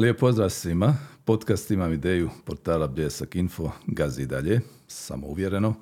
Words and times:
Lijep 0.00 0.18
pozdrav 0.18 0.50
svima. 0.50 0.96
Podcast 1.24 1.70
imam 1.70 1.92
ideju 1.92 2.30
portala 2.44 2.86
Bljesak 2.86 3.36
Info, 3.36 3.70
gazi 3.86 4.26
dalje, 4.26 4.60
samouvjereno. 4.86 5.74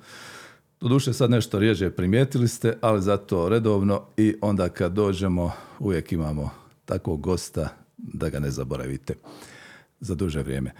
Doduše 0.79 1.13
sad 1.13 1.29
nešto 1.29 1.59
rijeđe 1.59 1.89
primijetili 1.89 2.47
ste, 2.47 2.77
ali 2.81 3.01
zato 3.01 3.49
redovno 3.49 4.05
i 4.17 4.35
onda 4.41 4.69
kad 4.69 4.93
dođemo 4.93 5.51
uvijek 5.79 6.11
imamo 6.11 6.49
takvog 6.85 7.21
gosta 7.21 7.69
da 7.97 8.29
ga 8.29 8.39
ne 8.39 8.51
zaboravite 8.51 9.13
za 9.99 10.15
duže 10.15 10.41
vrijeme. 10.41 10.73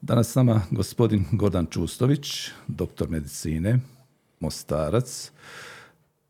Danas 0.00 0.30
s 0.30 0.34
nama 0.34 0.62
gospodin 0.70 1.24
Gordan 1.32 1.66
Čustović, 1.66 2.50
doktor 2.68 3.08
medicine, 3.08 3.80
mostarac, 4.40 5.32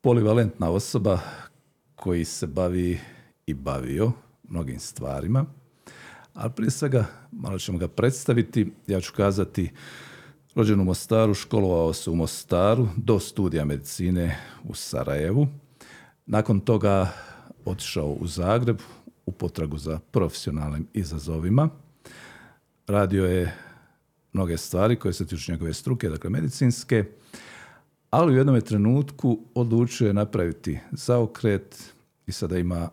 polivalentna 0.01 0.71
osoba 0.71 1.19
koji 1.95 2.25
se 2.25 2.47
bavi 2.47 3.01
i 3.47 3.55
bavio 3.55 4.13
mnogim 4.49 4.81
stvarima, 4.81 5.47
ali 6.35 6.51
prije 6.57 6.71
svega 6.71 7.05
malo 7.33 7.59
ćemo 7.59 7.79
ga 7.79 7.89
predstaviti. 7.89 8.73
Ja 8.87 9.01
ću 9.01 9.13
kazati 9.17 9.71
rođen 10.55 10.81
u 10.81 10.85
Mostaru, 10.85 11.35
školovao 11.35 11.93
se 11.93 12.11
u 12.11 12.15
Mostaru 12.15 12.89
do 12.97 13.19
studija 13.19 13.65
medicine 13.65 14.39
u 14.65 14.75
Sarajevu. 14.75 15.49
Nakon 16.27 16.61
toga 16.61 17.13
otišao 17.65 18.07
u 18.07 18.27
Zagreb 18.27 18.79
u 19.27 19.33
potragu 19.33 19.79
za 19.79 19.99
profesionalnim 20.11 20.87
izazovima. 20.95 21.69
Radio 22.87 23.25
je 23.25 23.57
mnoge 24.33 24.57
stvari 24.57 24.97
koje 24.97 25.13
se 25.13 25.27
tiču 25.27 25.53
njegove 25.53 25.75
struke, 25.75 26.09
dakle 26.09 26.31
medicinske, 26.31 27.05
ali 28.11 28.35
u 28.35 28.37
jednom 28.37 28.61
trenutku 28.61 29.39
odlučio 29.55 30.07
je 30.07 30.15
napraviti 30.15 30.79
zaokret 30.93 31.93
i 32.27 32.33
sada 32.33 32.59
ima 32.59 32.89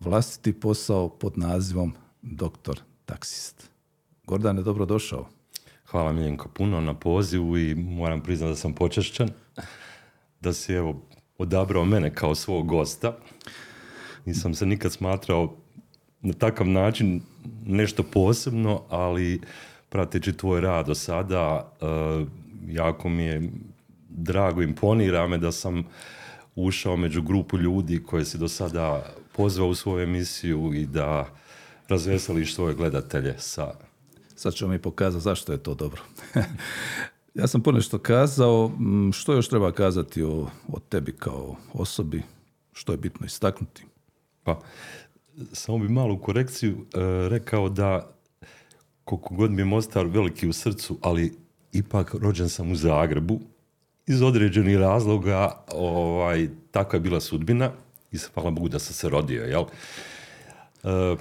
vlastiti 0.00 0.52
posao 0.52 1.08
pod 1.08 1.38
nazivom 1.38 1.94
doktor 2.22 2.80
taksist. 3.04 3.70
Dobro 4.64 4.86
došao. 4.86 5.28
Hvala 5.86 6.12
Miljenko 6.12 6.48
puno 6.48 6.80
na 6.80 6.94
pozivu 6.94 7.58
i 7.58 7.74
moram 7.74 8.20
priznati 8.20 8.50
da 8.50 8.56
sam 8.56 8.74
počešćan 8.74 9.28
da 10.40 10.52
si 10.52 10.72
evo 10.72 11.02
odabrao 11.38 11.84
mene 11.84 12.14
kao 12.14 12.34
svog 12.34 12.66
gosta. 12.66 13.16
Nisam 14.24 14.54
se 14.54 14.66
nikad 14.66 14.92
smatrao 14.92 15.56
na 16.20 16.32
takav 16.32 16.68
način 16.68 17.20
nešto 17.66 18.02
posebno, 18.02 18.82
ali 18.88 19.40
prateći 19.88 20.32
tvoj 20.32 20.60
rad 20.60 20.86
do 20.86 20.94
sada, 20.94 21.72
eh, 21.80 22.26
jako 22.68 23.08
mi 23.08 23.22
je 23.22 23.50
drago, 24.08 24.62
imponira 24.62 25.26
me 25.26 25.38
da 25.38 25.52
sam 25.52 25.84
ušao 26.54 26.96
među 26.96 27.22
grupu 27.22 27.58
ljudi 27.58 28.02
koje 28.02 28.24
si 28.24 28.38
do 28.38 28.48
sada 28.48 29.14
pozvao 29.32 29.68
u 29.68 29.74
svoju 29.74 30.02
emisiju 30.02 30.74
i 30.74 30.86
da 30.86 31.26
razveseliš 31.92 32.54
svoje 32.54 32.74
gledatelje 32.74 33.34
sa... 33.38 33.74
Sad 34.36 34.54
ćemo 34.54 34.70
mi 34.70 34.78
pokazati 34.78 35.22
zašto 35.22 35.52
je 35.52 35.62
to 35.62 35.74
dobro. 35.74 36.02
ja 37.40 37.46
sam 37.46 37.62
ponešto 37.62 37.98
kazao, 37.98 38.70
što 39.12 39.32
još 39.32 39.48
treba 39.48 39.72
kazati 39.72 40.22
o, 40.22 40.46
o 40.68 40.80
tebi 40.88 41.12
kao 41.12 41.56
osobi, 41.72 42.22
što 42.72 42.92
je 42.92 42.98
bitno 42.98 43.26
istaknuti? 43.26 43.84
Pa, 44.42 44.60
samo 45.52 45.78
bi 45.78 45.88
malu 45.88 46.18
korekciju 46.18 46.72
e, 46.72 46.78
rekao 47.28 47.68
da 47.68 48.12
koliko 49.04 49.34
god 49.34 49.50
mi 49.50 49.60
je 49.60 49.64
Mostar 49.64 50.06
veliki 50.06 50.48
u 50.48 50.52
srcu, 50.52 50.98
ali 51.00 51.32
ipak 51.72 52.14
rođen 52.14 52.48
sam 52.48 52.72
u 52.72 52.76
Zagrebu 52.76 53.40
iz 54.06 54.22
određenih 54.22 54.78
razloga 54.78 55.64
ovaj, 55.72 56.48
takva 56.70 56.96
je 56.96 57.00
bila 57.00 57.20
sudbina 57.20 57.70
i 58.12 58.18
hvala 58.34 58.50
Bogu 58.50 58.68
da 58.68 58.78
sam 58.78 58.94
se 58.94 59.08
rodio, 59.08 59.44
jel? 59.44 59.64
E, 60.84 61.16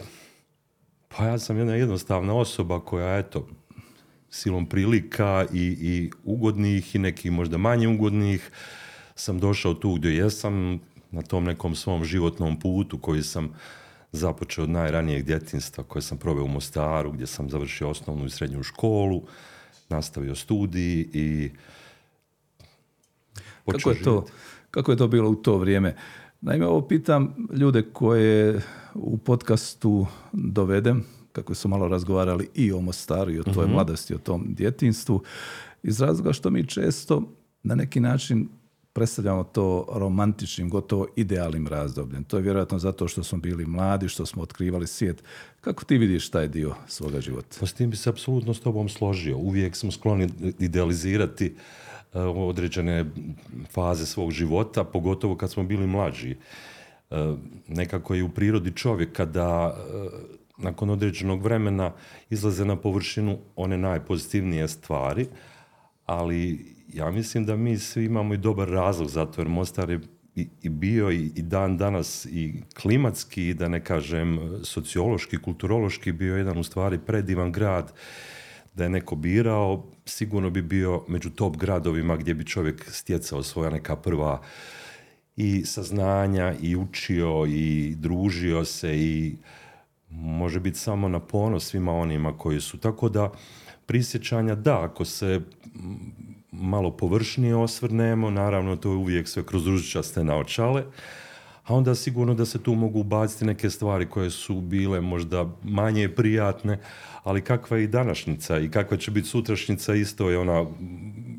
pa 1.17 1.25
ja 1.25 1.39
sam 1.39 1.57
jedna 1.57 1.75
jednostavna 1.75 2.33
osoba 2.33 2.79
koja, 2.79 3.17
eto, 3.17 3.47
silom 4.29 4.65
prilika 4.65 5.45
i, 5.53 5.77
i 5.81 6.11
ugodnih 6.23 6.95
i 6.95 6.99
nekih 6.99 7.31
možda 7.31 7.57
manje 7.57 7.87
ugodnih 7.87 8.51
sam 9.15 9.39
došao 9.39 9.73
tu 9.73 9.93
gdje 9.93 10.15
jesam 10.15 10.79
na 11.11 11.21
tom 11.21 11.43
nekom 11.43 11.75
svom 11.75 12.05
životnom 12.05 12.59
putu 12.59 12.97
koji 12.97 13.23
sam 13.23 13.53
započeo 14.11 14.63
od 14.63 14.69
najranijeg 14.69 15.23
djetinstva 15.23 15.83
koje 15.83 16.01
sam 16.01 16.17
proveo 16.17 16.43
u 16.43 16.47
Mostaru 16.47 17.11
gdje 17.11 17.27
sam 17.27 17.49
završio 17.49 17.89
osnovnu 17.89 18.25
i 18.25 18.29
srednju 18.29 18.63
školu, 18.63 19.23
nastavio 19.89 20.35
studij 20.35 21.07
i 21.13 21.51
kako 23.65 23.89
je, 23.89 24.03
to, 24.03 24.25
kako 24.71 24.91
je 24.91 24.97
to 24.97 25.07
bilo 25.07 25.29
u 25.29 25.35
to 25.35 25.57
vrijeme? 25.57 25.95
Naime, 26.43 26.65
ovo 26.65 26.87
pitam 26.87 27.35
ljude 27.53 27.81
koje 27.81 28.61
u 28.93 29.17
podcastu 29.17 30.07
dovedem, 30.33 31.03
kako 31.31 31.55
su 31.55 31.67
malo 31.67 31.87
razgovarali 31.87 32.49
i 32.55 32.71
o 32.71 32.81
Mostaru 32.81 33.31
i 33.31 33.39
o 33.39 33.43
toj 33.43 33.65
uh 33.65 33.71
mladosti, 33.71 34.15
o 34.15 34.17
tom 34.17 34.45
djetinstvu, 34.47 35.21
iz 35.83 36.01
razloga 36.01 36.33
što 36.33 36.49
mi 36.49 36.67
često 36.67 37.23
na 37.63 37.75
neki 37.75 37.99
način 37.99 38.49
predstavljamo 38.93 39.43
to 39.43 39.87
romantičnim, 39.93 40.69
gotovo 40.69 41.07
idealnim 41.15 41.67
razdobljem. 41.67 42.23
To 42.23 42.37
je 42.37 42.43
vjerojatno 42.43 42.79
zato 42.79 43.07
što 43.07 43.23
smo 43.23 43.37
bili 43.37 43.65
mladi, 43.65 44.07
što 44.07 44.25
smo 44.25 44.41
otkrivali 44.43 44.87
svijet. 44.87 45.23
Kako 45.61 45.85
ti 45.85 45.97
vidiš 45.97 46.29
taj 46.29 46.47
dio 46.47 46.75
svoga 46.87 47.21
života? 47.21 47.57
Pa 47.59 47.65
s 47.65 47.73
tim 47.73 47.89
bi 47.89 47.97
se 47.97 48.09
apsolutno 48.09 48.53
s 48.53 48.59
tobom 48.59 48.89
složio. 48.89 49.37
Uvijek 49.37 49.75
smo 49.75 49.91
skloni 49.91 50.29
idealizirati 50.59 51.55
određene 52.13 53.05
faze 53.71 54.05
svog 54.05 54.31
života, 54.31 54.83
pogotovo 54.83 55.35
kad 55.35 55.51
smo 55.51 55.63
bili 55.63 55.87
mlađi. 55.87 56.35
Eh, 57.11 57.35
nekako 57.67 58.15
je 58.15 58.23
u 58.23 58.29
prirodi 58.29 58.71
čovjek 58.75 59.13
kada 59.13 59.75
eh, 59.77 60.09
nakon 60.57 60.89
određenog 60.89 61.43
vremena 61.43 61.91
izlaze 62.29 62.65
na 62.65 62.75
površinu 62.75 63.37
one 63.55 63.77
najpozitivnije 63.77 64.67
stvari, 64.67 65.25
ali 66.05 66.65
ja 66.93 67.11
mislim 67.11 67.45
da 67.45 67.55
mi 67.55 67.77
svi 67.77 68.05
imamo 68.05 68.33
i 68.33 68.37
dobar 68.37 68.69
razlog 68.69 69.09
za 69.09 69.25
to, 69.25 69.41
jer 69.41 69.47
Mostar 69.47 69.89
je 69.89 69.99
i, 70.35 70.69
bio 70.69 71.11
i, 71.11 71.31
i, 71.35 71.41
dan 71.41 71.77
danas 71.77 72.25
i 72.25 72.63
klimatski, 72.81 73.53
da 73.53 73.67
ne 73.67 73.83
kažem 73.83 74.39
sociološki, 74.63 75.37
kulturološki 75.37 76.11
bio 76.11 76.37
jedan 76.37 76.57
u 76.57 76.63
stvari 76.63 76.99
predivan 77.05 77.51
grad 77.51 77.93
da 78.73 78.83
je 78.83 78.89
neko 78.89 79.15
birao, 79.15 79.83
sigurno 80.05 80.49
bi 80.49 80.61
bio 80.61 81.03
među 81.07 81.29
top 81.29 81.57
gradovima 81.57 82.17
gdje 82.17 82.33
bi 82.33 82.45
čovjek 82.45 82.91
stjecao 82.91 83.43
svoja 83.43 83.69
neka 83.69 83.95
prva 83.95 84.41
i 85.35 85.65
saznanja 85.65 86.53
i 86.61 86.75
učio 86.75 87.45
i 87.45 87.95
družio 87.95 88.65
se 88.65 88.97
i 88.97 89.35
može 90.09 90.59
biti 90.59 90.79
samo 90.79 91.07
na 91.07 91.19
ponos 91.19 91.65
svima 91.65 91.91
onima 91.91 92.37
koji 92.37 92.61
su. 92.61 92.77
Tako 92.77 93.09
da 93.09 93.31
prisjećanja 93.85 94.55
da, 94.55 94.83
ako 94.83 95.05
se 95.05 95.41
malo 96.51 96.91
površnije 96.91 97.55
osvrnemo, 97.55 98.29
naravno 98.29 98.75
to 98.75 98.89
je 98.89 98.95
uvijek 98.95 99.27
sve 99.27 99.45
kroz 99.45 99.67
ružičaste 99.67 100.23
naočale, 100.23 100.83
a 101.63 101.75
onda 101.75 101.95
sigurno 101.95 102.33
da 102.33 102.45
se 102.45 102.63
tu 102.63 102.75
mogu 102.75 102.99
ubaciti 102.99 103.45
neke 103.45 103.69
stvari 103.69 104.05
koje 104.05 104.29
su 104.29 104.61
bile 104.61 105.01
možda 105.01 105.49
manje 105.63 106.09
prijatne, 106.09 106.79
ali 107.23 107.41
kakva 107.41 107.77
je 107.77 107.83
i 107.83 107.87
današnjica 107.87 108.59
i 108.59 108.69
kakva 108.69 108.97
će 108.97 109.11
biti 109.11 109.27
sutrašnjica 109.27 109.95
isto 109.95 110.29
je 110.29 110.37
ona 110.37 110.65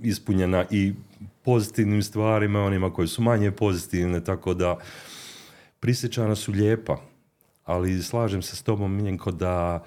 ispunjena 0.02 0.64
i 0.70 0.92
pozitivnim 1.44 2.02
stvarima, 2.02 2.64
onima 2.64 2.92
koji 2.92 3.08
su 3.08 3.22
manje 3.22 3.50
pozitivne, 3.50 4.24
tako 4.24 4.54
da 4.54 4.78
prisjećana 5.80 6.34
su 6.34 6.52
lijepa, 6.52 7.00
ali 7.64 8.02
slažem 8.02 8.42
se 8.42 8.56
s 8.56 8.62
tobom, 8.62 8.96
Miljenko, 8.96 9.30
da 9.30 9.84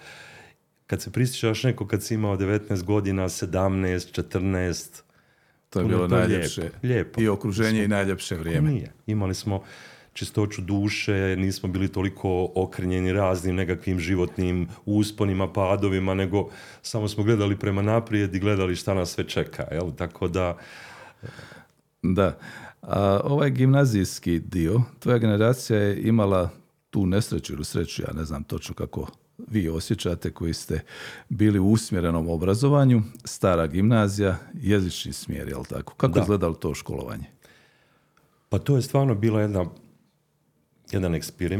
kad 0.87 1.01
se 1.01 1.11
prisjećaš 1.11 1.63
neko 1.63 1.87
kad 1.87 2.03
si 2.03 2.13
imao 2.13 2.37
19 2.37 2.83
godina, 2.83 3.23
17, 3.23 4.21
14, 4.21 5.01
to 5.69 5.79
je 5.79 5.85
bilo 5.85 6.07
najljepše. 6.07 6.69
Lijepo. 6.83 7.21
I 7.21 7.27
okruženje 7.27 7.83
i 7.83 7.87
najljepše 7.87 8.35
vrijeme. 8.35 8.71
Nije. 8.71 8.91
Imali 9.07 9.35
smo 9.35 9.63
čistoću 10.15 10.61
duše, 10.61 11.35
nismo 11.37 11.69
bili 11.69 11.87
toliko 11.87 12.51
okrenjeni 12.55 13.13
raznim 13.13 13.55
nekakvim 13.55 13.99
životnim 13.99 14.67
usponima, 14.85 15.53
padovima, 15.53 16.13
nego 16.13 16.49
samo 16.81 17.07
smo 17.07 17.23
gledali 17.23 17.59
prema 17.59 17.81
naprijed 17.81 18.35
i 18.35 18.39
gledali 18.39 18.75
šta 18.75 18.93
nas 18.93 19.09
sve 19.09 19.27
čeka. 19.27 19.63
Jel? 19.71 19.91
Tako 19.91 20.27
da... 20.27 20.57
Da. 22.01 22.37
A 22.81 23.19
ovaj 23.23 23.49
gimnazijski 23.49 24.39
dio, 24.39 24.81
tvoja 24.99 25.17
generacija 25.17 25.79
je 25.79 26.01
imala 26.01 26.49
tu 26.89 27.05
nesreću 27.05 27.53
ili 27.53 27.65
sreću, 27.65 28.01
ja 28.01 28.13
ne 28.13 28.25
znam 28.25 28.43
točno 28.43 28.75
kako 28.75 29.07
vi 29.47 29.69
osjećate 29.69 30.31
koji 30.31 30.53
ste 30.53 30.81
bili 31.29 31.59
u 31.59 31.67
usmjerenom 31.67 32.29
obrazovanju, 32.29 33.01
stara 33.25 33.67
gimnazija, 33.67 34.37
jezični 34.53 35.13
smjer, 35.13 35.47
jel 35.47 35.63
tako? 35.63 35.93
Kako 35.97 36.19
je 36.19 36.21
izgledalo 36.21 36.53
to 36.53 36.73
školovanje? 36.73 37.25
Pa 38.49 38.59
to 38.59 38.75
je 38.75 38.81
stvarno 38.81 39.15
bila 39.15 39.41
jedna 39.41 39.65
jedan 40.91 41.15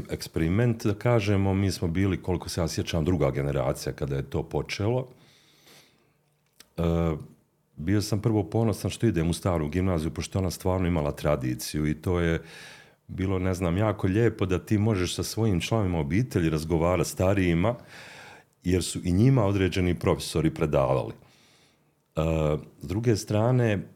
eksperiment, 0.09 0.85
da 0.85 0.93
kažemo, 0.93 1.53
mi 1.53 1.71
smo 1.71 1.87
bili, 1.87 2.21
koliko 2.21 2.49
se 2.49 2.61
ja 2.61 2.67
sjećam, 2.67 3.05
druga 3.05 3.31
generacija 3.31 3.93
kada 3.93 4.15
je 4.15 4.29
to 4.29 4.43
počelo. 4.43 5.07
E, 6.77 6.81
bio 7.75 8.01
sam 8.01 8.21
prvo 8.21 8.43
ponosan 8.43 8.91
što 8.91 9.07
idem 9.07 9.29
u 9.29 9.33
staru 9.33 9.69
gimnaziju, 9.69 10.11
pošto 10.11 10.39
ona 10.39 10.51
stvarno 10.51 10.87
imala 10.87 11.11
tradiciju 11.11 11.87
i 11.87 12.01
to 12.01 12.19
je 12.19 12.41
bilo, 13.07 13.39
ne 13.39 13.53
znam, 13.53 13.77
jako 13.77 14.07
lijepo 14.07 14.45
da 14.45 14.59
ti 14.59 14.77
možeš 14.77 15.15
sa 15.15 15.23
svojim 15.23 15.61
članovima 15.61 15.99
obitelji 15.99 16.49
razgovarati 16.49 17.09
starijima 17.09 17.75
jer 18.63 18.83
su 18.83 18.99
i 19.03 19.11
njima 19.11 19.45
određeni 19.45 19.99
profesori 19.99 20.53
predavali. 20.53 21.13
E, 22.15 22.21
s 22.81 22.87
druge 22.87 23.15
strane, 23.15 23.87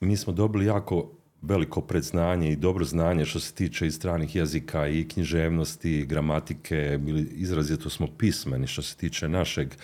mi 0.00 0.16
smo 0.16 0.32
dobili 0.32 0.66
jako 0.66 1.13
veliko 1.46 1.80
predznanje 1.80 2.52
i 2.52 2.56
dobro 2.56 2.84
znanje 2.84 3.24
što 3.24 3.40
se 3.40 3.54
tiče 3.54 3.86
i 3.86 3.90
stranih 3.90 4.36
jezika 4.36 4.88
i 4.88 5.08
književnosti, 5.08 5.90
i 5.90 6.06
gramatike, 6.06 6.98
izrazito 7.30 7.90
smo 7.90 8.06
pismeni 8.18 8.66
što 8.66 8.82
se 8.82 8.96
tiče 8.96 9.28
našeg 9.28 9.74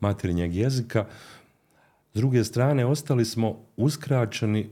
materinjeg 0.00 0.54
jezika. 0.54 1.06
S 2.14 2.16
druge 2.16 2.44
strane, 2.44 2.86
ostali 2.86 3.24
smo 3.24 3.58
uskraćeni 3.76 4.68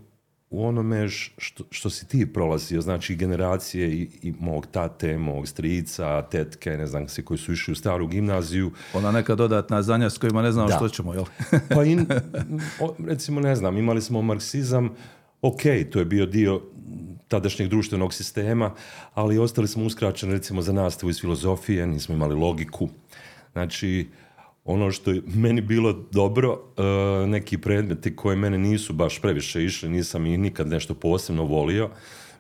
u 0.51 0.67
onome 0.67 1.09
što, 1.09 1.65
što 1.71 1.91
si 1.91 2.09
ti 2.09 2.33
prolazio, 2.33 2.81
znači 2.81 3.17
generacije 3.17 3.93
i, 3.93 4.09
i 4.23 4.35
mog 4.41 4.67
tate, 4.67 5.19
mog 5.19 5.49
strica, 5.49 6.23
tetke, 6.23 6.71
ne 6.71 6.87
znam 6.87 7.09
svi 7.09 7.25
koji 7.25 7.39
su 7.39 7.53
išli 7.53 7.73
u 7.73 7.75
staru 7.75 8.07
gimnaziju. 8.07 8.73
Ona 8.95 9.13
neka 9.13 9.35
dodatna 9.35 9.83
znanja 9.83 10.11
s 10.11 10.19
kojima 10.19 10.43
ne 10.43 10.53
znamo 10.53 10.71
što 10.77 10.89
ćemo, 10.89 11.15
jel? 11.15 11.25
pa 11.75 11.85
in, 11.85 12.07
recimo, 13.11 13.41
ne 13.41 13.57
znam, 13.57 13.77
imali 13.77 14.03
smo 14.03 14.23
marksizam, 14.23 14.91
ok, 15.43 15.63
to 15.91 15.99
je 15.99 16.05
bio 16.05 16.27
dio 16.27 16.61
tadašnjeg 17.29 17.69
društvenog 17.69 18.15
sistema, 18.15 18.75
ali 19.15 19.39
ostali 19.39 19.69
smo 19.69 19.85
uskraćeni 19.85 20.33
recimo 20.33 20.63
za 20.63 20.73
nastavu 20.73 21.11
iz 21.11 21.21
filozofije, 21.21 21.87
nismo 21.87 22.15
imali 22.15 22.35
logiku. 22.35 22.89
Znači, 23.53 24.09
ono 24.65 24.91
što 24.91 25.11
je 25.11 25.23
meni 25.27 25.61
bilo 25.61 25.93
dobro, 26.13 26.59
e, 26.77 27.27
neki 27.27 27.59
predmeti 27.59 28.17
koje 28.17 28.37
mene 28.37 28.59
nisu 28.59 28.93
baš 28.93 29.21
previše 29.21 29.65
išli, 29.65 29.89
nisam 29.89 30.27
ih 30.27 30.39
nikad 30.39 30.69
nešto 30.69 30.95
posebno 30.95 31.45
volio, 31.45 31.91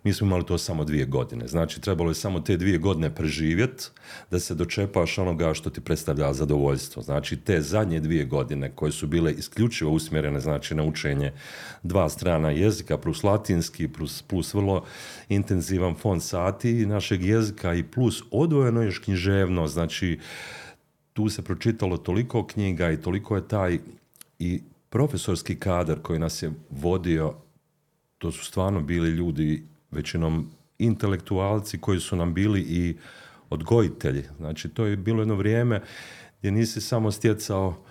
mi 0.05 0.13
smo 0.13 0.27
imali 0.27 0.47
to 0.47 0.59
samo 0.59 0.85
dvije 0.85 1.07
godine. 1.07 1.49
Znači, 1.49 1.81
trebalo 1.81 2.11
je 2.11 2.15
samo 2.15 2.41
te 2.41 2.57
dvije 2.57 2.79
godine 2.79 3.15
preživjeti 3.15 3.85
da 4.31 4.41
se 4.41 4.55
dočepaš 4.55 5.19
onoga 5.19 5.55
što 5.55 5.71
ti 5.71 5.81
predstavlja 5.81 6.33
zadovoljstvo. 6.33 7.03
Znači, 7.03 7.37
te 7.37 7.61
zadnje 7.61 8.01
dvije 8.01 8.25
godine 8.25 8.71
koje 8.75 8.93
su 8.93 9.07
bile 9.07 9.33
isključivo 9.33 9.93
usmjerene 9.93 10.41
znači, 10.41 10.75
na 10.75 10.85
učenje 10.85 11.33
dva 11.83 12.09
strana 12.09 12.51
jezika, 12.51 12.99
plus 12.99 13.23
latinski, 13.23 13.89
plus, 13.89 14.23
plus 14.23 14.55
vrlo 14.55 14.85
intenzivan 15.29 15.95
fond 15.95 16.23
sati 16.23 16.87
našeg 16.87 17.25
jezika 17.25 17.75
i 17.75 17.83
plus 17.83 18.23
odvojeno 18.31 18.83
još 18.83 18.99
književno, 18.99 19.67
znači, 19.67 20.19
tu 21.13 21.29
se 21.29 21.43
pročitalo 21.43 21.97
toliko 21.97 22.47
knjiga 22.47 22.91
i 22.91 23.01
toliko 23.01 23.37
je 23.37 23.49
taj 23.49 23.79
i 24.39 24.63
profesorski 24.89 25.57
kadar 25.57 25.99
koji 26.03 26.19
nas 26.19 26.43
je 26.43 26.53
vodio, 26.71 27.35
to 28.19 28.33
su 28.33 28.45
stvarno 28.45 28.81
bili 28.81 29.11
ljudi 29.11 29.70
većinom 29.91 30.51
intelektualci 30.79 31.79
koji 31.79 32.01
su 32.01 32.17
nam 32.17 32.35
bili 32.35 32.61
i 32.61 32.97
odgojitelji. 33.51 34.25
Znači, 34.37 34.69
to 34.69 34.85
je 34.85 34.97
bilo 34.97 35.21
jedno 35.21 35.35
vrijeme 35.35 35.83
gdje 36.39 36.51
nisi 36.51 36.81
samo 36.81 37.11
stjecao 37.11 37.85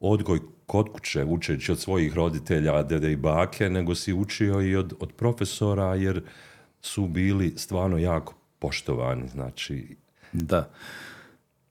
odgoj 0.00 0.40
kod 0.66 0.88
kuće, 0.92 1.24
učeći 1.24 1.72
od 1.72 1.78
svojih 1.78 2.14
roditelja, 2.14 2.82
dede 2.82 3.12
i 3.12 3.16
bake, 3.16 3.70
nego 3.70 3.94
si 3.94 4.12
učio 4.12 4.62
i 4.62 4.76
od, 4.76 4.94
od 5.00 5.12
profesora, 5.12 5.94
jer 5.94 6.22
su 6.80 7.06
bili 7.06 7.54
stvarno 7.56 7.98
jako 7.98 8.34
poštovani. 8.58 9.28
Znači... 9.28 9.96
Da. 10.32 10.70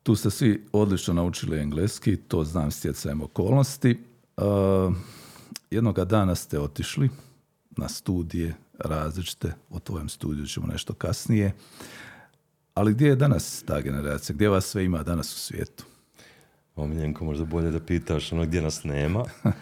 Tu 0.04 0.16
ste 0.16 0.30
svi 0.30 0.66
odlično 0.72 1.14
naučili 1.14 1.60
engleski, 1.60 2.18
to 2.18 2.44
znam 2.44 2.72
stjecajem 2.72 3.22
okolnosti. 3.22 3.98
Uh, 4.38 4.96
jednoga 5.72 6.06
dana 6.06 6.36
ste 6.36 6.60
otišli 6.60 7.10
na 7.78 7.90
studije 7.90 8.56
različite, 8.86 9.54
o 9.70 9.80
tvojem 9.80 10.10
studiju 10.10 10.46
ćemo 10.46 10.68
nešto 10.68 10.94
kasnije. 10.94 11.54
Ali 12.74 12.94
gdje 12.94 13.08
je 13.08 13.16
danas 13.16 13.64
ta 13.64 13.82
generacija? 13.82 14.34
Gdje 14.34 14.50
vas 14.50 14.66
sve 14.66 14.86
ima 14.86 15.04
danas 15.04 15.36
u 15.36 15.40
svijetu? 15.40 15.86
Omiljenko, 16.76 17.26
možda 17.26 17.46
bolje 17.46 17.72
da 17.72 17.80
pitaš 17.80 18.32
ono 18.32 18.44
gdje 18.44 18.62
nas 18.62 18.84
nema. 18.84 19.26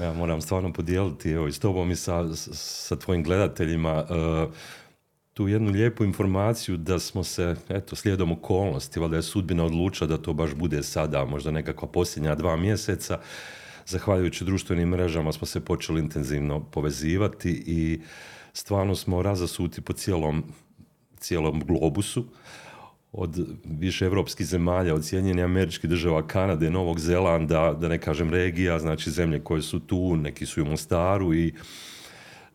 Ja 0.00 0.12
moram 0.12 0.40
stvarno 0.40 0.72
podijeliti 0.72 1.30
evo, 1.30 1.48
i 1.48 1.52
s 1.52 1.58
tobom 1.58 1.90
i 1.90 1.96
sa, 1.96 2.34
sa 2.34 2.96
tvojim 2.96 3.22
gledateljima 3.22 4.04
uh, 4.04 4.52
tu 5.34 5.48
jednu 5.48 5.70
lijepu 5.70 6.04
informaciju 6.04 6.76
da 6.76 6.98
smo 6.98 7.24
se, 7.24 7.56
eto, 7.68 7.96
slijedom 7.96 8.32
okolnosti, 8.32 9.00
valjda 9.00 9.16
je 9.16 9.22
sudbina 9.22 9.64
odlučila 9.64 10.08
da 10.08 10.22
to 10.22 10.32
baš 10.32 10.54
bude 10.54 10.82
sada, 10.82 11.24
možda 11.24 11.50
nekakva 11.50 11.88
posljednja 11.88 12.34
dva 12.34 12.56
mjeseca, 12.56 13.18
zahvaljujući 13.86 14.44
društvenim 14.44 14.88
mrežama 14.88 15.32
smo 15.32 15.46
se 15.46 15.60
počeli 15.60 16.00
intenzivno 16.00 16.64
povezivati 16.64 17.62
i 17.66 18.00
stvarno 18.52 18.94
smo 18.94 19.22
razasuti 19.22 19.80
po 19.80 19.92
cijelom, 19.92 20.44
cijelom 21.18 21.62
globusu 21.66 22.24
od 23.12 23.46
više 23.64 24.04
evropskih 24.04 24.46
zemalja, 24.46 24.94
od 24.94 25.06
Sjedinjenih 25.06 25.44
američkih 25.44 25.90
država, 25.90 26.26
Kanade, 26.26 26.70
Novog 26.70 27.00
Zelanda, 27.00 27.72
da 27.80 27.88
ne 27.88 27.98
kažem 27.98 28.30
regija, 28.30 28.78
znači 28.78 29.10
zemlje 29.10 29.40
koje 29.40 29.62
su 29.62 29.80
tu, 29.80 30.16
neki 30.16 30.46
su 30.46 30.62
u 30.62 30.64
Mostaru 30.64 31.34
i 31.34 31.54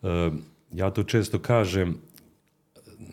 e, 0.03 0.31
ja 0.71 0.89
to 0.89 1.03
često 1.03 1.39
kažem, 1.39 1.98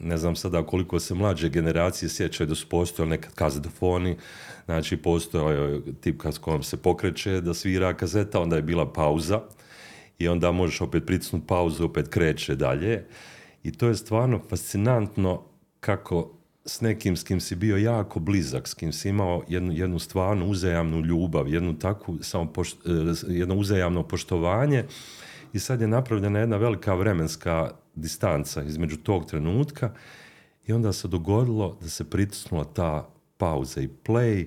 ne 0.01 0.17
znam 0.17 0.37
sada 0.37 0.67
koliko 0.67 1.01
se 1.01 1.15
mlađe 1.15 1.49
generacije 1.49 2.09
sjećaju 2.09 2.47
da 2.47 2.55
su 2.55 2.69
postojali 2.69 3.11
nekad 3.11 3.35
kazetofoni, 3.35 4.17
znači 4.65 4.97
postojao 4.97 5.81
tipka 6.01 6.33
s 6.33 6.39
kojom 6.39 6.63
se 6.63 6.77
pokreće 6.77 7.41
da 7.41 7.55
svira 7.55 7.95
kazeta, 7.95 8.41
onda 8.41 8.57
je 8.57 8.63
bila 8.63 8.93
pauza 8.93 9.41
i 10.19 10.29
onda 10.29 10.53
možeš 10.53 10.81
opet 10.81 11.07
pritisnuti 11.07 11.47
pauzu, 11.47 11.85
opet 11.85 12.09
kreće 12.09 12.55
dalje. 12.55 13.07
I 13.63 13.73
to 13.73 13.89
je 13.89 13.95
stvarno 13.95 14.41
fascinantno 14.49 15.43
kako 15.81 16.39
s 16.65 16.81
nekim 16.81 17.17
s 17.17 17.25
kim 17.25 17.41
si 17.41 17.57
bio 17.57 17.77
jako 17.77 18.21
blizak, 18.21 18.69
s 18.69 18.75
kim 18.75 18.93
si 18.93 19.09
imao 19.09 19.43
jednu, 19.49 19.73
jednu 19.73 19.99
stvarno 19.99 20.47
uzajamnu 20.47 21.01
ljubav, 21.01 21.49
jednu 21.49 21.79
takvu 21.79 22.19
samo 22.21 22.53
e, 22.55 23.35
jedno 23.35 23.55
uzajamno 23.55 24.03
poštovanje. 24.03 24.85
I 25.53 25.59
sad 25.59 25.81
je 25.81 25.89
napravljena 25.89 26.39
jedna 26.39 26.57
velika 26.57 26.95
vremenska 26.95 27.71
distanca 27.95 28.63
između 28.63 28.97
tog 28.97 29.27
trenutka. 29.27 29.93
I 30.67 30.73
onda 30.73 30.93
se 30.93 31.09
dogodilo 31.09 31.79
da 31.81 31.89
se 31.89 32.11
pritisnula 32.11 32.65
ta 32.65 33.09
pauza 33.37 33.81
i 33.81 33.89
play 34.05 34.47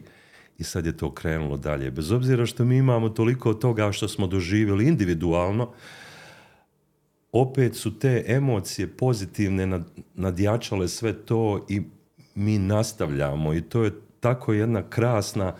i 0.57 0.63
sad 0.63 0.85
je 0.85 0.97
to 0.97 1.11
krenulo 1.11 1.57
dalje. 1.57 1.91
Bez 1.91 2.11
obzira 2.11 2.45
što 2.45 2.65
mi 2.65 2.77
imamo 2.77 3.09
toliko 3.09 3.53
toga 3.53 3.91
što 3.91 4.07
smo 4.07 4.27
doživjeli 4.27 4.87
individualno, 4.87 5.71
opet 7.31 7.75
su 7.75 7.99
te 7.99 8.23
emocije 8.27 8.87
pozitivne 8.87 9.81
nadjačale 10.13 10.87
sve 10.87 11.13
to 11.13 11.65
i 11.69 11.81
mi 12.35 12.59
nastavljamo 12.59 13.53
i 13.53 13.61
to 13.61 13.83
je 13.83 13.91
tako 14.19 14.53
jedna 14.53 14.89
krasna 14.89 15.55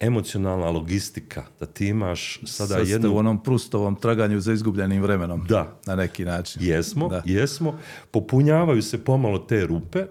emocionalna 0.00 0.70
logistika, 0.70 1.44
da 1.60 1.66
ti 1.66 1.86
imaš 1.86 2.40
sada 2.44 2.74
Sad 2.74 2.88
jednu... 2.88 3.14
u 3.14 3.16
onom 3.16 3.42
prustovom 3.42 3.96
traganju 3.96 4.40
za 4.40 4.52
izgubljenim 4.52 5.02
vremenom. 5.02 5.44
Da. 5.48 5.78
Na 5.86 5.96
neki 5.96 6.24
način. 6.24 6.62
Jesmo, 6.64 7.08
da. 7.08 7.22
jesmo. 7.24 7.78
Popunjavaju 8.10 8.82
se 8.82 9.04
pomalo 9.04 9.38
te 9.38 9.66
rupe 9.66 10.06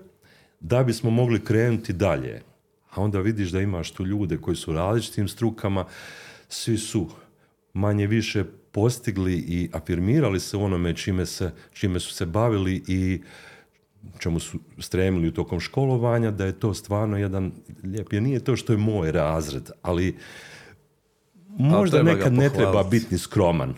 da 0.59 0.83
bismo 0.83 1.09
mogli 1.09 1.43
krenuti 1.45 1.93
dalje. 1.93 2.41
A 2.89 3.01
onda 3.01 3.19
vidiš 3.19 3.50
da 3.50 3.62
imaš 3.62 3.91
tu 3.91 4.05
ljude 4.05 4.38
koji 4.38 4.55
su 4.55 4.72
u 4.72 4.74
različitim 4.74 5.27
strukama, 5.27 5.86
svi 6.50 6.77
su 6.77 7.10
manje 7.74 8.08
više 8.08 8.43
postigli 8.72 9.34
i 9.34 9.69
afirmirali 9.74 10.39
se 10.39 10.58
u 10.58 10.63
onome 10.63 10.96
čime, 10.96 11.25
se, 11.25 11.51
čime 11.74 12.00
su 12.00 12.13
se 12.13 12.25
bavili 12.25 12.84
i 12.88 13.22
čemu 14.19 14.39
su 14.39 14.60
stremili 14.79 15.34
tokom 15.34 15.60
školovanja, 15.60 16.31
da 16.31 16.46
je 16.46 16.60
to 16.60 16.74
stvarno 16.74 17.17
jedan 17.17 17.51
lijep, 17.84 18.13
jer 18.13 18.24
nije 18.24 18.39
to 18.39 18.55
što 18.55 18.74
je 18.74 18.77
moj 18.77 19.12
razred, 19.12 19.69
ali 19.81 20.17
možda 21.58 22.03
nekad 22.03 22.34
ne 22.34 22.50
treba 22.50 22.84
biti 22.84 23.17
skroman. 23.17 23.74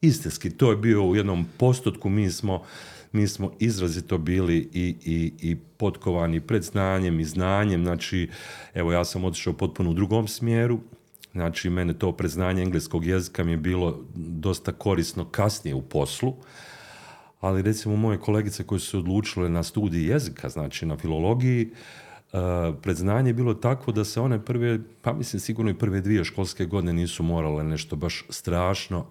Istinski, 0.00 0.50
to 0.50 0.70
je 0.70 0.76
bio 0.76 1.04
u 1.04 1.16
jednom 1.16 1.46
postotku, 1.58 2.08
mi 2.08 2.30
smo, 2.30 2.64
mi 3.16 3.28
smo 3.28 3.52
izrazito 3.58 4.18
bili 4.18 4.68
i, 4.72 4.96
i, 5.04 5.32
i 5.40 5.56
potkovani 5.76 6.40
pred 6.40 6.62
znanjem 6.62 7.20
i 7.20 7.24
znanjem, 7.24 7.84
znači, 7.84 8.28
evo 8.74 8.92
ja 8.92 9.04
sam 9.04 9.24
otišao 9.24 9.52
potpuno 9.52 9.90
u 9.90 9.94
drugom 9.94 10.28
smjeru, 10.28 10.78
znači 11.32 11.70
mene 11.70 11.92
to 11.92 12.12
predznanje 12.12 12.62
engleskog 12.62 13.06
jezika 13.06 13.44
mi 13.44 13.50
je 13.50 13.56
bilo 13.56 14.04
dosta 14.14 14.72
korisno 14.72 15.24
kasnije 15.24 15.74
u 15.74 15.82
poslu, 15.82 16.34
ali 17.40 17.62
recimo 17.62 17.96
moje 17.96 18.18
kolegice 18.18 18.64
koje 18.64 18.80
su 18.80 18.90
se 18.90 18.98
odlučile 18.98 19.48
na 19.48 19.62
studij 19.62 20.10
jezika, 20.12 20.48
znači 20.48 20.86
na 20.86 20.96
filologiji, 20.96 21.70
uh, 22.32 22.40
predznanje 22.82 23.30
je 23.30 23.34
bilo 23.34 23.54
takvo 23.54 23.92
da 23.92 24.04
se 24.04 24.20
one 24.20 24.44
prve, 24.44 24.78
pa 25.02 25.12
mislim 25.12 25.40
sigurno 25.40 25.70
i 25.70 25.78
prve 25.78 26.00
dvije 26.00 26.24
školske 26.24 26.66
godine 26.66 26.92
nisu 26.92 27.22
morale 27.22 27.64
nešto 27.64 27.96
baš 27.96 28.24
strašno 28.30 29.06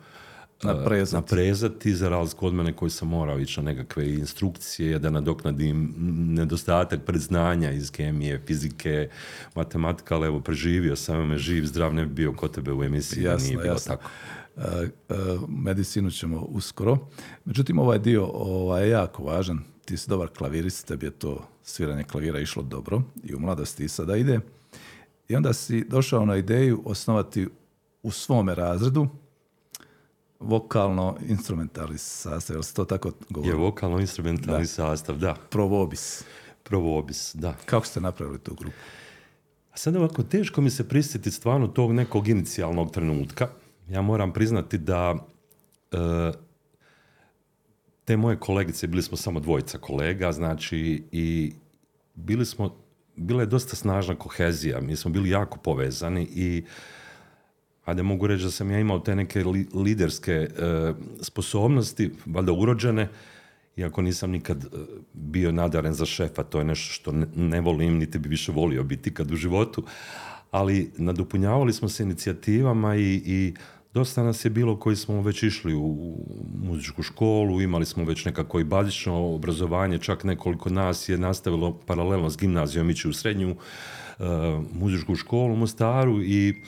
naprezati, 0.63 1.15
naprezati 1.15 1.95
za 1.95 2.09
razliku 2.09 2.47
od 2.47 2.53
mene 2.53 2.73
koji 2.73 2.91
sam 2.91 3.07
morao 3.07 3.39
ići 3.39 3.59
na 3.59 3.71
nekakve 3.71 4.13
instrukcije 4.13 4.99
da 4.99 5.09
nadoknadim 5.09 5.93
nedostatak 6.35 7.05
predznanja 7.05 7.71
iz 7.71 7.91
kemije, 7.91 8.41
fizike, 8.47 9.09
matematika, 9.55 10.15
ali 10.15 10.27
evo 10.27 10.39
preživio 10.39 10.95
sam 10.95 11.27
me 11.27 11.37
živ, 11.37 11.65
zdrav, 11.65 11.93
ne 11.93 12.05
bi 12.05 12.13
bio 12.13 12.33
kod 12.33 12.51
tebe 12.51 12.73
u 12.73 12.83
emisiji, 12.83 13.23
jasno, 13.23 13.47
nije 13.47 13.57
bilo 13.57 13.73
jasno. 13.73 13.95
tako. 13.95 14.09
E, 14.57 14.89
e, 15.09 15.15
medicinu 15.47 16.11
ćemo 16.11 16.41
uskoro. 16.41 16.97
Međutim, 17.45 17.79
ovaj 17.79 17.99
dio 17.99 18.25
ovaj, 18.25 18.83
je 18.83 18.89
jako 18.89 19.23
važan. 19.23 19.59
Ti 19.85 19.97
si 19.97 20.09
dobar 20.09 20.29
klavirist, 20.29 20.87
tebi 20.87 21.05
je 21.05 21.11
to 21.11 21.47
sviranje 21.63 22.03
klavira 22.03 22.39
išlo 22.39 22.63
dobro 22.63 23.01
i 23.23 23.35
u 23.35 23.39
mladosti 23.39 23.85
i 23.85 23.89
sada 23.89 24.15
ide. 24.15 24.39
I 25.27 25.35
onda 25.35 25.53
si 25.53 25.85
došao 25.89 26.25
na 26.25 26.35
ideju 26.35 26.81
osnovati 26.85 27.47
u 28.03 28.11
svome 28.11 28.55
razredu 28.55 29.07
vokalno-instrumentalni 30.39 31.97
sastav, 31.97 32.55
jel 32.55 32.63
se 32.63 32.73
to 32.73 32.85
tako 32.85 33.11
govori? 33.29 33.49
Je 33.49 33.55
vokalno-instrumentalni 33.55 34.65
sastav, 34.65 35.17
da. 35.17 35.35
Provobis. 35.49 36.23
Provobis, 36.63 37.35
da. 37.35 37.53
Kako 37.65 37.85
ste 37.85 38.01
napravili 38.01 38.39
tu 38.39 38.55
grupu? 38.55 38.75
A 39.71 39.77
sad 39.77 39.95
ovako, 39.95 40.23
teško 40.23 40.61
mi 40.61 40.69
se 40.69 40.87
prisjetiti 40.87 41.31
stvarno 41.31 41.67
tog 41.67 41.93
nekog 41.93 42.27
inicijalnog 42.27 42.91
trenutka. 42.91 43.47
Ja 43.89 44.01
moram 44.01 44.33
priznati 44.33 44.77
da 44.77 45.15
e, 45.91 45.97
te 48.05 48.17
moje 48.17 48.39
kolegice, 48.39 48.87
bili 48.87 49.03
smo 49.03 49.17
samo 49.17 49.39
dvojica 49.39 49.77
kolega, 49.77 50.31
znači 50.31 51.03
i 51.11 51.53
bili 52.13 52.45
smo, 52.45 52.75
bila 53.15 53.41
je 53.41 53.45
dosta 53.45 53.75
snažna 53.75 54.15
kohezija, 54.15 54.81
mi 54.81 54.95
smo 54.95 55.11
bili 55.11 55.29
jako 55.29 55.57
povezani 55.57 56.27
i 56.35 56.63
ajde 57.85 58.03
mogu 58.03 58.27
reći 58.27 58.43
da 58.43 58.51
sam 58.51 58.71
ja 58.71 58.79
imao 58.79 58.99
te 58.99 59.15
neke 59.15 59.43
liderske 59.73 60.31
e, 60.31 60.47
sposobnosti, 61.21 62.11
valjda 62.25 62.51
urođene, 62.51 63.07
iako 63.77 64.01
nisam 64.01 64.31
nikad 64.31 64.63
e, 64.63 64.67
bio 65.13 65.51
nadaren 65.51 65.93
za 65.93 66.05
šefa, 66.05 66.43
to 66.43 66.59
je 66.59 66.65
nešto 66.65 66.93
što 66.93 67.11
ne, 67.11 67.27
ne 67.35 67.61
volim, 67.61 67.97
niti 67.97 68.19
bi 68.19 68.29
više 68.29 68.51
volio 68.51 68.83
biti 68.83 69.13
kad 69.13 69.31
u 69.31 69.35
životu, 69.35 69.83
ali 70.51 70.91
nadopunjavali 70.97 71.73
smo 71.73 71.89
se 71.89 72.03
inicijativama 72.03 72.95
i, 72.95 73.21
i 73.25 73.53
dosta 73.93 74.23
nas 74.23 74.45
je 74.45 74.49
bilo 74.49 74.79
koji 74.79 74.95
smo 74.95 75.21
već 75.21 75.43
išli 75.43 75.73
u 75.75 76.17
muzičku 76.63 77.03
školu, 77.03 77.61
imali 77.61 77.85
smo 77.85 78.03
već 78.03 78.25
nekako 78.25 78.59
i 78.59 78.63
bazično 78.63 79.35
obrazovanje, 79.35 79.97
čak 79.97 80.23
nekoliko 80.23 80.69
nas 80.69 81.09
je 81.09 81.17
nastavilo 81.17 81.79
paralelno 81.85 82.29
s 82.29 82.37
gimnazijom 82.37 82.89
ići 82.89 83.07
u 83.07 83.13
srednju 83.13 83.49
uh, 83.51 84.25
muzičku 84.73 85.15
školu 85.15 85.53
u 85.53 85.57
Mostaru 85.57 86.23
i 86.23 86.61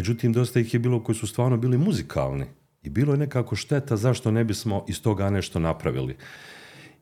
međutim 0.00 0.32
dosta 0.32 0.60
ih 0.60 0.74
je 0.74 0.80
bilo 0.80 1.02
koji 1.04 1.16
su 1.16 1.26
stvarno 1.26 1.56
bili 1.56 1.78
muzikalni 1.78 2.46
i 2.82 2.90
bilo 2.90 3.12
je 3.12 3.18
nekako 3.18 3.56
šteta 3.56 3.96
zašto 3.96 4.30
ne 4.30 4.44
bismo 4.44 4.84
iz 4.88 5.02
toga 5.02 5.30
nešto 5.30 5.58
napravili. 5.58 6.16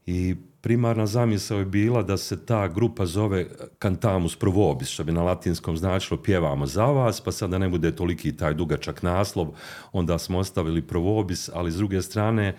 I 0.07 0.35
primarna 0.61 1.07
zamisao 1.07 1.59
je 1.59 1.65
bila 1.65 2.03
da 2.03 2.17
se 2.17 2.47
ta 2.47 2.69
grupa 2.69 3.07
zove 3.07 3.47
Cantamus 3.83 4.37
pro 4.37 4.51
vobis, 4.51 4.89
što 4.89 5.05
bi 5.05 5.13
na 5.13 5.23
latinskom 5.23 5.77
značilo 5.77 6.23
pjevamo 6.23 6.67
za 6.67 6.85
vas, 6.85 7.21
pa 7.21 7.33
sada 7.33 7.59
ne 7.59 7.69
bude 7.69 7.95
toliki 7.97 8.37
taj 8.37 8.55
dugačak 8.55 9.03
naslov, 9.03 9.55
onda 9.93 10.19
smo 10.19 10.39
ostavili 10.39 10.83
pro 10.83 11.01
vobis, 11.01 11.51
ali 11.55 11.73
s 11.73 11.77
druge 11.77 12.03
strane 12.03 12.57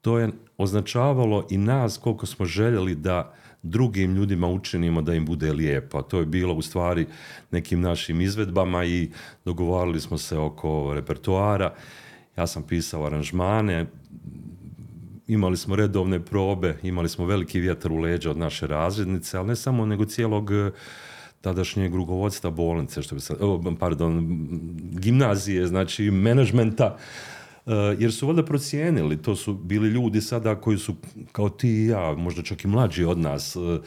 to 0.00 0.18
je 0.18 0.30
označavalo 0.56 1.46
i 1.50 1.58
nas 1.58 1.98
koliko 1.98 2.26
smo 2.26 2.46
željeli 2.46 2.94
da 2.94 3.34
drugim 3.62 4.14
ljudima 4.14 4.48
učinimo 4.48 5.02
da 5.02 5.14
im 5.14 5.26
bude 5.26 5.52
lijepo. 5.52 6.02
To 6.02 6.18
je 6.18 6.26
bilo 6.26 6.54
u 6.54 6.62
stvari 6.62 7.06
nekim 7.50 7.80
našim 7.80 8.20
izvedbama 8.20 8.84
i 8.84 9.10
dogovarali 9.44 10.00
smo 10.00 10.18
se 10.18 10.38
oko 10.38 10.94
repertoara. 10.94 11.74
Ja 12.36 12.46
sam 12.46 12.62
pisao 12.62 13.06
aranžmane, 13.06 13.86
imali 15.26 15.56
smo 15.56 15.76
redovne 15.76 16.20
probe, 16.24 16.76
imali 16.82 17.08
smo 17.08 17.26
veliki 17.26 17.60
vjetar 17.60 17.92
u 17.92 17.98
leđa 17.98 18.30
od 18.30 18.36
naše 18.36 18.66
razrednice, 18.66 19.38
ali 19.38 19.48
ne 19.48 19.56
samo 19.56 19.86
nego 19.86 20.04
cijelog 20.04 20.50
eh, 20.50 20.70
tadašnjeg 21.40 21.94
rukovodstva 21.94 22.50
bolnice, 22.50 23.02
što 23.02 23.14
bi 23.14 23.20
se, 23.20 23.34
pardon, 23.78 24.38
gimnazije, 24.80 25.66
znači 25.66 26.10
menadžmenta, 26.10 26.96
jer 27.98 28.12
su 28.12 28.26
valjda 28.26 28.44
procijenili, 28.44 29.22
to 29.22 29.36
su 29.36 29.54
bili 29.54 29.88
ljudi 29.88 30.20
sada 30.20 30.54
koji 30.54 30.78
su 30.78 30.94
kao 31.32 31.48
ti 31.48 31.68
i 31.68 31.86
ja, 31.86 32.14
možda 32.14 32.42
čak 32.42 32.64
i 32.64 32.68
mlađi 32.68 33.04
od 33.04 33.18
nas, 33.18 33.56
eh, 33.56 33.78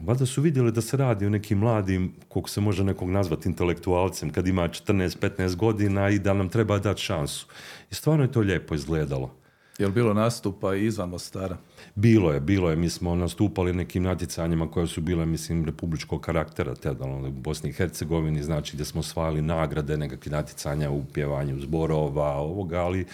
valjda 0.00 0.26
su 0.26 0.42
vidjeli 0.42 0.72
da 0.72 0.80
se 0.80 0.96
radi 0.96 1.26
o 1.26 1.30
nekim 1.30 1.58
mladim, 1.58 2.12
koliko 2.28 2.48
se 2.48 2.60
može 2.60 2.84
nekog 2.84 3.10
nazvati 3.10 3.48
intelektualcem, 3.48 4.30
kad 4.30 4.46
ima 4.46 4.68
14-15 4.68 5.56
godina 5.56 6.10
i 6.10 6.18
da 6.18 6.34
nam 6.34 6.48
treba 6.48 6.78
dati 6.78 7.02
šansu. 7.02 7.46
I 7.90 7.94
stvarno 7.94 8.24
je 8.24 8.32
to 8.32 8.40
lijepo 8.40 8.74
izgledalo. 8.74 9.43
Je 9.78 9.86
li 9.86 9.92
bilo 9.92 10.14
nastupa 10.14 10.74
izvan 10.74 11.08
Mostara? 11.08 11.56
Bilo 11.94 12.32
je, 12.32 12.40
bilo 12.40 12.70
je. 12.70 12.76
Mi 12.76 12.90
smo 12.90 13.14
nastupali 13.14 13.72
nekim 13.72 14.02
natjecanjima 14.02 14.70
koje 14.70 14.86
su 14.86 15.00
bile, 15.00 15.26
mislim, 15.26 15.64
republičkog 15.64 16.20
karaktera, 16.20 16.74
tada 16.74 17.04
u 17.04 17.30
Bosni 17.30 17.70
i 17.70 17.72
Hercegovini, 17.72 18.42
znači 18.42 18.76
gdje 18.76 18.84
smo 18.84 19.00
osvajali 19.00 19.42
nagrade, 19.42 19.96
nekakve 19.96 20.32
natjecanja 20.32 20.90
u 20.90 21.04
pjevanju 21.14 21.60
zborova, 21.60 22.36
ovoga, 22.36 22.80
ali 22.80 23.06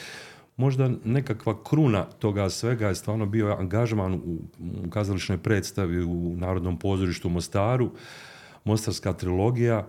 možda 0.56 0.90
nekakva 1.04 1.64
kruna 1.64 2.04
toga 2.04 2.50
svega 2.50 2.88
je 2.88 2.94
stvarno 2.94 3.26
bio 3.26 3.56
angažman 3.58 4.14
u, 4.14 4.38
u 4.58 4.90
kazališnoj 4.90 5.38
predstavi 5.38 6.04
u 6.04 6.36
Narodnom 6.36 6.78
pozorištu 6.78 7.28
u 7.28 7.30
Mostaru, 7.30 7.90
Mostarska 8.64 9.12
trilogija, 9.12 9.86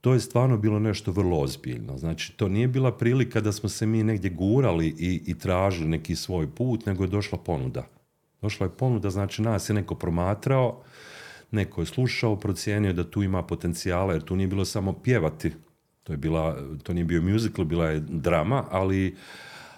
to 0.00 0.14
je 0.14 0.20
stvarno 0.20 0.58
bilo 0.58 0.78
nešto 0.78 1.12
vrlo 1.12 1.38
ozbiljno. 1.38 1.98
Znači, 1.98 2.36
to 2.36 2.48
nije 2.48 2.68
bila 2.68 2.92
prilika 2.92 3.40
da 3.40 3.52
smo 3.52 3.68
se 3.68 3.86
mi 3.86 4.02
negdje 4.02 4.30
gurali 4.30 4.86
i, 4.98 5.22
i 5.26 5.38
tražili 5.38 5.88
neki 5.88 6.16
svoj 6.16 6.54
put, 6.54 6.86
nego 6.86 7.04
je 7.04 7.08
došla 7.08 7.38
ponuda. 7.38 7.86
Došla 8.42 8.66
je 8.66 8.70
ponuda, 8.70 9.10
znači 9.10 9.42
nas 9.42 9.70
je 9.70 9.74
neko 9.74 9.94
promatrao, 9.94 10.82
neko 11.50 11.82
je 11.82 11.86
slušao, 11.86 12.36
procijenio 12.36 12.92
da 12.92 13.10
tu 13.10 13.22
ima 13.22 13.42
potencijala, 13.42 14.12
jer 14.12 14.22
tu 14.22 14.36
nije 14.36 14.48
bilo 14.48 14.64
samo 14.64 14.92
pjevati. 14.92 15.52
To, 16.02 16.12
je 16.12 16.16
bila, 16.16 16.56
to 16.82 16.92
nije 16.92 17.04
bio 17.04 17.22
musical, 17.22 17.64
bila 17.64 17.90
je 17.90 18.00
drama, 18.00 18.64
ali, 18.70 19.16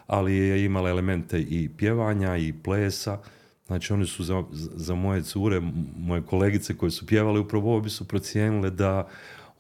ali 0.07 0.37
je 0.37 0.65
imala 0.65 0.91
elemente 0.91 1.41
i 1.41 1.69
pjevanja 1.77 2.37
i 2.37 2.53
plesa. 2.53 3.19
Znači 3.67 3.93
oni 3.93 4.07
su 4.07 4.25
za, 4.25 4.45
za 4.75 4.95
moje 4.95 5.23
cure, 5.23 5.61
moje 5.97 6.23
kolegice 6.23 6.77
koje 6.77 6.91
su 6.91 7.07
pjevale 7.07 7.41
upravo 7.41 7.71
ovo 7.71 7.81
bi 7.81 7.91
su 7.91 8.09
procijenile 8.09 8.71
da 8.71 9.09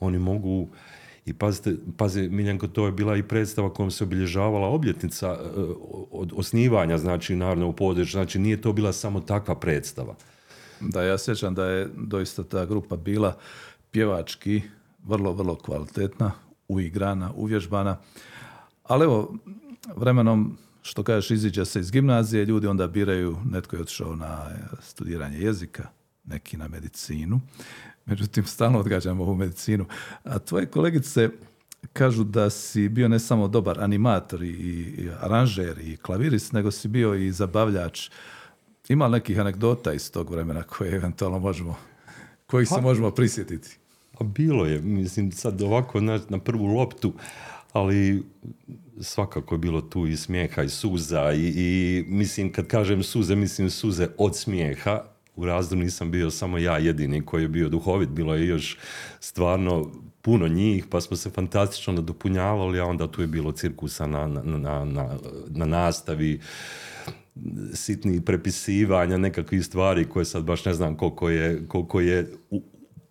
oni 0.00 0.19
mogu 0.19 0.69
i 1.25 1.33
pazite, 1.33 1.76
pazi, 1.97 2.28
Miljenko, 2.28 2.69
to 2.69 2.87
je 2.87 2.92
bila 2.92 3.16
i 3.16 3.23
predstava 3.23 3.73
kojom 3.75 3.90
se 3.90 4.04
obilježavala 4.04 4.69
obljetnica 4.69 5.28
e, 5.28 5.37
od 6.11 6.33
osnivanja, 6.37 6.99
znači, 6.99 7.38
u 7.69 7.73
području, 7.73 8.12
znači 8.12 8.38
nije 8.38 8.61
to 8.61 8.73
bila 8.73 8.92
samo 8.92 9.21
takva 9.21 9.54
predstava. 9.54 10.14
Da, 10.80 11.02
ja 11.02 11.19
sjećam 11.19 11.54
da 11.54 11.64
je 11.64 11.88
doista 11.97 12.45
ta 12.45 12.64
grupa 12.64 12.97
bila 12.97 13.37
pjevački 13.90 14.62
vrlo, 15.04 15.33
vrlo 15.33 15.54
kvalitetna, 15.54 16.33
uigrana, 16.69 17.33
uvježbana, 17.37 17.99
ali 18.85 19.04
evo, 19.04 19.35
vremenom, 19.97 20.59
što 20.83 21.02
kažeš, 21.02 21.30
iziđe 21.30 21.64
se 21.64 21.80
iz 21.80 21.90
gimnazije, 21.90 22.45
ljudi 22.45 22.66
onda 22.66 22.87
biraju, 22.87 23.37
netko 23.45 23.76
je 23.76 23.83
otišao 23.83 24.16
na 24.16 24.47
studiranje 24.80 25.38
jezika, 25.38 25.88
neki 26.25 26.57
na 26.57 26.69
medicinu, 26.69 27.40
međutim 28.07 28.45
stalno 28.45 28.78
odgađamo 28.78 29.23
ovu 29.23 29.35
medicinu. 29.35 29.87
A 30.25 30.38
tvoje 30.38 30.66
kolegice 30.66 31.28
kažu 31.92 32.25
da 32.25 32.50
si 32.50 32.88
bio 32.88 33.09
ne 33.09 33.19
samo 33.19 33.49
dobar 33.49 33.80
animator 33.80 34.42
i 34.42 35.09
aranžer 35.21 35.78
i 35.78 35.97
klavirist, 35.97 36.52
nego 36.52 36.71
si 36.71 36.88
bio 36.88 37.14
i 37.14 37.33
zabavljač. 37.33 38.11
Ima 38.88 39.07
li 39.07 39.12
nekih 39.12 39.40
anegdota 39.40 39.92
iz 39.92 40.12
tog 40.12 40.30
vremena 40.30 40.62
koje 40.62 40.97
eventualno 40.97 41.38
možemo, 41.38 41.76
kojih 42.47 42.69
se 42.69 42.75
pa- 42.75 42.80
možemo 42.80 43.11
prisjetiti? 43.11 43.76
Pa 44.19 44.25
bilo 44.25 44.66
je, 44.66 44.80
mislim 44.80 45.33
sad 45.33 45.62
ovako 45.62 46.00
na, 46.00 46.21
na 46.28 46.38
prvu 46.38 46.66
loptu, 46.66 47.12
ali 47.73 48.23
svakako 49.00 49.54
je 49.54 49.59
bilo 49.59 49.80
tu 49.80 50.07
i 50.07 50.16
smijeha 50.16 50.62
i 50.62 50.69
suza 50.69 51.33
i, 51.33 51.52
i 51.57 52.04
mislim 52.09 52.52
kad 52.52 52.66
kažem 52.66 53.02
suze, 53.02 53.37
mislim 53.37 53.71
suze 53.71 54.09
od 54.19 54.37
smijeha 54.37 55.02
u 55.40 55.47
razdu 55.47 55.76
nisam 55.76 56.11
bio 56.11 56.30
samo 56.30 56.59
ja 56.59 56.78
jedini 56.78 57.25
koji 57.25 57.42
je 57.42 57.49
bio 57.49 57.68
duhovit, 57.68 58.09
bilo 58.09 58.35
je 58.35 58.47
još 58.47 58.78
stvarno 59.20 59.90
puno 60.23 60.49
njih, 60.49 60.87
pa 60.90 61.00
smo 61.00 61.16
se 61.16 61.30
fantastično 61.30 61.92
nadopunjavali, 61.92 62.80
a 62.80 62.85
onda 62.85 63.06
tu 63.06 63.20
je 63.20 63.26
bilo 63.26 63.52
cirkusa 63.52 64.06
na, 64.06 64.26
na, 64.26 64.42
na, 64.42 64.85
na, 64.85 65.09
na 65.49 65.66
nastavi, 65.66 66.40
sitnih 67.75 68.23
prepisivanja, 68.23 69.16
nekakvih 69.16 69.64
stvari 69.64 70.09
koje 70.09 70.25
sad 70.25 70.44
baš 70.44 70.64
ne 70.64 70.75
znam 70.75 70.97
koliko 70.97 71.30
je, 71.30 71.62
koliko 71.68 72.00
je 72.00 72.32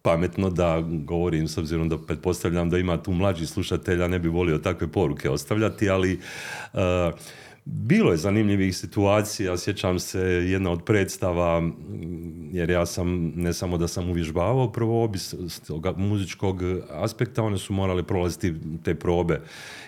pametno 0.01 0.49
da 0.49 0.81
govorim, 0.81 1.47
s 1.47 1.57
obzirom 1.57 1.89
da 1.89 1.97
pretpostavljam 1.97 2.69
da 2.69 2.77
ima 2.77 3.03
tu 3.03 3.11
mlađi 3.11 3.45
slušatelja, 3.45 4.07
ne 4.07 4.19
bi 4.19 4.27
volio 4.27 4.57
takve 4.57 4.87
poruke 4.87 5.29
ostavljati, 5.29 5.89
ali 5.89 6.19
uh, 6.73 6.79
bilo 7.65 8.11
je 8.11 8.17
zanimljivih 8.17 8.77
situacija, 8.77 9.57
sjećam 9.57 9.99
se 9.99 10.19
jedna 10.21 10.71
od 10.71 10.83
predstava, 10.83 11.69
jer 12.51 12.69
ja 12.69 12.85
sam, 12.85 13.31
ne 13.35 13.53
samo 13.53 13.77
da 13.77 13.87
sam 13.87 14.09
uvježbavao 14.09 14.71
prvo 14.71 15.03
obis 15.03 15.35
toga 15.67 15.93
muzičkog 15.97 16.61
aspekta, 16.89 17.43
one 17.43 17.57
su 17.57 17.73
morale 17.73 18.03
prolaziti 18.03 18.53
te 18.83 18.95
probe, 18.95 19.41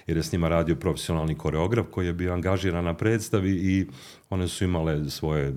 jer 0.08 0.18
je 0.18 0.24
s 0.24 0.32
njima 0.32 0.50
radio 0.50 0.76
profesionalni 0.76 1.36
koreograf 1.36 1.86
koji 1.92 2.08
je 2.08 2.14
bio 2.14 2.34
angažiran 2.34 2.86
na 2.86 2.94
predstavi 2.94 3.52
i 3.52 3.86
one 4.30 4.48
su 4.48 4.64
imale 4.64 5.10
svoje 5.10 5.54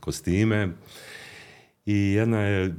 kostime 0.00 0.68
i 1.86 2.12
jedna 2.12 2.40
je 2.40 2.74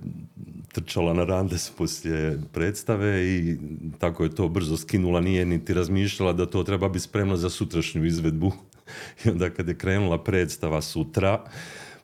trčala 0.74 1.13
na 1.13 1.24
randes 1.24 1.72
poslije 1.77 2.39
predstave 2.53 3.25
i 3.25 3.57
tako 4.00 4.24
je 4.24 4.36
to 4.36 4.48
brzo 4.48 4.77
skinula, 4.77 5.22
nije 5.22 5.46
niti 5.46 5.74
razmišljala 5.74 6.34
da 6.34 6.46
to 6.46 6.63
treba 6.63 6.89
biti 6.89 7.03
spremno 7.03 7.38
za 7.38 7.50
sutrašnju 7.50 8.05
izvedbu. 8.05 8.51
I 9.25 9.29
onda 9.29 9.50
kad 9.50 9.67
je 9.67 9.77
krenula 9.77 10.24
predstava 10.24 10.82
sutra, 10.82 11.44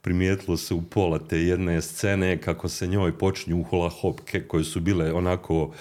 primijetilo 0.04 0.58
se 0.58 0.74
u 0.74 0.82
pola 0.82 1.20
te 1.20 1.38
jedne 1.38 1.82
scene 1.82 2.38
kako 2.38 2.70
se 2.70 2.88
njoj 2.88 3.18
počinju 3.18 3.64
hula 3.64 3.90
hopke 3.90 4.42
koje 4.48 4.64
su 4.64 4.80
bile 4.80 5.14
onako 5.14 5.72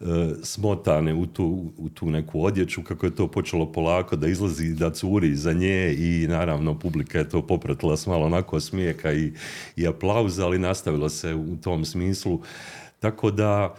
e, 0.00 0.04
smotane 0.42 1.14
u 1.14 1.26
tu, 1.26 1.72
u 1.78 1.88
tu 1.88 2.10
neku 2.10 2.44
odjeću, 2.44 2.82
kako 2.82 3.06
je 3.06 3.14
to 3.14 3.28
počelo 3.28 3.72
polako 3.72 4.16
da 4.16 4.28
izlazi, 4.28 4.74
da 4.74 4.90
curi 4.90 5.36
za 5.36 5.52
nje 5.52 5.94
i 5.98 6.26
naravno 6.28 6.78
publika 6.78 7.18
je 7.18 7.28
to 7.28 7.46
popratila 7.46 7.96
s 7.96 8.06
malo 8.06 8.26
onako 8.26 8.60
smijeka 8.60 9.12
i, 9.12 9.32
i 9.76 9.86
aplauza, 9.86 10.46
ali 10.46 10.58
nastavilo 10.58 11.08
se 11.08 11.34
u 11.34 11.56
tom 11.56 11.84
smislu. 11.84 12.40
Tako 13.00 13.30
da 13.30 13.74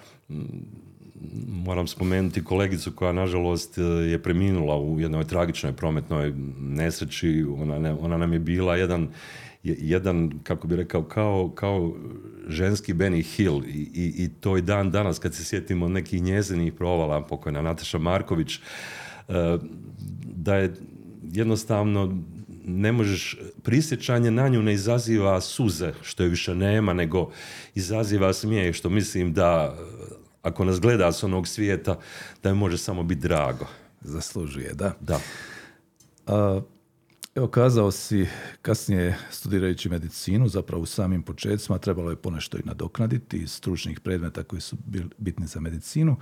moram 1.48 1.88
spomenuti 1.88 2.44
kolegicu 2.44 2.92
koja 2.92 3.12
nažalost 3.12 3.77
je 4.10 4.24
preminula 4.24 4.77
u 4.77 5.00
jednoj 5.00 5.24
tragičnoj 5.24 5.74
prometnoj 5.74 6.34
nesreći. 6.60 7.46
Ona, 7.58 7.98
ona 8.00 8.18
nam 8.18 8.34
je 8.34 8.39
bila 8.39 8.75
jedan, 8.75 9.08
jedan 9.63 10.39
kako 10.44 10.68
bi 10.68 10.75
rekao, 10.75 11.03
kao, 11.03 11.51
kao 11.56 11.94
ženski 12.48 12.94
Benny 12.94 13.36
Hill 13.36 13.63
I, 13.68 13.89
i, 13.94 14.24
i 14.24 14.30
to 14.30 14.56
je 14.56 14.62
dan 14.62 14.92
danas 14.92 15.20
kad 15.20 15.36
se 15.36 15.44
sjetimo 15.44 15.88
nekih 15.88 16.22
njezinih 16.22 16.74
provala, 16.74 17.22
pokojna 17.22 17.62
Nataša 17.62 17.98
Marković, 17.98 18.56
e, 18.56 18.60
da 20.24 20.56
je 20.56 20.74
jednostavno 21.24 22.24
ne 22.65 22.92
možeš, 22.92 23.38
prisjećanje 23.63 24.32
na 24.32 24.48
nju 24.48 24.62
ne 24.62 24.74
izaziva 24.74 25.42
suze, 25.42 25.94
što 26.01 26.24
je 26.24 26.30
više 26.30 26.56
nema, 26.56 26.94
nego 26.94 27.32
izaziva 27.75 28.34
smijeh, 28.34 28.75
što 28.75 28.89
mislim 28.89 29.34
da 29.34 29.75
ako 30.43 30.65
nas 30.65 30.79
gleda 30.79 31.12
s 31.12 31.23
onog 31.23 31.47
svijeta, 31.47 32.00
da 32.43 32.50
je 32.50 32.55
može 32.55 32.77
samo 32.77 33.03
biti 33.03 33.21
drago. 33.21 33.65
Zaslužuje, 34.01 34.73
da. 34.73 34.93
Da. 35.01 35.19
A, 36.27 36.62
evo, 37.35 37.47
kazao 37.47 37.91
si 37.91 38.27
kasnije 38.62 39.17
studirajući 39.31 39.89
medicinu, 39.89 40.47
zapravo 40.47 40.83
u 40.83 40.85
samim 40.85 41.23
početcima 41.23 41.77
trebalo 41.77 42.09
je 42.09 42.15
ponešto 42.15 42.57
i 42.57 42.65
nadoknaditi 42.65 43.38
iz 43.38 43.51
stručnih 43.51 44.00
predmeta 44.00 44.43
koji 44.43 44.62
su 44.62 44.77
bili 44.85 45.09
bitni 45.17 45.47
za 45.47 45.59
medicinu. 45.59 46.15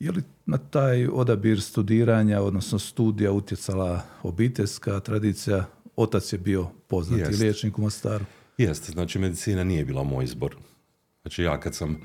Je 0.00 0.12
li 0.12 0.22
na 0.46 0.58
taj 0.58 1.06
odabir 1.06 1.62
studiranja, 1.62 2.42
odnosno 2.42 2.78
studija 2.78 3.32
utjecala 3.32 4.02
obiteljska 4.22 5.00
tradicija? 5.00 5.64
Otac 5.96 6.32
je 6.32 6.38
bio 6.38 6.68
poznati 6.88 7.22
Jest. 7.22 7.40
liječnik 7.40 7.78
u 7.78 7.82
Mostaru. 7.82 8.24
Jeste, 8.58 8.92
znači 8.92 9.18
medicina 9.18 9.64
nije 9.64 9.84
bila 9.84 10.02
moj 10.02 10.24
izbor. 10.24 10.56
Znači 11.22 11.42
ja 11.42 11.60
kad 11.60 11.74
sam 11.74 12.00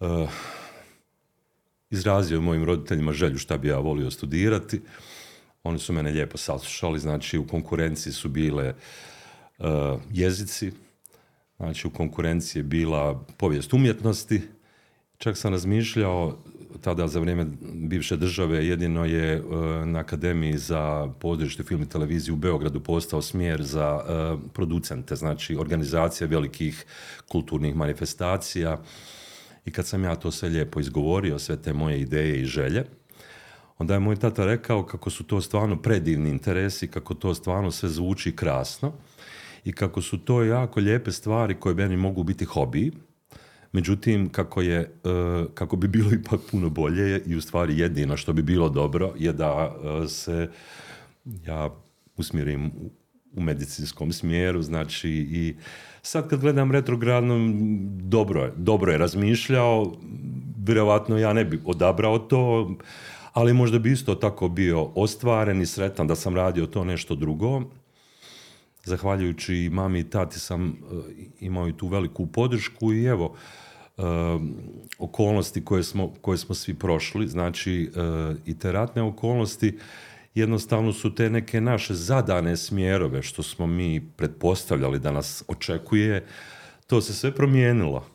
uh, 0.00 0.28
izrazio 1.90 2.40
mojim 2.40 2.64
roditeljima 2.64 3.12
želju 3.12 3.38
šta 3.38 3.58
bi 3.58 3.68
ja 3.68 3.78
volio 3.78 4.10
studirati, 4.10 4.80
oni 5.62 5.78
su 5.78 5.92
mene 5.92 6.10
lijepo 6.10 6.38
saslušali, 6.38 6.98
znači 6.98 7.38
u 7.38 7.46
konkurenciji 7.46 8.12
su 8.12 8.28
bile 8.28 8.74
uh, 9.58 9.66
jezici, 10.12 10.72
znači 11.56 11.86
u 11.86 11.90
konkurenciji 11.90 12.60
je 12.60 12.64
bila 12.64 13.24
povijest 13.36 13.72
umjetnosti, 13.72 14.42
čak 15.18 15.36
sam 15.36 15.52
razmišljao 15.52 16.38
tada 16.80 17.08
za 17.08 17.20
vrijeme 17.20 17.46
bivše 17.74 18.16
države 18.16 18.66
jedino 18.66 19.04
je 19.04 19.34
e, 19.34 19.42
na 19.86 19.98
Akademiji 19.98 20.58
za 20.58 21.12
područje 21.20 21.64
film 21.64 21.82
i 21.82 21.88
televiziju 21.88 22.34
u 22.34 22.36
Beogradu 22.36 22.80
postao 22.80 23.22
smjer 23.22 23.62
za 23.62 24.00
producente, 24.52 25.16
znači 25.16 25.56
organizacije 25.56 26.28
velikih 26.28 26.84
kulturnih 27.28 27.76
manifestacija. 27.76 28.78
I 29.68 29.70
kad 29.70 29.86
sam 29.86 30.04
ja 30.04 30.16
to 30.16 30.30
sve 30.30 30.48
lijepo 30.48 30.80
izgovorio, 30.80 31.38
sve 31.38 31.56
te 31.62 31.72
moje 31.72 32.00
ideje 32.00 32.40
i 32.40 32.44
želje, 32.44 32.84
onda 33.78 33.94
je 33.94 34.00
moj 34.00 34.16
tata 34.16 34.44
rekao 34.44 34.86
kako 34.86 35.10
su 35.10 35.24
to 35.24 35.40
stvarno 35.40 35.82
predivni 35.82 36.30
interesi, 36.30 36.88
kako 36.88 37.14
to 37.14 37.34
stvarno 37.34 37.70
sve 37.70 37.88
zvuči 37.88 38.36
krasno 38.36 38.92
i 39.64 39.72
kako 39.72 40.02
su 40.02 40.18
to 40.18 40.42
jako 40.42 40.80
lijepe 40.80 41.12
stvari 41.12 41.54
koje 41.60 41.74
meni 41.74 41.96
mogu 41.96 42.22
biti 42.22 42.44
hobiji 42.44 42.92
Međutim, 43.72 44.28
kako, 44.28 44.62
je, 44.62 44.80
e, 44.80 44.88
kako 45.54 45.76
bi 45.76 45.88
bilo 45.88 46.12
ipak 46.12 46.40
puno 46.50 46.70
bolje 46.70 47.22
i 47.26 47.36
u 47.36 47.40
stvari 47.40 47.78
jedino 47.78 48.16
što 48.16 48.32
bi 48.32 48.42
bilo 48.42 48.68
dobro 48.68 49.12
je 49.18 49.32
da 49.32 49.76
e, 50.04 50.08
se 50.08 50.50
ja 51.46 51.70
usmjerim 52.16 52.72
u 53.36 53.40
medicinskom 53.40 54.12
smjeru, 54.12 54.62
znači 54.62 55.10
i 55.10 55.56
sad 56.02 56.28
kad 56.28 56.40
gledam 56.40 56.72
retrogradno, 56.72 57.52
dobro 58.00 58.42
je, 58.42 58.52
dobro 58.56 58.92
je 58.92 58.98
razmišljao, 58.98 59.96
vjerojatno 60.64 61.18
ja 61.18 61.32
ne 61.32 61.44
bi 61.44 61.60
odabrao 61.64 62.18
to, 62.18 62.70
ali 63.32 63.52
možda 63.52 63.78
bi 63.78 63.92
isto 63.92 64.14
tako 64.14 64.48
bio 64.48 64.84
ostvaren 64.94 65.62
i 65.62 65.66
sretan 65.66 66.06
da 66.06 66.14
sam 66.14 66.36
radio 66.36 66.66
to 66.66 66.84
nešto 66.84 67.14
drugo. 67.14 67.62
Zahvaljujući 68.84 69.70
mami 69.72 70.00
i 70.00 70.10
tati 70.10 70.40
sam 70.40 70.68
e, 70.68 70.74
imao 71.40 71.68
i 71.68 71.76
tu 71.76 71.88
veliku 71.88 72.26
podršku 72.26 72.92
i 72.92 73.04
evo, 73.04 73.34
okolnosti 74.98 75.64
koje 75.64 75.82
smo, 75.82 76.12
koje 76.20 76.38
smo 76.38 76.54
svi 76.54 76.74
prošli, 76.74 77.28
znači 77.28 77.90
uh, 77.90 78.36
i 78.46 78.58
te 78.58 78.72
ratne 78.72 79.02
okolnosti 79.02 79.78
jednostavno 80.38 80.92
su 80.92 81.14
te 81.14 81.30
neke 81.30 81.60
naše 81.60 81.94
zadane 81.94 82.56
smjerove 82.56 83.22
što 83.22 83.42
smo 83.42 83.66
mi 83.66 84.08
pretpostavljali 84.16 84.98
da 84.98 85.12
nas 85.12 85.44
očekuje, 85.48 86.26
to 86.86 87.00
se 87.00 87.14
sve 87.14 87.34
promijenilo. 87.34 88.06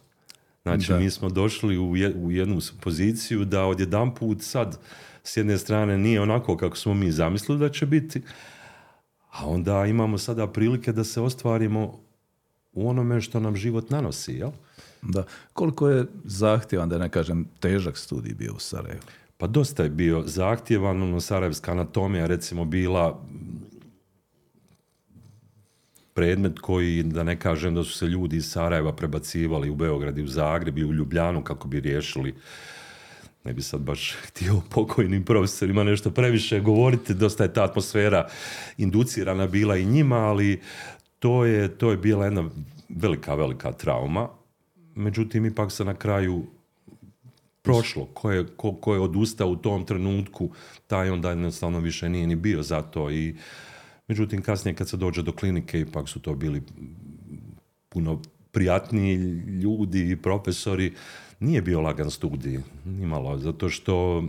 Znači 0.63 0.93
mi 0.93 1.09
smo 1.09 1.29
došli 1.29 1.77
u, 1.77 1.91
u 2.15 2.31
jednu 2.31 2.59
poziciju 2.81 3.45
da 3.45 3.65
odjedanput 3.65 4.41
sad 4.41 4.79
s 5.23 5.37
jedne 5.37 5.57
strane 5.57 5.97
nije 5.97 6.21
onako 6.21 6.57
kako 6.57 6.77
smo 6.77 6.93
mi 6.93 7.11
zamislili 7.11 7.59
da 7.59 7.69
će 7.69 7.85
biti, 7.85 8.21
a 9.31 9.47
onda 9.47 9.85
imamo 9.85 10.17
sada 10.17 10.47
prilike 10.47 10.91
da 10.91 11.03
se 11.03 11.21
ostvarimo 11.21 11.99
u 12.73 12.89
onome 12.89 13.21
što 13.21 13.39
nam 13.39 13.55
život 13.55 13.89
nanosi, 13.89 14.33
jel? 14.33 14.51
Da. 15.01 15.23
Koliko 15.53 15.89
je 15.89 16.05
zahtjevan, 16.23 16.89
da 16.89 16.97
ne 16.97 17.09
kažem, 17.09 17.45
težak 17.59 17.97
studij 17.97 18.33
bio 18.33 18.53
u 18.53 18.59
Sarajevu? 18.59 19.01
Pa 19.43 19.47
dosta 19.47 19.83
je 19.83 19.89
bio 19.89 20.23
zahtjevan, 20.25 21.01
ono, 21.01 21.19
Sarajevska 21.19 21.71
anatomija 21.71 22.27
recimo 22.27 22.65
bila 22.65 23.25
predmet 26.13 26.59
koji, 26.59 27.03
da 27.03 27.23
ne 27.23 27.39
kažem 27.39 27.75
da 27.75 27.83
su 27.83 27.97
se 27.97 28.05
ljudi 28.05 28.37
iz 28.37 28.51
Sarajeva 28.51 28.95
prebacivali 28.95 29.69
u 29.69 29.75
Beograd 29.75 30.17
i 30.17 30.23
u 30.23 30.27
Zagreb 30.27 30.77
i 30.77 30.83
u 30.83 30.93
Ljubljanu 30.93 31.43
kako 31.43 31.67
bi 31.67 31.79
riješili. 31.79 32.35
Ne 33.43 33.53
bi 33.53 33.61
sad 33.61 33.81
baš 33.81 34.15
htio 34.27 34.61
pokojnim 34.69 35.25
profesorima 35.25 35.83
nešto 35.83 36.11
previše 36.11 36.59
govoriti, 36.59 37.13
dosta 37.13 37.43
je 37.43 37.53
ta 37.53 37.63
atmosfera 37.63 38.27
inducirana 38.77 39.47
bila 39.47 39.77
i 39.77 39.85
njima, 39.85 40.17
ali 40.17 40.61
to 41.19 41.45
je, 41.45 41.77
to 41.77 41.91
je 41.91 41.97
bila 41.97 42.25
jedna 42.25 42.49
velika, 42.89 43.35
velika 43.35 43.71
trauma. 43.71 44.29
Međutim 44.95 45.45
ipak 45.45 45.71
se 45.71 45.85
na 45.85 45.93
kraju 45.93 46.45
prošlo, 47.63 48.05
ko 48.13 48.31
je, 48.31 48.45
ko, 48.57 48.73
ko 48.75 48.93
je 48.93 48.99
odustao 48.99 49.49
u 49.49 49.55
tom 49.55 49.85
trenutku, 49.85 50.49
taj 50.87 51.09
onda 51.09 51.29
jednostavno 51.29 51.79
više 51.79 52.09
nije 52.09 52.27
ni 52.27 52.35
bio 52.35 52.63
za 52.63 52.81
to 52.81 53.11
i 53.11 53.35
međutim 54.07 54.41
kasnije 54.41 54.75
kad 54.75 54.89
se 54.89 54.97
dođe 54.97 55.21
do 55.21 55.31
klinike 55.31 55.79
ipak 55.79 56.09
su 56.09 56.19
to 56.19 56.35
bili 56.35 56.61
puno 57.89 58.21
prijatniji 58.51 59.15
ljudi 59.63 60.11
i 60.11 60.15
profesori, 60.15 60.93
nije 61.39 61.61
bio 61.61 61.81
lagan 61.81 62.11
studij, 62.11 62.59
nimalo, 62.85 63.37
zato 63.37 63.69
što 63.69 64.23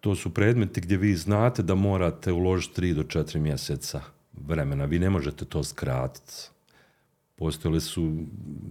to 0.00 0.14
su 0.14 0.34
predmeti 0.34 0.80
gdje 0.80 0.96
vi 0.96 1.14
znate 1.14 1.62
da 1.62 1.74
morate 1.74 2.32
uložiti 2.32 2.80
3 2.80 2.94
do 2.94 3.02
4 3.02 3.38
mjeseca 3.38 4.02
vremena, 4.32 4.84
vi 4.84 4.98
ne 4.98 5.10
možete 5.10 5.44
to 5.44 5.64
skratiti 5.64 6.32
postojali 7.40 7.80
su 7.80 8.16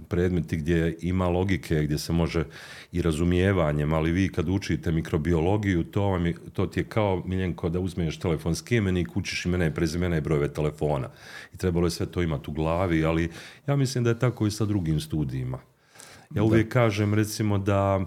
predmeti 0.10 0.58
gdje 0.58 0.98
ima 1.02 1.30
logike, 1.30 1.84
gdje 1.84 1.98
se 1.98 2.14
može 2.14 2.44
i 2.92 3.02
razumijevanjem, 3.02 3.94
ali 3.94 4.12
vi 4.12 4.30
kad 4.30 4.50
učite 4.50 4.92
mikrobiologiju, 4.92 5.84
to, 5.84 6.04
vam 6.04 6.26
je, 6.26 6.36
to 6.54 6.66
ti 6.66 6.80
je 6.80 6.84
kao, 6.84 7.24
Miljenko, 7.26 7.70
da 7.70 7.80
uzmeš 7.80 8.20
telefonski 8.20 8.76
imenik, 8.76 9.18
učiš 9.18 9.46
imena 9.46 9.66
i 9.66 9.74
prezimena 9.74 10.18
i 10.18 10.22
brojeve 10.22 10.54
telefona. 10.54 11.10
I 11.54 11.58
trebalo 11.58 11.88
je 11.88 11.92
sve 11.92 12.06
to 12.06 12.22
imati 12.22 12.52
u 12.52 12.54
glavi, 12.54 13.06
ali 13.06 13.30
ja 13.68 13.76
mislim 13.76 14.04
da 14.04 14.10
je 14.10 14.20
tako 14.20 14.48
i 14.48 14.52
sa 14.52 14.66
drugim 14.66 15.00
studijima. 15.00 15.60
Ja 16.36 16.44
uvijek 16.44 16.70
kažem, 16.70 17.14
recimo, 17.14 17.58
da 17.58 18.06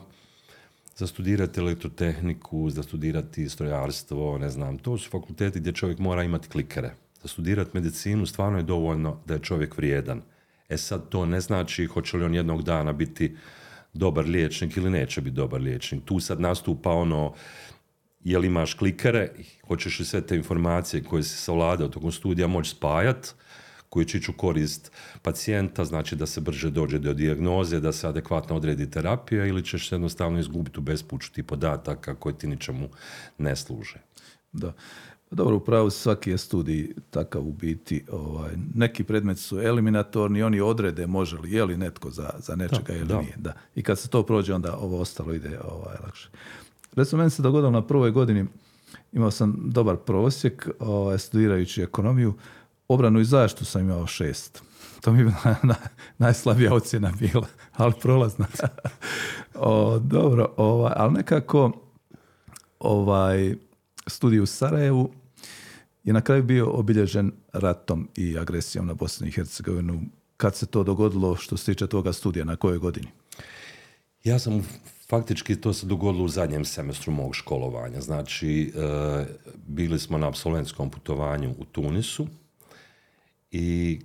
za 0.96 1.06
studirati 1.06 1.60
elektrotehniku, 1.60 2.70
za 2.70 2.82
studirati 2.82 3.48
strojarstvo, 3.48 4.38
ne 4.38 4.50
znam, 4.50 4.78
to 4.78 4.98
su 4.98 5.10
fakulteti 5.10 5.60
gdje 5.60 5.72
čovjek 5.72 5.98
mora 5.98 6.22
imati 6.22 6.48
klikere. 6.48 6.94
Za 7.22 7.28
studirati 7.28 7.70
medicinu 7.74 8.26
stvarno 8.26 8.58
je 8.58 8.64
dovoljno 8.64 9.18
da 9.26 9.34
je 9.34 9.40
čovjek 9.40 9.76
vrijedan 9.76 10.22
E 10.72 10.76
sad 10.76 11.08
to 11.08 11.26
ne 11.26 11.40
znači 11.40 11.86
hoće 11.86 12.16
li 12.16 12.24
on 12.24 12.34
jednog 12.34 12.62
dana 12.62 12.92
biti 12.92 13.36
dobar 13.92 14.26
liječnik 14.26 14.76
ili 14.76 14.90
neće 14.90 15.20
biti 15.20 15.36
dobar 15.36 15.60
liječnik. 15.60 16.04
Tu 16.04 16.20
sad 16.20 16.40
nastupa 16.40 16.90
ono 16.90 17.34
je 18.24 18.38
li 18.38 18.46
imaš 18.46 18.74
klikere, 18.74 19.30
hoćeš 19.66 19.98
li 19.98 20.04
sve 20.04 20.20
te 20.26 20.36
informacije 20.36 21.02
koje 21.02 21.22
si 21.22 21.36
savladao 21.36 21.88
tokom 21.88 22.12
studija 22.12 22.46
moći 22.46 22.70
spajat, 22.70 23.34
koji 23.88 24.06
će 24.06 24.18
ići 24.18 24.30
u 24.30 24.34
korist 24.34 24.92
pacijenta, 25.22 25.84
znači 25.84 26.16
da 26.16 26.26
se 26.26 26.40
brže 26.40 26.70
dođe 26.70 26.98
do 26.98 27.12
dijagnoze, 27.12 27.80
da 27.80 27.92
se 27.92 28.08
adekvatno 28.08 28.56
odredi 28.56 28.90
terapija 28.90 29.46
ili 29.46 29.64
ćeš 29.64 29.88
se 29.88 29.94
jednostavno 29.94 30.40
izgubiti 30.40 30.78
u 30.78 30.82
bespuću 30.82 31.32
ti 31.32 31.42
podataka 31.42 32.14
koji 32.14 32.34
ti 32.34 32.46
ničemu 32.46 32.88
ne 33.38 33.56
služe. 33.56 33.98
Da. 34.52 34.72
Dobro, 35.32 35.56
upravo 35.56 35.90
svaki 35.90 36.30
je 36.30 36.38
studij 36.38 36.94
takav 37.10 37.42
u 37.42 37.52
biti. 37.52 38.04
Ovaj, 38.12 38.50
neki 38.74 39.04
predmeti 39.04 39.40
su 39.40 39.60
eliminatorni, 39.60 40.42
oni 40.42 40.60
odrede 40.60 41.06
može 41.06 41.36
li, 41.36 41.52
je 41.52 41.64
li 41.64 41.76
netko 41.76 42.10
za, 42.10 42.30
za 42.38 42.56
nečega 42.56 42.92
ili 42.92 43.16
nije. 43.16 43.34
Da. 43.36 43.52
I 43.74 43.82
kad 43.82 43.98
se 43.98 44.08
to 44.08 44.22
prođe, 44.22 44.54
onda 44.54 44.76
ovo 44.76 45.00
ostalo 45.00 45.32
ide 45.34 45.60
ovaj, 45.64 45.96
lakše. 46.04 46.28
Recimo, 46.96 47.18
meni 47.18 47.30
se 47.30 47.42
dogodilo 47.42 47.70
na 47.70 47.86
prvoj 47.86 48.10
godini, 48.10 48.46
imao 49.12 49.30
sam 49.30 49.56
dobar 49.64 49.96
prosjek, 49.96 50.68
ovaj, 50.78 51.18
studirajući 51.18 51.82
ekonomiju, 51.82 52.34
obranu 52.88 53.20
i 53.20 53.24
zaštitu 53.24 53.64
sam 53.64 53.82
imao 53.82 54.06
šest. 54.06 54.62
To 55.00 55.12
mi 55.12 55.18
je 55.18 55.24
na, 55.62 55.74
najslabija 56.18 56.74
ocjena 56.74 57.12
bila, 57.18 57.46
ali 57.72 57.92
prolazna. 58.02 58.46
o, 59.54 59.98
dobro, 59.98 60.54
ovaj, 60.56 60.92
ali 60.96 61.12
nekako 61.12 61.72
ovaj, 62.78 63.54
studij 64.06 64.40
u 64.40 64.46
Sarajevu 64.46 65.10
je 66.04 66.12
na 66.12 66.20
kraju 66.20 66.42
bio 66.42 66.70
obilježen 66.70 67.32
ratom 67.52 68.08
i 68.16 68.38
agresijom 68.38 68.86
na 68.86 68.94
Bosnu 68.94 69.26
i 69.26 69.30
Hercegovinu. 69.30 70.00
Kad 70.36 70.56
se 70.56 70.66
to 70.66 70.84
dogodilo 70.84 71.36
što 71.36 71.56
se 71.56 71.64
tiče 71.64 71.86
toga 71.86 72.12
studija, 72.12 72.44
na 72.44 72.56
kojoj 72.56 72.78
godini? 72.78 73.08
Ja 74.24 74.38
sam 74.38 74.62
faktički 75.08 75.56
to 75.56 75.72
se 75.72 75.86
dogodilo 75.86 76.24
u 76.24 76.28
zadnjem 76.28 76.64
semestru 76.64 77.12
mog 77.12 77.34
školovanja. 77.34 78.00
Znači, 78.00 78.72
e, 78.74 79.26
bili 79.66 79.98
smo 79.98 80.18
na 80.18 80.28
absolventskom 80.28 80.90
putovanju 80.90 81.54
u 81.58 81.64
Tunisu 81.64 82.26
i 83.50 84.00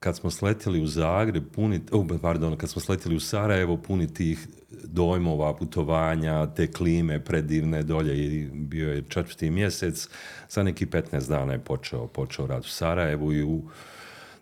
kad 0.00 0.16
smo 0.16 0.30
sletjeli 0.30 0.82
u 0.82 0.86
Zagreb, 0.86 1.44
puni, 1.52 1.80
oh, 1.92 2.06
pardon, 2.22 2.56
kad 2.56 2.70
smo 2.70 2.82
sletjeli 2.82 3.16
u 3.16 3.20
Sarajevo, 3.20 3.76
puni 3.76 4.14
tih 4.14 4.48
dojmova, 4.84 5.56
putovanja, 5.56 6.46
te 6.46 6.72
klime 6.72 7.24
predivne 7.24 7.82
dolje 7.82 8.16
i 8.16 8.50
bio 8.52 8.92
je 8.92 9.04
četvrti 9.08 9.50
mjesec, 9.50 10.08
za 10.48 10.62
neki 10.62 10.86
15 10.86 11.28
dana 11.28 11.52
je 11.52 11.58
počeo, 11.58 12.06
počeo 12.06 12.46
rad 12.46 12.64
u 12.64 12.68
Sarajevu 12.68 13.32
i 13.32 13.42
u, 13.42 13.62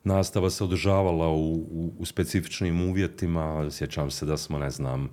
nastava 0.05 0.51
se 0.51 0.65
održavala 0.65 1.29
u, 1.29 1.55
u, 1.55 1.93
u 1.99 2.07
specifičnim 2.07 2.91
uvjetima, 2.91 3.71
sjećam 3.71 4.11
se 4.11 4.27
da 4.27 4.37
smo, 4.37 4.59
ne 4.59 4.71
znam, 4.71 5.11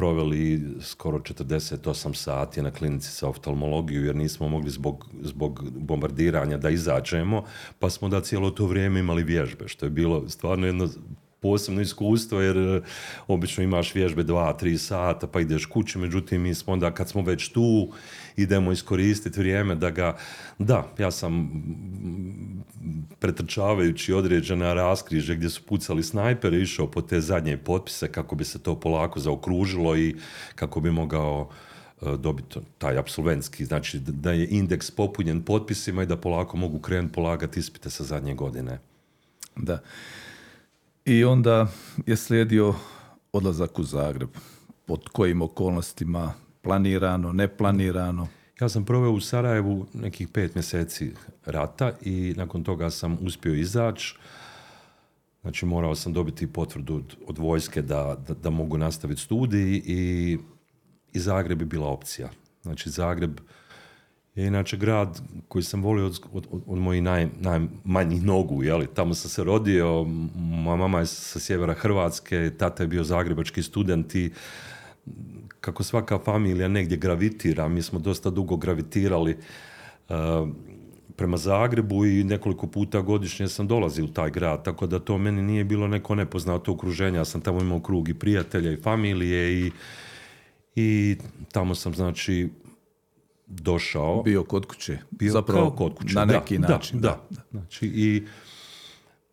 proveli 0.00 0.60
skoro 0.80 1.18
48 1.18 2.14
sati 2.14 2.62
na 2.62 2.70
klinici 2.70 3.12
za 3.12 3.28
oftalmologiju 3.28 4.04
jer 4.04 4.16
nismo 4.16 4.48
mogli 4.48 4.70
zbog, 4.70 5.06
zbog 5.22 5.64
bombardiranja 5.70 6.56
da 6.56 6.70
izađemo, 6.70 7.44
pa 7.78 7.90
smo 7.90 8.08
da 8.08 8.20
cijelo 8.20 8.50
to 8.50 8.66
vrijeme 8.66 9.00
imali 9.00 9.22
vježbe, 9.22 9.68
što 9.68 9.86
je 9.86 9.90
bilo 9.90 10.28
stvarno 10.28 10.66
jedno 10.66 10.88
posebno 11.40 11.80
iskustvo 11.80 12.40
jer 12.40 12.56
e, 12.56 12.80
obično 13.26 13.64
imaš 13.64 13.94
vježbe 13.94 14.22
dva, 14.22 14.52
tri 14.52 14.78
sata 14.78 15.26
pa 15.26 15.40
ideš 15.40 15.66
kući, 15.66 15.98
međutim 15.98 16.42
mi 16.42 16.54
smo 16.54 16.72
onda 16.72 16.94
kad 16.94 17.08
smo 17.08 17.22
već 17.22 17.48
tu 17.48 17.92
idemo 18.36 18.72
iskoristiti 18.72 19.40
vrijeme 19.40 19.74
da 19.74 19.90
ga, 19.90 20.16
da, 20.58 20.92
ja 20.98 21.10
sam 21.10 21.50
pretrčavajući 23.18 24.12
određena 24.12 24.74
raskriže 24.74 25.34
gdje 25.34 25.50
su 25.50 25.62
pucali 25.62 26.02
snajpere 26.02 26.58
išao 26.58 26.90
po 26.90 27.02
te 27.02 27.20
zadnje 27.20 27.56
potpise 27.56 28.12
kako 28.12 28.36
bi 28.36 28.44
se 28.44 28.58
to 28.58 28.80
polako 28.80 29.20
zaokružilo 29.20 29.96
i 29.96 30.16
kako 30.54 30.80
bi 30.80 30.90
mogao 30.90 31.48
e, 32.02 32.16
dobiti 32.16 32.58
taj 32.78 32.98
apsolventski, 32.98 33.64
znači 33.64 33.98
da 33.98 34.32
je 34.32 34.48
indeks 34.50 34.90
popunjen 34.90 35.42
potpisima 35.42 36.02
i 36.02 36.06
da 36.06 36.16
polako 36.16 36.56
mogu 36.56 36.78
krenuti 36.78 37.14
polagati 37.14 37.60
ispite 37.60 37.90
sa 37.90 38.04
zadnje 38.04 38.34
godine. 38.34 38.78
Da. 39.56 39.78
I 41.04 41.24
onda 41.24 41.66
je 42.06 42.16
slijedio 42.16 42.74
odlazak 43.32 43.78
u 43.78 43.82
Zagreb. 43.82 44.28
Pod 44.86 45.08
kojim 45.08 45.42
okolnostima 45.42 46.32
planirano, 46.62 47.32
neplanirano? 47.32 48.28
Ja 48.60 48.68
sam 48.68 48.84
proveo 48.84 49.10
u 49.10 49.20
Sarajevu 49.20 49.86
nekih 49.94 50.28
pet 50.28 50.54
mjeseci 50.54 51.12
rata 51.44 51.92
i 52.02 52.34
nakon 52.36 52.64
toga 52.64 52.90
sam 52.90 53.18
uspio 53.20 53.54
izaći. 53.54 54.16
Znači 55.42 55.66
morao 55.66 55.94
sam 55.94 56.12
dobiti 56.12 56.52
potvrdu 56.52 57.02
od, 57.26 57.38
vojske 57.38 57.82
da, 57.82 58.16
da, 58.28 58.34
da, 58.34 58.50
mogu 58.50 58.78
nastaviti 58.78 59.20
studij 59.20 59.82
i, 59.84 60.38
i 61.12 61.18
Zagreb 61.18 61.60
je 61.60 61.66
bila 61.66 61.88
opcija. 61.88 62.28
Znači 62.62 62.90
Zagreb 62.90 63.40
je 64.34 64.46
inače 64.46 64.76
grad 64.76 65.22
koji 65.48 65.62
sam 65.62 65.82
volio 65.82 66.06
od, 66.06 66.20
od, 66.32 66.46
od 66.66 66.78
mojih 66.78 67.02
naj, 67.02 67.28
najmanjih 67.40 68.24
nogu, 68.24 68.62
jeli? 68.62 68.86
tamo 68.86 69.14
sam 69.14 69.30
se 69.30 69.44
rodio, 69.44 70.04
moja 70.34 70.76
mama 70.76 70.98
je 70.98 71.06
sa 71.06 71.38
sjevera 71.38 71.74
Hrvatske, 71.74 72.50
tata 72.58 72.82
je 72.82 72.86
bio 72.86 73.04
zagrebački 73.04 73.62
student 73.62 74.14
i 74.14 74.30
kako 75.60 75.82
svaka 75.82 76.18
familija 76.18 76.68
negdje 76.68 76.96
gravitira, 76.96 77.68
mi 77.68 77.82
smo 77.82 77.98
dosta 77.98 78.30
dugo 78.30 78.56
gravitirali 78.56 79.36
uh, 80.08 80.16
prema 81.16 81.36
Zagrebu 81.36 82.06
i 82.06 82.24
nekoliko 82.24 82.66
puta 82.66 83.00
godišnje 83.00 83.48
sam 83.48 83.66
dolazio 83.66 84.04
u 84.04 84.08
taj 84.08 84.30
grad, 84.30 84.64
tako 84.64 84.86
da 84.86 84.98
to 84.98 85.18
meni 85.18 85.42
nije 85.42 85.64
bilo 85.64 85.88
neko 85.88 86.14
nepoznato 86.14 86.72
okruženje, 86.72 87.18
ja 87.18 87.24
sam 87.24 87.40
tamo 87.40 87.60
imao 87.60 87.80
krug 87.80 88.08
i 88.08 88.14
prijatelja 88.14 88.72
i 88.72 88.76
familije 88.76 89.66
i, 89.66 89.70
i 90.76 91.16
tamo 91.52 91.74
sam 91.74 91.94
znači 91.94 92.48
došao. 93.50 94.22
Bio 94.22 94.44
kod 94.44 94.66
kuće. 94.66 94.98
Bio 95.10 95.32
Zapravo, 95.32 95.70
kod 95.70 95.94
kuće. 95.94 96.14
Na 96.14 96.24
neki 96.24 96.58
da, 96.58 96.68
način. 96.68 97.00
Da, 97.00 97.26
da. 97.30 97.42
Znači, 97.50 97.86
i 97.86 98.26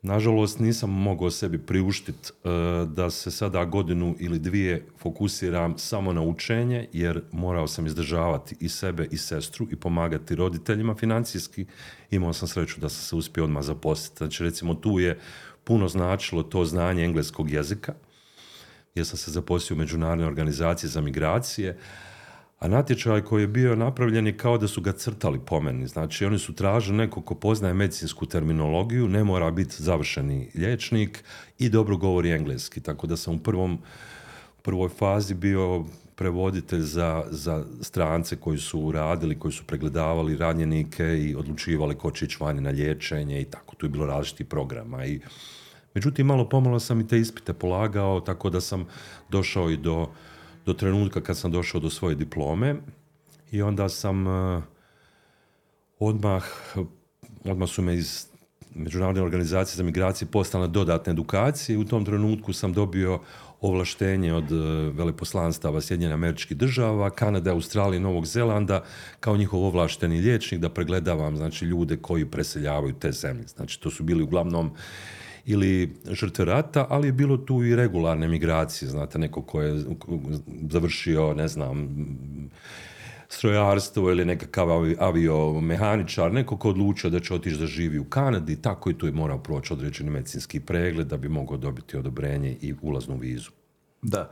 nažalost 0.02 0.60
nisam 0.60 0.90
mogao 0.90 1.32
sebi 1.32 1.58
priuštiti 1.58 2.30
e, 2.44 2.50
da 2.86 3.10
se 3.10 3.32
sada 3.32 3.66
godinu 3.66 4.16
ili 4.20 4.40
dvije 4.40 4.86
fokusiram 5.00 5.78
samo 5.78 6.14
na 6.14 6.22
učenje, 6.22 6.88
jer 6.94 7.22
morao 7.32 7.68
sam 7.68 7.86
izdržavati 7.86 8.56
i 8.60 8.70
sebe 8.70 9.08
i 9.12 9.18
sestru 9.18 9.68
i 9.72 9.76
pomagati 9.76 10.36
roditeljima 10.36 10.96
financijski. 10.96 11.66
Imao 12.12 12.34
sam 12.34 12.48
sreću 12.48 12.80
da 12.80 12.90
sam 12.90 13.04
se 13.04 13.16
uspio 13.16 13.44
odmah 13.44 13.64
zaposliti. 13.64 14.18
Znači, 14.18 14.44
recimo, 14.44 14.74
tu 14.74 15.00
je 15.00 15.20
puno 15.64 15.88
značilo 15.88 16.44
to 16.44 16.66
znanje 16.66 17.04
engleskog 17.04 17.52
jezika, 17.52 17.94
jer 18.96 19.06
sam 19.06 19.18
se 19.18 19.32
zaposlio 19.32 19.76
u 19.76 19.80
međunarodnoj 19.80 20.28
organizaciji 20.28 20.90
za 20.90 21.02
migracije, 21.02 21.78
a 22.60 22.68
natječaj 22.68 23.22
koji 23.22 23.44
je 23.44 23.48
bio 23.48 23.76
napravljen 23.76 24.28
je 24.28 24.38
kao 24.38 24.58
da 24.58 24.68
su 24.68 24.82
ga 24.82 24.92
crtali 24.92 25.40
po 25.46 25.60
meni. 25.62 25.88
Znači, 25.88 26.26
oni 26.26 26.40
su 26.40 26.54
tražili 26.54 26.98
neko 26.98 27.22
ko 27.22 27.36
poznaje 27.36 27.74
medicinsku 27.74 28.26
terminologiju, 28.26 29.08
ne 29.08 29.24
mora 29.24 29.52
biti 29.52 29.84
završeni 29.84 30.50
liječnik 30.56 31.24
i 31.60 31.70
dobro 31.70 31.98
govori 31.98 32.32
engleski. 32.32 32.82
Tako 32.82 33.08
da 33.08 33.18
sam 33.18 33.36
u 33.36 33.40
prvom, 33.40 33.80
prvoj 34.62 34.90
fazi 34.90 35.34
bio 35.34 35.86
prevoditelj 36.16 36.82
za, 36.82 37.24
za 37.30 37.66
strance 37.82 38.36
koji 38.36 38.58
su 38.58 38.92
radili, 38.92 39.40
koji 39.40 39.52
su 39.52 39.64
pregledavali 39.64 40.38
ranjenike 40.38 41.04
i 41.04 41.36
odlučivali 41.36 41.96
ko 41.96 42.12
će 42.12 42.26
ići 42.26 42.38
vani 42.40 42.62
na 42.62 42.70
liječenje 42.70 43.42
i 43.42 43.46
tako. 43.46 43.76
Tu 43.76 43.86
je 43.86 43.90
bilo 43.90 44.06
različitih 44.06 44.46
programa 44.46 45.06
i 45.06 45.20
Međutim, 45.94 46.28
malo 46.28 46.50
pomalo 46.50 46.80
sam 46.80 47.00
i 47.02 47.08
te 47.08 47.18
ispite 47.18 47.54
polagao, 47.54 48.20
tako 48.20 48.50
da 48.50 48.62
sam 48.62 48.86
došao 49.30 49.70
i 49.70 49.78
do 49.78 50.08
do 50.68 50.74
trenutka 50.74 51.22
kad 51.22 51.38
sam 51.38 51.52
došao 51.52 51.82
do 51.82 51.90
svoje 51.90 52.16
diplome 52.16 52.76
i 53.52 53.62
onda 53.62 53.90
sam 53.90 54.28
uh, 54.28 54.64
odmah, 56.00 56.44
odmah 57.46 57.70
su 57.70 57.82
me 57.82 57.96
iz 57.96 58.28
Međunarodne 58.76 59.22
organizacije 59.22 59.78
za 59.78 59.84
migracije 59.84 60.28
postale 60.28 60.68
dodatne 60.68 61.12
edukacije 61.12 61.78
u 61.78 61.86
tom 61.86 62.06
trenutku 62.06 62.54
sam 62.54 62.74
dobio 62.74 63.20
ovlaštenje 63.62 64.34
od 64.34 64.52
uh, 64.52 64.60
veleposlanstava 64.98 65.82
Sjedinjenih 65.82 66.14
američkih 66.14 66.58
država, 66.58 67.10
Kanade, 67.10 67.50
Australije, 67.50 68.00
Novog 68.00 68.26
Zelanda 68.26 68.84
kao 69.20 69.38
njihov 69.38 69.64
ovlašteni 69.64 70.22
liječnik 70.22 70.62
da 70.62 70.70
pregledavam 70.70 71.38
znači, 71.38 71.66
ljude 71.66 71.98
koji 71.98 72.26
preseljavaju 72.26 72.94
te 72.94 73.12
zemlje. 73.12 73.48
Znači 73.48 73.82
to 73.82 73.92
su 73.92 74.04
bili 74.04 74.24
uglavnom 74.24 74.72
ili 75.48 75.96
žrtve 76.12 76.46
rata, 76.46 76.86
ali 76.90 77.08
je 77.08 77.12
bilo 77.12 77.38
tu 77.38 77.64
i 77.64 77.76
regularne 77.76 78.28
migracije, 78.28 78.90
znate, 78.90 79.20
neko 79.20 79.42
ko 79.42 79.62
je 79.62 79.84
završio, 80.70 81.34
ne 81.34 81.48
znam, 81.48 81.88
strojarstvo 83.30 84.12
ili 84.12 84.26
nekakav 84.26 84.68
aviomehaničar, 85.00 86.34
neko 86.34 86.58
ko 86.58 86.70
odlučio 86.70 87.10
da 87.10 87.20
će 87.20 87.34
otići 87.34 87.58
da 87.58 87.66
živi 87.66 88.00
u 88.00 88.06
Kanadi, 88.06 88.62
tako 88.62 88.90
i 88.90 88.98
tu 88.98 89.06
je 89.06 89.12
morao 89.12 89.38
proći 89.38 89.74
određeni 89.74 90.10
medicinski 90.10 90.60
pregled 90.60 91.08
da 91.08 91.18
bi 91.18 91.30
mogao 91.30 91.58
dobiti 91.58 91.98
odobrenje 91.98 92.58
i 92.62 92.74
ulaznu 92.82 93.18
vizu. 93.18 93.52
Da. 94.02 94.32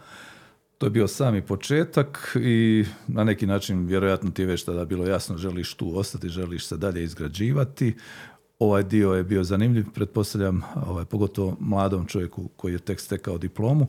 To 0.77 0.85
je 0.85 0.89
bio 0.89 1.07
sami 1.07 1.41
početak 1.41 2.37
i 2.41 2.85
na 3.07 3.23
neki 3.23 3.45
način 3.45 3.85
vjerojatno 3.85 4.31
ti 4.31 4.41
je 4.41 4.45
već 4.45 4.63
tada 4.63 4.85
bilo 4.85 5.05
jasno 5.07 5.37
želiš 5.37 5.73
tu 5.73 5.97
ostati, 5.99 6.29
želiš 6.29 6.67
se 6.67 6.77
dalje 6.77 7.03
izgrađivati 7.03 7.95
ovaj 8.59 8.83
dio 8.83 9.13
je 9.13 9.23
bio 9.23 9.43
zanimljiv, 9.43 9.85
pretpostavljam, 9.93 10.61
ovaj, 10.87 11.05
pogotovo 11.05 11.57
mladom 11.59 12.05
čovjeku 12.05 12.49
koji 12.55 12.73
je 12.73 12.79
tek 12.79 12.99
stekao 12.99 13.37
diplomu, 13.37 13.87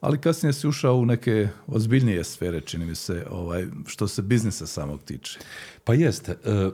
ali 0.00 0.20
kasnije 0.20 0.52
si 0.52 0.68
ušao 0.68 0.96
u 0.96 1.06
neke 1.06 1.48
ozbiljnije 1.66 2.24
sfere, 2.24 2.60
čini 2.60 2.86
mi 2.86 2.94
se, 2.94 3.26
ovaj, 3.30 3.66
što 3.86 4.08
se 4.08 4.22
biznisa 4.22 4.66
samog 4.66 5.02
tiče. 5.02 5.38
Pa 5.84 5.94
jeste. 5.94 6.32
E, 6.32 6.70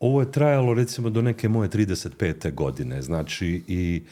ovo 0.00 0.20
je 0.20 0.32
trajalo 0.32 0.74
recimo 0.74 1.10
do 1.10 1.22
neke 1.22 1.48
moje 1.48 1.68
35. 1.68 2.54
godine, 2.54 3.02
znači 3.02 3.62
i 3.66 4.02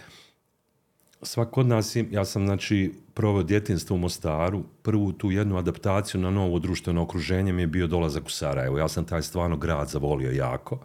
svako 1.23 1.61
od 1.61 1.67
nas, 1.67 1.97
ja 2.11 2.25
sam 2.25 2.47
znači 2.47 2.93
proveo 3.15 3.43
djetinstvo 3.43 3.97
u 3.97 3.99
Mostaru, 3.99 4.63
prvu 4.83 5.13
tu 5.13 5.31
jednu 5.31 5.57
adaptaciju 5.57 6.21
na 6.21 6.31
novo 6.31 6.59
društveno 6.59 7.03
okruženje 7.03 7.53
mi 7.53 7.63
je 7.63 7.67
bio 7.67 7.87
dolazak 7.87 8.27
u 8.27 8.31
Sarajevo. 8.31 8.79
Ja 8.79 8.89
sam 8.89 9.05
taj 9.05 9.23
stvarno 9.23 9.57
grad 9.57 9.89
zavolio 9.89 10.31
jako. 10.31 10.79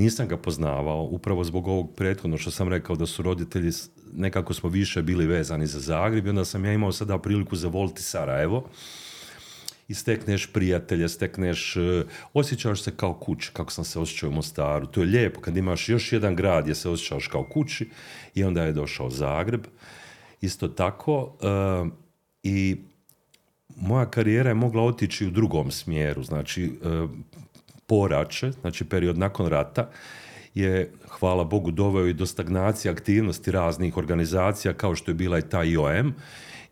Nisam 0.00 0.28
ga 0.28 0.36
poznavao, 0.36 1.02
upravo 1.02 1.44
zbog 1.44 1.68
ovog 1.68 1.94
prethodno 1.96 2.38
što 2.38 2.50
sam 2.50 2.68
rekao 2.68 2.96
da 2.96 3.06
su 3.06 3.22
roditelji, 3.22 3.70
nekako 4.12 4.54
smo 4.54 4.68
više 4.68 5.02
bili 5.02 5.26
vezani 5.26 5.66
za 5.66 5.80
Zagreb 5.80 6.26
onda 6.26 6.44
sam 6.44 6.64
ja 6.64 6.72
imao 6.72 6.92
sada 6.92 7.18
priliku 7.18 7.56
zavoliti 7.56 8.02
Sarajevo 8.02 8.68
i 9.88 9.94
stekneš 9.94 10.46
prijatelje, 10.52 11.08
stekneš, 11.08 11.76
e, 11.76 12.04
osjećaš 12.34 12.82
se 12.82 12.96
kao 12.96 13.14
kući, 13.14 13.50
kako 13.52 13.72
sam 13.72 13.84
se 13.84 13.98
osjećao 13.98 14.30
u 14.30 14.32
Mostaru. 14.32 14.86
To 14.86 15.00
je 15.00 15.06
lijepo 15.06 15.40
kad 15.40 15.56
imaš 15.56 15.88
još 15.88 16.12
jedan 16.12 16.36
grad 16.36 16.64
gdje 16.64 16.74
se 16.74 16.88
osjećaš 16.88 17.26
kao 17.26 17.44
kući 17.44 17.90
i 18.34 18.44
onda 18.44 18.62
je 18.62 18.72
došao 18.72 19.10
Zagreb. 19.10 19.66
Isto 20.40 20.68
tako 20.68 21.36
e, 21.42 21.90
i 22.42 22.76
moja 23.76 24.10
karijera 24.10 24.50
je 24.50 24.54
mogla 24.54 24.82
otići 24.82 25.26
u 25.26 25.30
drugom 25.30 25.70
smjeru, 25.70 26.22
znači 26.22 26.64
e, 26.64 27.39
porače, 27.90 28.52
znači 28.52 28.84
period 28.84 29.18
nakon 29.18 29.46
rata, 29.46 29.90
je, 30.54 30.92
hvala 31.08 31.44
Bogu, 31.44 31.70
doveo 31.70 32.06
i 32.06 32.14
do 32.14 32.26
stagnacije 32.26 32.92
aktivnosti 32.92 33.50
raznih 33.50 33.96
organizacija 33.96 34.74
kao 34.74 34.94
što 34.94 35.10
je 35.10 35.14
bila 35.14 35.38
i 35.38 35.48
ta 35.48 35.64
IOM 35.64 36.14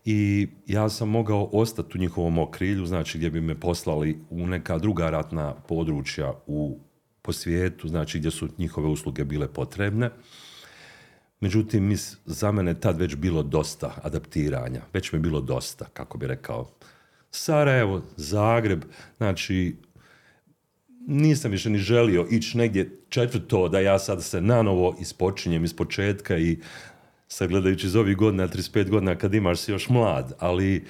i 0.05 0.47
ja 0.67 0.89
sam 0.89 1.09
mogao 1.09 1.49
ostati 1.53 1.97
u 1.97 2.01
njihovom 2.01 2.39
okrilju, 2.39 2.85
znači 2.85 3.17
gdje 3.17 3.29
bi 3.29 3.41
me 3.41 3.59
poslali 3.59 4.19
u 4.29 4.47
neka 4.47 4.77
druga 4.77 5.09
ratna 5.09 5.53
područja 5.53 6.33
u, 6.47 6.79
po 7.21 7.33
svijetu, 7.33 7.87
znači 7.87 8.19
gdje 8.19 8.31
su 8.31 8.47
njihove 8.57 8.87
usluge 8.87 9.25
bile 9.25 9.47
potrebne. 9.47 10.09
Međutim, 11.39 11.83
mis, 11.83 12.17
za 12.25 12.51
mene 12.51 12.79
tad 12.79 12.99
već 12.99 13.15
bilo 13.15 13.43
dosta 13.43 13.93
adaptiranja, 14.03 14.81
već 14.93 15.11
mi 15.11 15.17
je 15.17 15.21
bilo 15.21 15.41
dosta, 15.41 15.85
kako 15.93 16.17
bi 16.17 16.27
rekao. 16.27 16.69
Sarajevo, 17.31 18.01
Zagreb, 18.15 18.83
znači 19.17 19.75
nisam 21.07 21.51
više 21.51 21.69
ni 21.69 21.77
želio 21.77 22.27
ići 22.31 22.57
negdje 22.57 22.99
četvrto 23.09 23.69
da 23.69 23.79
ja 23.79 23.99
sad 23.99 24.23
se 24.23 24.41
nanovo 24.41 24.97
ispočinjem 25.01 25.63
iz 25.63 25.73
početka 25.73 26.37
i 26.37 26.57
sad 27.27 27.49
gledajući 27.49 27.87
iz 27.87 27.95
ovih 27.95 28.17
godina, 28.17 28.47
35 28.47 28.89
godina 28.89 29.15
kad 29.15 29.33
imaš 29.33 29.59
si 29.59 29.71
još 29.71 29.89
mlad, 29.89 30.33
ali 30.39 30.85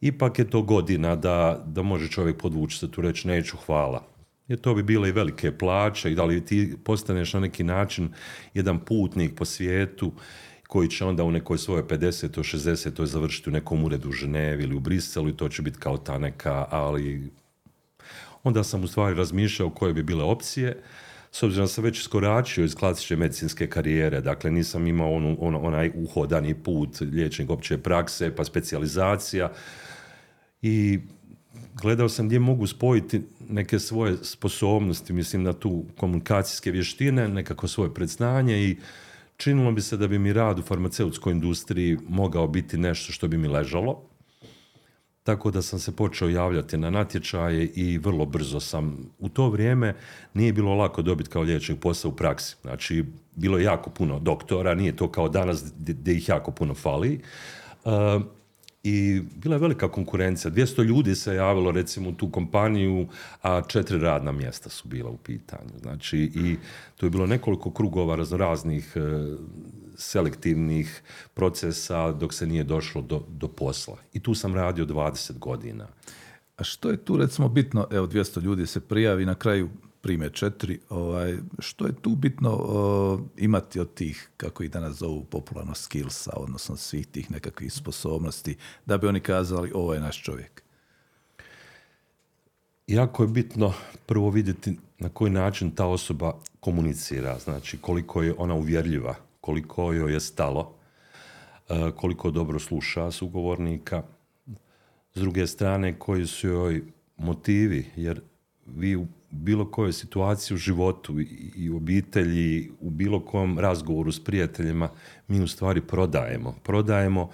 ipak 0.00 0.38
je 0.38 0.50
to 0.50 0.62
godina 0.62 1.16
da, 1.16 1.64
da 1.66 1.82
može 1.82 2.08
čovjek 2.08 2.36
podvući 2.36 2.78
se 2.78 2.90
tu 2.90 3.00
reći 3.00 3.28
neću 3.28 3.56
hvala. 3.66 4.04
Jer 4.48 4.58
to 4.58 4.74
bi 4.74 4.82
bile 4.82 5.08
i 5.08 5.12
velike 5.12 5.58
plaće 5.58 6.12
i 6.12 6.14
da 6.14 6.24
li 6.24 6.44
ti 6.44 6.76
postaneš 6.84 7.32
na 7.32 7.40
neki 7.40 7.64
način 7.64 8.08
jedan 8.54 8.78
putnik 8.78 9.34
po 9.36 9.44
svijetu 9.44 10.12
koji 10.68 10.88
će 10.88 11.04
onda 11.04 11.24
u 11.24 11.30
nekoj 11.30 11.58
svojoj 11.58 11.82
50. 11.82 12.28
60. 12.28 13.04
završiti 13.04 13.50
u 13.50 13.52
nekom 13.52 13.84
uredu 13.84 14.08
u 14.08 14.12
Ženevi 14.12 14.62
ili 14.62 14.74
u 14.74 14.80
Briselu 14.80 15.28
i 15.28 15.36
to 15.36 15.48
će 15.48 15.62
biti 15.62 15.78
kao 15.78 15.96
ta 15.96 16.18
neka, 16.18 16.66
ali 16.70 17.30
onda 18.44 18.64
sam 18.64 18.84
u 18.84 18.86
stvari 18.86 19.14
razmišljao 19.14 19.70
koje 19.70 19.94
bi 19.94 20.02
bile 20.02 20.24
opcije. 20.24 20.82
S 21.30 21.42
obzirom 21.42 21.64
da 21.64 21.68
sam 21.68 21.84
već 21.84 22.00
iskoračio 22.00 22.64
iz 22.64 22.74
klasične 22.74 23.16
medicinske 23.16 23.66
karijere, 23.66 24.20
dakle 24.20 24.50
nisam 24.50 24.86
imao 24.86 25.14
onu, 25.14 25.36
on, 25.40 25.54
onaj 25.54 25.90
uhodani 25.94 26.54
put 26.54 27.00
liječnik 27.00 27.50
opće 27.50 27.78
prakse, 27.78 28.36
pa 28.36 28.44
specijalizacija. 28.44 29.52
I 30.62 30.98
gledao 31.82 32.08
sam 32.08 32.26
gdje 32.26 32.38
mogu 32.38 32.66
spojiti 32.66 33.22
neke 33.48 33.78
svoje 33.78 34.16
sposobnosti, 34.22 35.12
mislim 35.12 35.42
na 35.42 35.52
tu 35.52 35.84
komunikacijske 35.96 36.70
vještine, 36.70 37.28
nekako 37.28 37.68
svoje 37.68 37.94
predznanje 37.94 38.62
i 38.62 38.76
činilo 39.36 39.72
bi 39.72 39.80
se 39.80 39.96
da 39.96 40.08
bi 40.08 40.18
mi 40.18 40.32
rad 40.32 40.58
u 40.58 40.62
farmaceutskoj 40.62 41.32
industriji 41.32 41.98
mogao 42.08 42.46
biti 42.46 42.78
nešto 42.78 43.12
što 43.12 43.28
bi 43.28 43.38
mi 43.38 43.48
ležalo 43.48 44.07
tako 45.28 45.50
da 45.50 45.62
sam 45.62 45.78
se 45.78 45.96
počeo 45.96 46.28
javljati 46.28 46.76
na 46.78 46.90
natječaje 46.90 47.66
i 47.74 47.98
vrlo 47.98 48.26
brzo 48.26 48.60
sam, 48.60 48.96
u 49.18 49.28
to 49.28 49.48
vrijeme 49.50 49.94
nije 50.34 50.52
bilo 50.52 50.74
lako 50.74 51.02
dobiti 51.02 51.30
kao 51.30 51.42
liječnik 51.42 51.80
posao 51.80 52.10
u 52.10 52.14
praksi. 52.14 52.56
Znači, 52.62 53.04
bilo 53.34 53.58
je 53.58 53.64
jako 53.64 53.90
puno 53.90 54.18
doktora, 54.18 54.74
nije 54.74 54.96
to 54.96 55.10
kao 55.10 55.28
danas 55.28 55.64
gdje 55.78 56.16
ih 56.16 56.28
jako 56.28 56.50
puno 56.50 56.74
fali. 56.74 57.20
Uh, 57.84 57.92
i 58.82 59.22
bila 59.34 59.54
je 59.54 59.60
velika 59.60 59.88
konkurencija. 59.88 60.50
200 60.50 60.84
ljudi 60.84 61.14
se 61.14 61.34
javilo 61.34 61.70
recimo 61.70 62.10
u 62.10 62.12
tu 62.12 62.30
kompaniju, 62.30 63.06
a 63.42 63.62
četiri 63.68 63.98
radna 63.98 64.32
mjesta 64.32 64.70
su 64.70 64.88
bila 64.88 65.10
u 65.10 65.16
pitanju. 65.16 65.78
Znači 65.82 66.18
i 66.18 66.56
tu 66.96 67.06
je 67.06 67.10
bilo 67.10 67.26
nekoliko 67.26 67.70
krugova 67.70 68.16
raznoraznih 68.16 68.96
e, 68.96 69.00
selektivnih 69.98 71.02
procesa 71.34 72.12
dok 72.12 72.34
se 72.34 72.46
nije 72.46 72.64
došlo 72.64 73.02
do, 73.02 73.24
do 73.28 73.48
posla. 73.48 73.96
I 74.12 74.20
tu 74.20 74.34
sam 74.34 74.54
radio 74.54 74.86
20 74.86 75.38
godina. 75.38 75.86
A 76.56 76.64
što 76.64 76.90
je 76.90 77.04
tu 77.04 77.16
recimo 77.16 77.48
bitno, 77.48 77.86
evo 77.90 78.06
200 78.06 78.42
ljudi 78.42 78.66
se 78.66 78.80
prijavi, 78.80 79.26
na 79.26 79.34
kraju 79.34 79.68
prime 80.00 80.30
četiri, 80.30 80.80
ovaj, 80.88 81.38
što 81.58 81.86
je 81.86 81.92
tu 82.02 82.10
bitno 82.10 82.58
imati 83.36 83.80
od 83.80 83.94
tih, 83.94 84.30
kako 84.36 84.62
ih 84.62 84.70
danas 84.70 84.96
zovu 84.96 85.24
popularno 85.24 85.74
skillsa, 85.74 86.30
odnosno 86.36 86.76
svih 86.76 87.06
tih 87.06 87.30
nekakvih 87.30 87.72
sposobnosti, 87.72 88.56
da 88.86 88.98
bi 88.98 89.06
oni 89.06 89.20
kazali 89.20 89.72
ovo 89.74 89.94
je 89.94 90.00
naš 90.00 90.22
čovjek? 90.22 90.62
Jako 92.86 93.22
je 93.22 93.28
bitno 93.28 93.72
prvo 94.06 94.30
vidjeti 94.30 94.78
na 94.98 95.08
koji 95.08 95.30
način 95.30 95.70
ta 95.70 95.86
osoba 95.86 96.32
komunicira, 96.60 97.38
znači 97.38 97.78
koliko 97.78 98.22
je 98.22 98.34
ona 98.38 98.54
uvjerljiva, 98.54 99.14
koliko 99.48 99.92
joj 99.92 100.12
je 100.12 100.20
stalo, 100.20 100.74
e, 101.68 101.90
koliko 101.96 102.30
dobro 102.30 102.58
sluša 102.58 103.10
sugovornika, 103.10 104.02
s 105.14 105.20
druge 105.20 105.46
strane 105.46 105.98
koji 105.98 106.26
su 106.26 106.48
joj 106.48 106.82
motivi, 107.16 107.86
jer 107.96 108.20
vi 108.66 108.96
u 108.96 109.06
bilo 109.30 109.70
kojoj 109.70 109.92
situaciji 109.92 110.54
u 110.54 110.58
životu 110.58 111.20
i 111.56 111.70
u 111.70 111.76
obitelji, 111.76 112.70
u 112.80 112.90
bilo 112.90 113.20
kom 113.20 113.58
razgovoru 113.58 114.12
s 114.12 114.24
prijateljima, 114.24 114.90
mi 115.28 115.40
u 115.40 115.48
stvari 115.48 115.80
prodajemo. 115.80 116.54
Prodajemo 116.62 117.30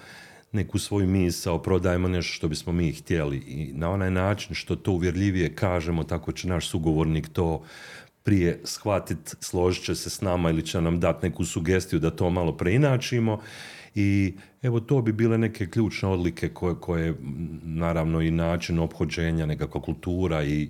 neku 0.51 0.79
svoju 0.79 1.07
misao, 1.07 1.61
prodajemo 1.61 2.07
nešto 2.07 2.33
što 2.33 2.47
bismo 2.47 2.73
mi 2.73 2.91
htjeli 2.91 3.37
i 3.37 3.73
na 3.73 3.89
onaj 3.89 4.11
način 4.11 4.55
što 4.55 4.75
to 4.75 4.91
uvjerljivije 4.91 5.55
kažemo, 5.55 6.03
tako 6.03 6.31
će 6.31 6.47
naš 6.47 6.69
sugovornik 6.69 7.29
to 7.29 7.63
prije 8.25 8.59
shvatiti, 8.63 9.35
složit 9.39 9.83
će 9.83 9.95
se 9.95 10.09
s 10.09 10.21
nama 10.21 10.49
ili 10.49 10.65
će 10.65 10.81
nam 10.81 10.99
dati 10.99 11.29
neku 11.29 11.45
sugestiju 11.45 11.99
da 11.99 12.11
to 12.11 12.29
malo 12.29 12.57
preinačimo 12.57 13.39
i 13.95 14.33
evo 14.61 14.79
to 14.79 15.01
bi 15.01 15.11
bile 15.11 15.37
neke 15.37 15.69
ključne 15.69 16.09
odlike 16.09 16.49
koje, 16.49 16.75
koje 16.79 17.13
naravno 17.63 18.21
i 18.21 18.31
način 18.31 18.79
ophođenja, 18.79 19.45
nekakva 19.45 19.81
kultura 19.81 20.43
i 20.43 20.69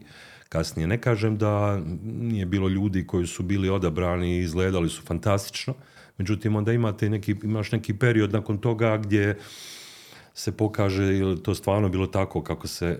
kasnije. 0.49 0.87
Ne 0.87 1.01
kažem 1.01 1.37
da 1.37 1.81
nije 2.03 2.45
bilo 2.45 2.67
ljudi 2.67 3.07
koji 3.07 3.27
su 3.27 3.43
bili 3.43 3.69
odabrani 3.69 4.37
i 4.37 4.41
izgledali 4.41 4.89
su 4.89 5.01
fantastično, 5.01 5.73
međutim 6.17 6.55
onda 6.55 6.73
imate 6.73 7.09
neki, 7.09 7.35
imaš 7.43 7.71
neki 7.71 7.93
period 7.93 8.33
nakon 8.33 8.57
toga 8.57 8.97
gdje 8.97 9.37
se 10.33 10.51
pokaže 10.51 11.03
je 11.03 11.43
to 11.43 11.55
stvarno 11.55 11.89
bilo 11.89 12.07
tako 12.07 12.43
kako 12.43 12.67
se 12.67 12.85
e, 12.87 12.99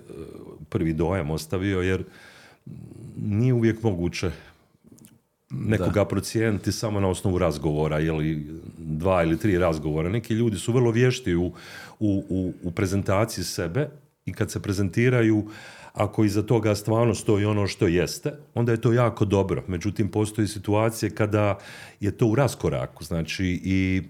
prvi 0.70 0.94
dojam 0.94 1.32
ostavio, 1.32 1.82
jer 1.82 2.04
nije 3.16 3.54
uvijek 3.54 3.84
moguće 3.84 4.32
nekoga 5.50 5.92
da. 5.92 6.06
procijeniti 6.06 6.72
samo 6.72 7.00
na 7.00 7.08
osnovu 7.08 7.38
razgovora 7.38 8.00
ili 8.00 8.46
dva 8.78 9.24
ili 9.24 9.40
tri 9.40 9.58
razgovora. 9.58 10.10
Neki 10.10 10.34
ljudi 10.34 10.58
su 10.58 10.74
vrlo 10.74 10.92
vješti 10.92 11.36
u, 11.36 11.52
u, 12.00 12.54
u 12.64 12.72
prezentaciji 12.72 13.44
sebe 13.44 13.90
i 14.26 14.34
kad 14.34 14.52
se 14.52 14.62
prezentiraju 14.62 15.48
ako 15.94 16.24
iza 16.24 16.44
toga 16.44 16.76
stvarno 16.76 17.16
stoji 17.16 17.46
ono 17.46 17.68
što 17.68 17.88
jeste, 17.88 18.34
onda 18.54 18.72
je 18.72 18.82
to 18.82 18.94
jako 18.94 19.26
dobro. 19.26 19.64
Međutim, 19.68 20.12
postoji 20.12 20.48
situacije 20.48 21.10
kada 21.10 21.58
je 22.00 22.12
to 22.12 22.28
u 22.28 22.36
raskoraku. 22.36 23.04
Znači, 23.04 23.62
i 23.64 24.04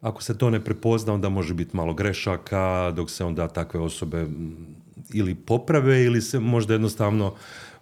ako 0.00 0.22
se 0.22 0.38
to 0.38 0.50
ne 0.50 0.64
prepozna, 0.64 1.12
onda 1.12 1.28
može 1.28 1.54
biti 1.54 1.76
malo 1.76 1.94
grešaka, 1.94 2.92
dok 2.96 3.10
se 3.10 3.24
onda 3.24 3.48
takve 3.48 3.80
osobe 3.80 4.26
ili 5.12 5.34
poprave 5.34 6.04
ili 6.04 6.22
se 6.22 6.40
možda 6.40 6.74
jednostavno 6.74 7.34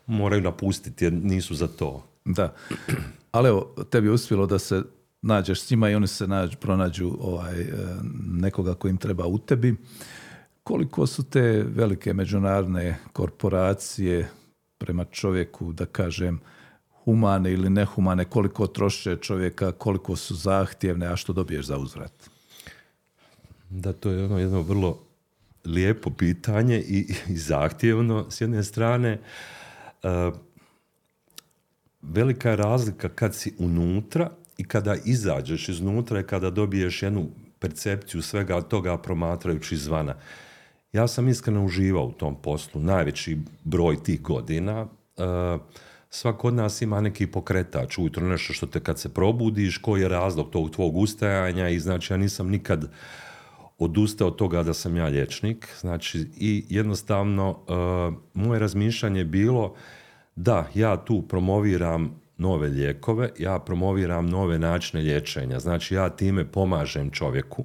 moraju 0.06 0.42
napustiti 0.42 1.04
jer 1.04 1.12
nisu 1.12 1.54
za 1.54 1.68
to. 1.68 2.04
Da, 2.24 2.54
ali 3.32 3.48
evo, 3.48 3.74
tebi 3.90 4.06
je 4.06 4.12
uspjelo 4.12 4.46
da 4.46 4.58
se 4.58 4.82
nađeš 5.22 5.62
s 5.62 5.70
njima 5.70 5.90
i 5.90 5.94
oni 5.94 6.06
se 6.06 6.26
nađu, 6.26 6.56
pronađu 6.60 7.16
ovaj, 7.20 7.60
e, 7.60 7.66
nekoga 8.26 8.74
koji 8.74 8.90
im 8.90 8.96
treba 8.96 9.26
u 9.26 9.38
tebi 9.38 9.76
koliko 10.64 11.06
su 11.06 11.22
te 11.22 11.64
velike 11.68 12.14
međunarodne 12.14 12.98
korporacije 13.12 14.30
prema 14.78 15.04
čovjeku, 15.04 15.72
da 15.72 15.86
kažem, 15.86 16.40
humane 17.04 17.52
ili 17.52 17.70
nehumane, 17.70 18.24
koliko 18.24 18.66
troše 18.66 19.16
čovjeka, 19.16 19.72
koliko 19.72 20.16
su 20.16 20.34
zahtjevne, 20.34 21.06
a 21.06 21.16
što 21.16 21.32
dobiješ 21.32 21.66
za 21.66 21.78
uzvrat? 21.78 22.12
Da, 23.70 23.92
to 23.92 24.10
je 24.10 24.24
ono 24.24 24.38
jedno 24.38 24.62
vrlo 24.62 24.98
lijepo 25.64 26.10
pitanje 26.10 26.78
i, 26.78 27.14
i 27.28 27.36
zahtjevno 27.36 28.30
s 28.30 28.40
jedne 28.40 28.64
strane. 28.64 29.18
Uh, 30.02 30.34
velika 32.02 32.50
je 32.50 32.56
razlika 32.56 33.08
kad 33.08 33.34
si 33.34 33.54
unutra 33.58 34.30
i 34.58 34.64
kada 34.64 34.96
izađeš 35.04 35.68
iznutra 35.68 36.20
i 36.20 36.26
kada 36.26 36.50
dobiješ 36.50 37.02
jednu 37.02 37.28
percepciju 37.58 38.22
svega 38.22 38.60
toga 38.60 38.98
promatrajući 38.98 39.74
izvana. 39.74 40.14
Ja 40.92 41.08
sam 41.08 41.28
iskreno 41.28 41.64
uživao 41.64 42.04
u 42.04 42.12
tom 42.12 42.42
poslu, 42.42 42.80
najveći 42.80 43.38
broj 43.64 44.02
tih 44.02 44.22
godina. 44.22 44.86
E, 45.16 45.22
svako 46.10 46.48
od 46.48 46.54
nas 46.54 46.82
ima 46.82 47.00
neki 47.00 47.26
pokretač, 47.26 47.98
ujutro 47.98 48.28
nešto 48.28 48.52
što 48.52 48.66
te 48.66 48.80
kad 48.80 48.98
se 48.98 49.14
probudiš, 49.14 49.78
koji 49.78 50.02
je 50.02 50.08
razlog 50.08 50.50
tog 50.50 50.70
tvog 50.70 50.96
ustajanja 50.96 51.68
i 51.68 51.80
znači 51.80 52.12
ja 52.12 52.16
nisam 52.16 52.48
nikad 52.48 52.90
odustao 53.84 54.28
od 54.28 54.36
toga 54.36 54.62
da 54.62 54.74
sam 54.74 54.96
ja 54.96 55.06
liječnik. 55.06 55.68
Znači 55.80 56.26
i 56.38 56.64
jednostavno 56.68 57.58
e, 57.58 57.72
moje 58.34 58.60
razmišljanje 58.60 59.20
je 59.20 59.24
bilo 59.24 59.74
da 60.36 60.68
ja 60.74 61.04
tu 61.04 61.22
promoviram 61.22 62.22
nove 62.38 62.68
lijekove, 62.68 63.30
ja 63.38 63.58
promoviram 63.58 64.26
nove 64.26 64.58
načine 64.58 65.02
liječenja. 65.02 65.60
Znači 65.60 65.94
ja 65.94 66.08
time 66.08 66.44
pomažem 66.44 67.10
čovjeku. 67.10 67.64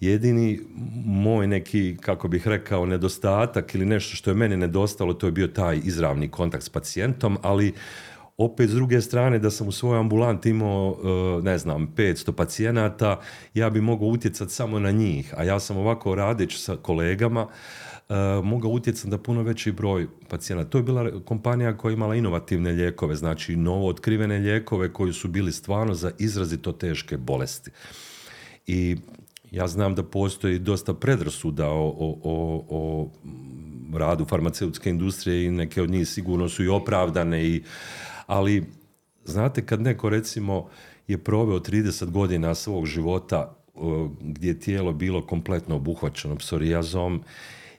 Jedini 0.00 0.60
moj 1.04 1.46
neki, 1.46 1.96
kako 2.00 2.28
bih 2.28 2.48
rekao, 2.48 2.86
nedostatak 2.86 3.74
ili 3.74 3.86
nešto 3.86 4.16
što 4.16 4.30
je 4.30 4.34
meni 4.34 4.56
nedostalo, 4.56 5.14
to 5.14 5.26
je 5.26 5.32
bio 5.32 5.48
taj 5.48 5.80
izravni 5.84 6.28
kontakt 6.28 6.64
s 6.64 6.68
pacijentom, 6.68 7.38
ali 7.42 7.72
opet 8.36 8.70
s 8.70 8.72
druge 8.72 9.00
strane 9.00 9.38
da 9.38 9.50
sam 9.50 9.68
u 9.68 9.72
svojoj 9.72 10.00
ambulanti 10.00 10.50
imao, 10.50 10.96
e, 11.04 11.42
ne 11.42 11.58
znam, 11.58 11.92
500 11.96 12.32
pacijenata, 12.32 13.20
ja 13.54 13.70
bi 13.70 13.80
mogao 13.80 14.08
utjecati 14.08 14.52
samo 14.52 14.78
na 14.78 14.90
njih, 14.90 15.34
a 15.36 15.44
ja 15.44 15.60
sam 15.60 15.76
ovako 15.76 16.14
radeći 16.14 16.58
sa 16.58 16.76
kolegama, 16.76 17.46
uh, 18.08 18.44
mogao 18.44 18.70
utjecati 18.70 19.08
na 19.08 19.18
puno 19.18 19.42
veći 19.42 19.72
broj 19.72 20.06
pacijenata. 20.28 20.70
To 20.70 20.78
je 20.78 20.82
bila 20.82 21.20
kompanija 21.24 21.76
koja 21.76 21.90
je 21.90 21.94
imala 21.94 22.14
inovativne 22.14 22.72
lijekove, 22.72 23.16
znači 23.16 23.56
novo 23.56 23.88
otkrivene 23.88 24.38
lijekove 24.38 24.92
koji 24.92 25.12
su 25.12 25.28
bili 25.28 25.52
stvarno 25.52 25.94
za 25.94 26.10
izrazito 26.18 26.72
teške 26.72 27.16
bolesti. 27.16 27.70
I 28.66 28.96
ja 29.50 29.66
znam 29.66 29.94
da 29.94 30.02
postoji 30.02 30.58
dosta 30.58 30.94
predrasuda 30.94 31.68
o, 31.68 31.88
o, 31.98 32.20
o, 32.22 32.64
o 32.68 33.10
radu 33.98 34.24
farmaceutske 34.24 34.90
industrije 34.90 35.44
i 35.44 35.50
neke 35.50 35.82
od 35.82 35.90
njih 35.90 36.08
sigurno 36.08 36.48
su 36.48 36.64
i 36.64 36.68
opravdane, 36.68 37.44
i, 37.44 37.62
ali 38.26 38.64
znate 39.24 39.66
kad 39.66 39.80
neko 39.80 40.08
recimo 40.08 40.68
je 41.08 41.18
proveo 41.18 41.58
30 41.58 42.10
godina 42.10 42.54
svog 42.54 42.86
života 42.86 43.56
gdje 44.20 44.48
je 44.48 44.60
tijelo 44.60 44.92
bilo 44.92 45.26
kompletno 45.26 45.76
obuhvaćeno 45.76 46.36
psorijazom 46.36 47.22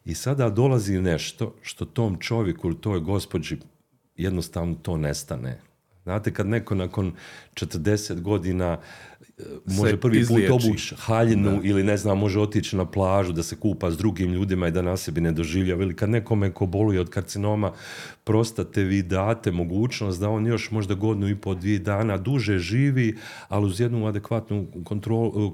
i 0.06 0.14
sada 0.14 0.50
dolazi 0.50 1.00
nešto 1.00 1.56
što 1.62 1.86
tom 1.86 2.18
čovjeku 2.20 2.68
ili 2.68 2.82
toj 2.82 3.00
gospođi 3.00 3.58
jednostavno 4.16 4.76
to 4.82 4.98
nestane. 4.98 5.60
Znate, 6.04 6.34
kad 6.34 6.48
neko 6.48 6.76
nakon 6.76 7.14
40 7.54 8.22
godina 8.22 8.74
e, 8.74 8.78
može 9.66 9.98
prvi 9.98 10.20
izliječi. 10.20 10.52
put 10.52 10.64
obući 10.64 10.96
haljinu 10.98 11.62
ili 11.64 11.84
ne 11.84 11.98
znam, 11.98 12.20
može 12.20 12.40
otići 12.40 12.76
na 12.76 12.86
plažu 12.86 13.34
da 13.34 13.44
se 13.44 13.56
kupa 13.56 13.92
s 13.92 13.98
drugim 13.98 14.34
ljudima 14.34 14.68
i 14.68 14.72
da 14.72 14.82
na 14.82 14.98
sebi 14.98 15.22
ne 15.22 15.32
doživljava 15.32 15.84
ili 15.84 15.96
kad 15.96 16.10
nekome 16.10 16.52
ko 16.52 16.66
boluje 16.66 17.00
od 17.00 17.10
karcinoma 17.10 17.72
prostate 18.24 18.84
vi 18.84 19.04
date 19.04 19.52
mogućnost 19.52 20.20
da 20.20 20.30
on 20.30 20.48
još 20.48 20.72
možda 20.72 20.94
godinu 20.94 21.30
i 21.30 21.36
po 21.36 21.56
dvije 21.56 21.80
dana 21.80 22.18
duže 22.18 22.60
živi, 22.60 23.18
ali 23.48 23.66
uz 23.66 23.80
jednu 23.80 24.08
adekvatnu 24.08 24.68
kontrolu, 24.84 25.54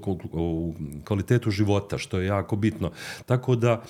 kvalitetu 1.04 1.50
života, 1.50 1.98
što 1.98 2.18
je 2.18 2.26
jako 2.26 2.56
bitno. 2.56 2.90
Tako 3.26 3.56
da 3.56 3.82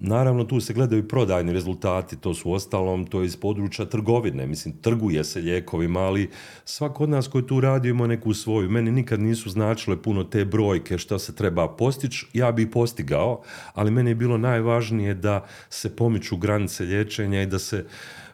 Naravno, 0.00 0.44
tu 0.44 0.60
se 0.60 0.72
gledaju 0.72 1.08
prodajni 1.08 1.52
rezultati, 1.52 2.16
to 2.16 2.34
su 2.34 2.52
ostalom, 2.52 3.06
to 3.06 3.20
je 3.20 3.26
iz 3.26 3.36
područja 3.36 3.84
trgovine, 3.84 4.46
mislim, 4.46 4.74
trguje 4.82 5.24
se 5.24 5.40
lijekovima, 5.40 6.00
ali 6.00 6.30
svako 6.64 7.04
od 7.04 7.10
nas 7.10 7.28
koji 7.28 7.46
tu 7.46 7.60
radi 7.60 7.88
ima 7.88 8.06
neku 8.06 8.34
svoju. 8.34 8.70
Meni 8.70 8.90
nikad 8.90 9.20
nisu 9.20 9.50
značile 9.50 10.02
puno 10.02 10.24
te 10.24 10.44
brojke 10.44 10.98
što 10.98 11.18
se 11.18 11.34
treba 11.34 11.68
postići, 11.68 12.26
ja 12.32 12.52
bi 12.52 12.70
postigao, 12.70 13.42
ali 13.74 13.90
meni 13.90 14.10
je 14.10 14.14
bilo 14.14 14.38
najvažnije 14.38 15.14
da 15.14 15.46
se 15.70 15.96
pomiču 15.96 16.36
granice 16.36 16.84
liječenja 16.84 17.42
i 17.42 17.46
da 17.46 17.58
se 17.58 17.86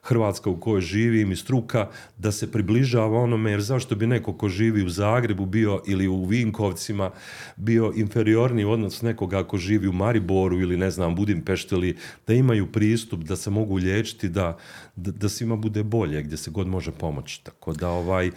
Hrvatska 0.04 0.50
u 0.50 0.60
kojoj 0.60 0.80
živim 0.80 1.32
i 1.32 1.36
struka 1.36 1.88
da 2.18 2.32
se 2.32 2.52
približava 2.52 3.20
onome 3.20 3.50
jer 3.50 3.60
zašto 3.60 3.94
bi 3.94 4.06
neko 4.06 4.32
ko 4.32 4.48
živi 4.48 4.84
u 4.84 4.88
Zagrebu 4.88 5.46
bio 5.46 5.82
ili 5.86 6.08
u 6.08 6.24
Vinkovcima 6.24 7.10
bio 7.56 7.92
inferiorni 7.96 8.64
odnos 8.64 9.02
nekoga 9.02 9.38
ako 9.38 9.56
živi 9.56 9.88
u 9.88 9.92
Mariboru 9.92 10.60
ili 10.60 10.76
ne 10.76 10.90
znam 10.90 11.14
Budimpešti 11.14 11.74
ili 11.74 11.96
da 12.26 12.34
imaju 12.34 12.72
pristup 12.72 13.20
da 13.20 13.36
se 13.36 13.50
mogu 13.50 13.76
liječiti 13.76 14.28
da, 14.28 14.58
da, 14.96 15.10
da 15.10 15.28
svima 15.28 15.56
bude 15.56 15.82
bolje 15.82 16.22
gdje 16.22 16.36
se 16.36 16.50
god 16.50 16.66
može 16.66 16.92
pomoći. 16.92 17.44
Tako 17.44 17.72
da 17.72 17.88
ovaj 17.88 18.30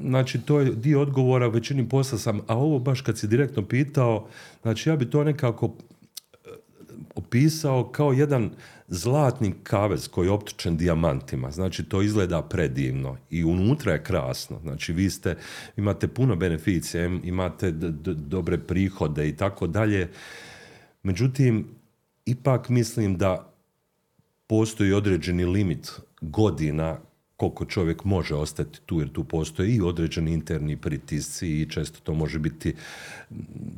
znači 0.00 0.40
to 0.40 0.60
je 0.60 0.74
dio 0.74 1.00
odgovora 1.00 1.48
većini 1.48 1.88
posla 1.88 2.18
sam, 2.18 2.40
a 2.46 2.56
ovo 2.56 2.78
baš 2.78 3.00
kad 3.00 3.18
si 3.18 3.26
direktno 3.26 3.66
pitao, 3.66 4.28
znači 4.62 4.88
ja 4.88 4.96
bi 4.96 5.10
to 5.10 5.24
nekako 5.24 5.74
opisao 7.14 7.88
kao 7.88 8.12
jedan 8.12 8.50
zlatni 8.90 9.54
kavez 9.62 10.08
koji 10.08 10.26
je 10.26 10.30
optučen 10.30 10.76
dijamantima. 10.76 11.50
Znači, 11.50 11.84
to 11.84 12.02
izgleda 12.02 12.42
predivno 12.42 13.16
i 13.30 13.44
unutra 13.44 13.92
je 13.92 14.02
krasno. 14.02 14.58
Znači, 14.62 14.92
vi 14.92 15.10
ste, 15.10 15.36
imate 15.76 16.08
puno 16.08 16.36
beneficije, 16.36 17.20
imate 17.24 17.70
dobre 18.14 18.58
prihode 18.58 19.28
i 19.28 19.36
tako 19.36 19.66
dalje. 19.66 20.10
Međutim, 21.02 21.66
ipak 22.26 22.68
mislim 22.68 23.18
da 23.18 23.52
postoji 24.46 24.92
određeni 24.92 25.44
limit 25.44 25.90
godina 26.20 26.98
koliko 27.36 27.64
čovjek 27.64 28.04
može 28.04 28.34
ostati 28.34 28.80
tu, 28.86 28.98
jer 28.98 29.12
tu 29.12 29.24
postoje 29.24 29.74
i 29.74 29.80
određeni 29.80 30.32
interni 30.32 30.76
pritisci 30.76 31.48
i 31.48 31.70
često 31.70 32.00
to 32.02 32.14
može 32.14 32.38
biti 32.38 32.74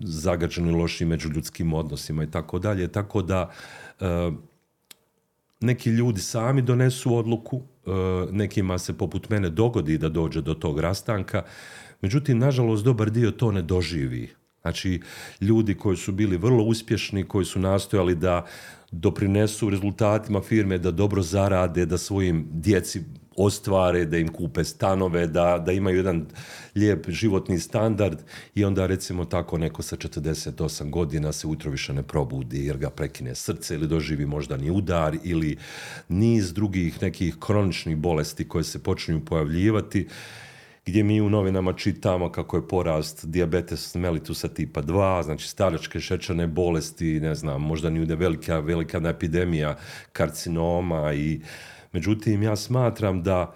zagađeno 0.02 0.70
i 0.70 0.74
loši 0.74 1.04
među 1.04 1.28
ljudskim 1.28 1.72
odnosima 1.72 2.24
i 2.24 2.30
tako 2.30 2.58
dalje. 2.58 2.88
Tako 2.88 3.22
da 3.22 3.50
e, 4.00 4.30
neki 5.62 5.90
ljudi 5.90 6.20
sami 6.20 6.62
donesu 6.62 7.16
odluku, 7.16 7.60
e, 7.60 7.90
nekima 8.30 8.78
se 8.78 8.98
poput 8.98 9.28
mene 9.28 9.50
dogodi 9.50 9.98
da 9.98 10.08
dođe 10.08 10.42
do 10.42 10.54
tog 10.54 10.78
rastanka, 10.80 11.42
međutim, 12.02 12.38
nažalost, 12.38 12.84
dobar 12.84 13.10
dio 13.10 13.30
to 13.30 13.52
ne 13.52 13.62
doživi. 13.62 14.30
Znači, 14.62 15.00
ljudi 15.40 15.74
koji 15.74 15.96
su 15.96 16.12
bili 16.12 16.36
vrlo 16.36 16.64
uspješni, 16.64 17.24
koji 17.24 17.44
su 17.44 17.60
nastojali 17.60 18.14
da 18.14 18.46
doprinesu 18.90 19.70
rezultatima 19.70 20.40
firme, 20.40 20.78
da 20.78 20.90
dobro 20.90 21.22
zarade, 21.22 21.86
da 21.86 21.98
svojim 21.98 22.46
djeci 22.52 23.02
ostvare, 23.36 24.04
da 24.04 24.18
im 24.18 24.28
kupe 24.28 24.64
stanove, 24.64 25.26
da, 25.26 25.58
da 25.58 25.72
imaju 25.72 25.96
jedan 25.96 26.26
lijep 26.74 27.10
životni 27.10 27.58
standard 27.58 28.18
i 28.54 28.64
onda 28.64 28.86
recimo 28.86 29.24
tako 29.24 29.58
neko 29.58 29.82
sa 29.82 29.96
48 29.96 30.90
godina 30.90 31.32
se 31.32 31.46
utro 31.46 31.70
više 31.70 31.92
ne 31.92 32.02
probudi 32.02 32.66
jer 32.66 32.76
ga 32.76 32.90
prekine 32.90 33.34
srce 33.34 33.74
ili 33.74 33.88
doživi 33.88 34.26
možda 34.26 34.56
ni 34.56 34.70
udar 34.70 35.16
ili 35.24 35.56
niz 36.08 36.52
drugih 36.52 37.02
nekih 37.02 37.36
kroničnih 37.40 37.96
bolesti 37.96 38.48
koje 38.48 38.64
se 38.64 38.82
počinju 38.82 39.24
pojavljivati 39.24 40.08
gdje 40.86 41.02
mi 41.02 41.20
u 41.20 41.30
novinama 41.30 41.72
čitamo 41.72 42.32
kako 42.32 42.56
je 42.56 42.68
porast 42.68 43.26
diabetes 43.26 43.94
mellitusa 43.94 44.48
tipa 44.48 44.82
2, 44.82 45.22
znači 45.22 45.48
staračke 45.48 46.00
šećerne 46.00 46.46
bolesti, 46.46 47.20
ne 47.20 47.34
znam, 47.34 47.62
možda 47.62 47.90
ni 47.90 48.04
velika, 48.04 48.58
velika 48.58 49.00
epidemija 49.08 49.76
karcinoma 50.12 51.12
i 51.14 51.40
Međutim, 51.92 52.42
ja 52.42 52.56
smatram 52.56 53.22
da 53.22 53.54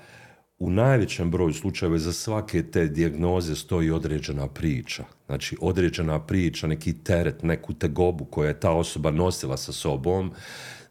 u 0.59 0.70
najvećem 0.70 1.31
broju 1.31 1.53
slučajeva 1.53 1.99
za 1.99 2.12
svake 2.12 2.62
te 2.62 2.87
dijagnoze 2.87 3.55
stoji 3.55 3.90
određena 3.90 4.49
priča. 4.49 5.05
Znači, 5.27 5.57
određena 5.61 6.20
priča, 6.20 6.66
neki 6.66 6.92
teret, 6.92 7.42
neku 7.42 7.75
tegobu 7.75 8.25
koju 8.25 8.49
je 8.49 8.61
ta 8.61 8.70
osoba 8.70 9.11
nosila 9.11 9.57
sa 9.57 9.72
sobom, 9.72 10.33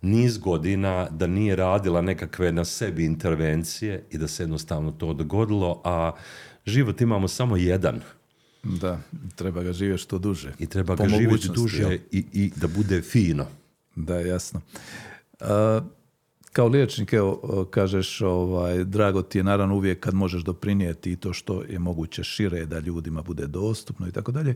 niz 0.02 0.38
godina 0.38 1.10
da 1.10 1.28
nije 1.28 1.56
radila 1.56 2.02
nekakve 2.02 2.52
na 2.52 2.66
sebi 2.66 3.06
intervencije 3.06 4.04
i 4.12 4.18
da 4.18 4.28
se 4.28 4.44
jednostavno 4.44 4.92
to 4.92 5.14
dogodilo, 5.14 5.82
a 5.84 6.12
život 6.66 7.02
imamo 7.02 7.28
samo 7.28 7.58
jedan. 7.58 8.02
Da, 8.64 9.00
treba 9.36 9.64
ga 9.64 9.74
živjeti 9.74 10.04
što 10.04 10.18
duže. 10.18 10.54
I 10.60 10.68
treba 10.68 10.96
ga 10.96 11.08
živjeti 11.08 11.50
duže 11.56 12.00
i, 12.12 12.26
i 12.34 12.52
da 12.56 12.68
bude 12.68 13.02
fino. 13.02 13.46
Da, 13.96 14.20
jasno. 14.20 14.62
Uh, 15.40 15.48
kao 16.56 16.68
liječnik, 16.68 17.14
evo, 17.14 17.66
kažeš, 17.72 18.22
ovaj, 18.22 18.84
drago 18.84 19.22
ti 19.22 19.38
je 19.38 19.44
naravno 19.44 19.76
uvijek 19.76 20.00
kad 20.00 20.14
možeš 20.14 20.44
doprinijeti 20.44 21.12
i 21.12 21.16
to 21.16 21.34
što 21.34 21.64
je 21.64 21.80
moguće 21.80 22.24
šire 22.24 22.66
da 22.66 22.80
ljudima 22.80 23.22
bude 23.22 23.48
dostupno 23.48 24.08
i 24.08 24.12
tako 24.12 24.32
dalje. 24.32 24.56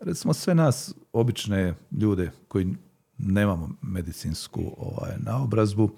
Recimo 0.00 0.34
sve 0.34 0.54
nas, 0.54 0.94
obične 1.12 1.74
ljude 2.00 2.30
koji 2.48 2.76
nemamo 3.18 3.70
medicinsku 3.82 4.74
ovaj, 4.78 5.12
naobrazbu, 5.18 5.90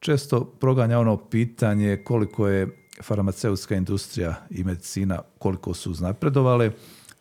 često 0.00 0.44
proganja 0.44 0.98
ono 0.98 1.16
pitanje 1.16 2.02
koliko 2.04 2.48
je 2.48 2.68
farmaceutska 3.02 3.74
industrija 3.74 4.46
i 4.50 4.64
medicina, 4.64 5.22
koliko 5.38 5.74
su 5.74 5.90
uznapredovale 5.90 6.70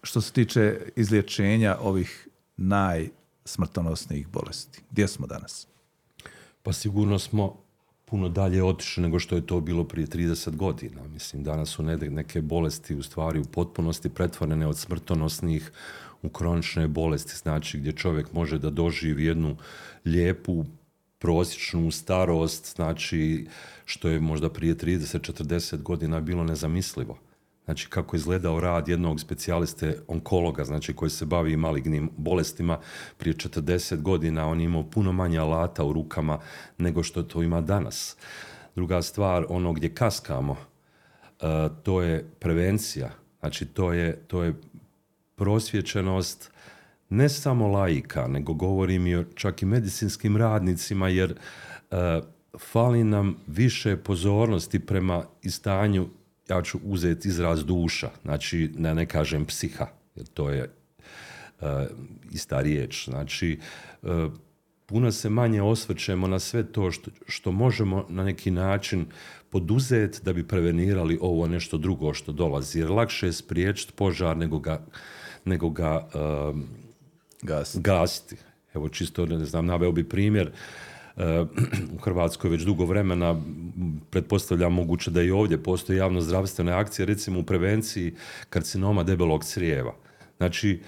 što 0.03 0.21
se 0.21 0.33
tiče 0.33 0.81
izlječenja 0.95 1.77
ovih 1.81 2.27
najsmrtonosnijih 2.57 4.27
bolesti. 4.27 4.81
Gdje 4.91 5.07
smo 5.07 5.27
danas? 5.27 5.74
Pa 6.65 6.73
sigurno 6.73 7.19
smo 7.19 7.55
puno 8.05 8.29
dalje 8.29 8.63
otišli 8.63 9.03
nego 9.03 9.19
što 9.19 9.35
je 9.35 9.47
to 9.47 9.59
bilo 9.59 9.83
prije 9.83 10.07
30 10.07 10.55
godina. 10.55 11.07
Mislim, 11.07 11.43
danas 11.43 11.69
su 11.69 11.83
neke 11.83 12.41
bolesti 12.41 12.95
u 12.95 13.03
stvari 13.03 13.39
u 13.39 13.45
potpunosti 13.45 14.09
pretvorene 14.09 14.67
od 14.67 14.77
smrtonosnih 14.77 15.71
u 16.21 16.29
kronične 16.29 16.87
bolesti, 16.87 17.37
znači 17.37 17.79
gdje 17.79 17.91
čovjek 17.91 18.33
može 18.33 18.59
da 18.59 18.69
doživi 18.69 19.25
jednu 19.25 19.57
lijepu 20.05 20.65
prosječnu 21.19 21.91
starost, 21.91 22.75
znači 22.75 23.47
što 23.85 24.09
je 24.09 24.19
možda 24.19 24.49
prije 24.49 24.75
30-40 24.75 25.81
godina 25.81 26.21
bilo 26.21 26.43
nezamislivo. 26.43 27.17
Znači 27.65 27.89
kako 27.89 28.15
je 28.15 28.17
izgledao 28.17 28.59
rad 28.59 28.87
jednog 28.87 29.19
specijaliste 29.19 29.99
onkologa, 30.07 30.63
znači 30.63 30.93
koji 30.93 31.09
se 31.09 31.25
bavi 31.25 31.57
malignim 31.57 32.09
bolestima 32.17 32.79
prije 33.17 33.33
40 33.33 34.01
godina, 34.01 34.47
on 34.47 34.59
je 34.59 34.65
imao 34.65 34.83
puno 34.83 35.11
manje 35.11 35.37
alata 35.37 35.83
u 35.83 35.93
rukama 35.93 36.39
nego 36.77 37.03
što 37.03 37.23
to 37.23 37.43
ima 37.43 37.61
danas. 37.61 38.17
Druga 38.75 39.01
stvar, 39.01 39.45
ono 39.49 39.73
gdje 39.73 39.93
kaskamo, 39.93 40.55
e, 41.41 41.69
to 41.83 42.01
je 42.01 42.29
prevencija. 42.39 43.09
Znači 43.39 43.65
to 43.65 43.93
je, 43.93 44.15
to 44.27 44.43
je 44.43 44.53
prosvjećenost 45.35 46.51
ne 47.09 47.29
samo 47.29 47.67
laika, 47.67 48.27
nego 48.27 48.53
govorim 48.53 49.07
i 49.07 49.15
o 49.15 49.23
čak 49.23 49.61
i 49.61 49.65
medicinskim 49.65 50.37
radnicima, 50.37 51.09
jer 51.09 51.31
uh, 51.91 51.97
fali 52.59 53.03
nam 53.03 53.37
više 53.47 53.97
pozornosti 53.97 54.79
prema 54.79 55.23
istanju, 55.41 56.07
ja 56.49 56.61
ću 56.61 56.79
uzeti 56.83 57.27
izraz 57.27 57.65
duša, 57.65 58.09
znači 58.23 58.71
ne, 58.77 58.95
ne 58.95 59.05
kažem 59.05 59.45
psiha, 59.45 59.87
jer 60.15 60.27
to 60.27 60.49
je 60.49 60.69
uh, 61.61 61.67
ista 62.31 62.61
riječ. 62.61 63.09
Znači, 63.09 63.59
uh, 64.01 64.09
puno 64.85 65.11
se 65.11 65.29
manje 65.29 65.61
osvrćemo 65.61 66.27
na 66.27 66.39
sve 66.39 66.71
to 66.71 66.91
što, 66.91 67.11
što 67.27 67.51
možemo 67.51 68.05
na 68.09 68.23
neki 68.23 68.51
način 68.51 69.05
poduzeti 69.49 70.19
da 70.23 70.33
bi 70.33 70.47
prevenirali 70.47 71.17
ovo 71.21 71.47
nešto 71.47 71.77
drugo 71.77 72.13
što 72.13 72.31
dolazi. 72.31 72.79
Jer 72.79 72.91
lakše 72.91 73.25
je 73.25 73.33
spriječiti 73.33 73.93
požar 73.93 74.37
nego 74.37 74.59
ga, 74.59 74.85
nego 75.45 75.69
ga 75.69 76.07
gasiti. 77.41 77.81
gasiti. 77.81 78.35
Evo 78.73 78.89
čisto, 78.89 79.25
ne 79.25 79.45
znam, 79.45 79.65
naveo 79.65 79.91
bi 79.91 80.09
primjer, 80.09 80.47
uh, 80.47 80.94
u 81.95 81.97
Hrvatskoj 82.01 82.49
već 82.49 82.61
dugo 82.61 82.85
vremena, 82.85 83.41
pretpostavljam 84.09 84.73
moguće 84.73 85.11
da 85.11 85.21
i 85.21 85.31
ovdje 85.31 85.63
postoji 85.63 85.97
javno 85.97 86.21
zdravstvene 86.21 86.71
akcije, 86.71 87.05
recimo 87.05 87.39
u 87.39 87.43
prevenciji 87.43 88.15
karcinoma 88.49 89.03
debelog 89.03 89.43
crijeva. 89.43 89.93
Znači, 90.37 90.81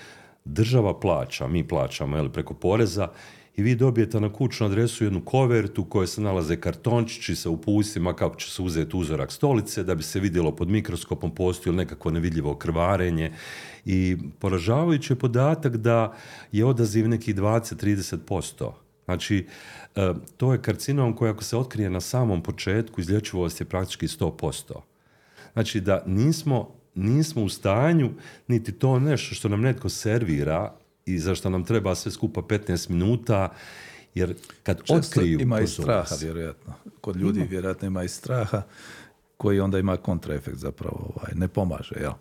država 0.45 0.99
plaća, 0.99 1.47
mi 1.47 1.67
plaćamo 1.67 2.17
jel, 2.17 2.30
preko 2.30 2.53
poreza 2.53 3.07
i 3.55 3.63
vi 3.63 3.75
dobijete 3.75 4.19
na 4.19 4.34
kućnu 4.34 4.65
adresu 4.65 5.03
jednu 5.03 5.21
kovertu 5.25 5.82
u 5.82 5.86
kojoj 5.86 6.07
se 6.07 6.21
nalaze 6.21 6.55
kartončići 6.55 7.36
sa 7.36 7.49
upustima 7.49 8.13
kako 8.13 8.36
će 8.36 8.51
se 8.51 8.61
uzeti 8.61 8.97
uzorak 8.97 9.32
stolice 9.32 9.84
da 9.84 9.95
bi 9.95 10.03
se 10.03 10.19
vidjelo 10.19 10.55
pod 10.55 10.69
mikroskopom 10.69 11.36
postoji 11.36 11.71
li 11.71 11.78
nekako 11.78 12.11
nevidljivo 12.11 12.55
krvarenje 12.55 13.32
i 13.86 14.17
poražavajući 14.39 15.13
je 15.13 15.19
podatak 15.19 15.78
da 15.78 16.13
je 16.51 16.65
odaziv 16.65 17.09
nekih 17.09 17.36
20-30%. 17.36 18.86
Znači, 19.07 19.47
e, 19.95 20.13
to 20.37 20.53
je 20.53 20.61
karcinom 20.61 21.15
koji 21.15 21.31
ako 21.31 21.43
se 21.43 21.57
otkrije 21.57 21.89
na 21.89 22.01
samom 22.01 22.43
početku, 22.43 23.01
izlječivost 23.01 23.61
je 23.61 23.65
praktički 23.65 24.07
100%. 24.07 24.81
Znači 25.53 25.81
da 25.81 26.03
nismo, 26.05 26.75
nismo 26.95 27.43
u 27.43 27.49
stanju, 27.49 28.11
niti 28.47 28.71
to 28.71 28.99
nešto 28.99 29.35
što 29.35 29.49
nam 29.49 29.61
netko 29.61 29.89
servira 29.89 30.73
i 31.05 31.19
zašto 31.19 31.49
nam 31.49 31.63
treba 31.63 31.95
sve 31.95 32.11
skupa 32.11 32.41
15 32.41 32.89
minuta, 32.89 33.49
jer 34.15 34.35
kad 34.63 34.77
Često 34.77 34.93
otkriju... 34.93 35.39
Ima 35.39 35.59
i 35.59 35.67
straha, 35.67 36.15
vjerojatno. 36.21 36.73
Kod 37.01 37.15
ljudi 37.15 37.39
ima. 37.39 37.47
vjerojatno 37.49 37.87
ima 37.87 38.03
i 38.03 38.07
straha 38.07 38.61
koji 39.37 39.59
onda 39.59 39.79
ima 39.79 39.97
kontraefekt 39.97 40.57
zapravo, 40.57 41.13
ovaj, 41.15 41.31
ne 41.35 41.47
pomaže, 41.47 41.95
jel? 41.99 42.13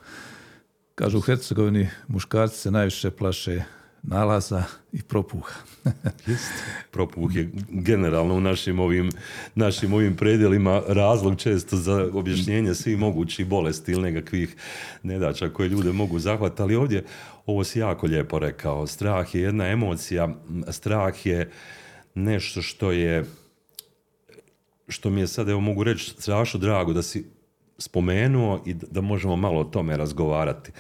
Kažu 0.95 1.19
u 1.19 1.21
Hercegovini 1.21 1.89
muškarci 2.09 2.59
se 2.59 2.71
najviše 2.71 3.11
plaše 3.11 3.63
nalaza 4.07 4.65
i 4.93 5.03
propuha. 5.03 5.55
Propuh 6.93 7.37
je 7.37 7.51
generalno 7.69 8.35
u 8.35 8.41
našim 8.41 8.81
ovim, 8.81 9.11
našim 9.55 9.93
ovim 9.93 10.17
predjelima 10.17 10.83
razlog 10.89 11.39
često 11.39 11.77
za 11.77 12.09
objašnjenje 12.13 12.75
svih 12.75 12.99
mogućih 12.99 13.47
bolesti 13.47 13.93
ili 13.93 14.13
nekakvih 14.13 14.57
nedača 15.03 15.49
koje 15.49 15.69
ljude 15.69 15.93
mogu 15.93 16.19
zahvatiti, 16.19 16.63
ali 16.63 16.77
ovdje 16.77 17.05
ovo 17.47 17.65
si 17.65 17.79
jako 17.79 18.07
lijepo 18.07 18.39
rekao. 18.39 18.87
Strah 18.87 19.35
je 19.35 19.43
jedna 19.43 19.67
emocija, 19.67 20.29
strah 20.71 21.27
je 21.27 21.51
nešto 22.15 22.63
što 22.63 22.93
je 22.93 23.25
što 24.89 25.11
mi 25.11 25.21
je 25.21 25.27
sad, 25.27 25.49
evo 25.49 25.61
mogu 25.61 25.85
reći, 25.85 26.15
strašno 26.19 26.61
drago 26.61 26.93
da 26.93 27.03
si 27.03 27.25
spomenuo 27.79 28.63
i 28.67 28.75
da 28.75 29.01
možemo 29.01 29.37
malo 29.37 29.61
o 29.61 29.65
tome 29.65 29.97
razgovarati. 29.97 30.73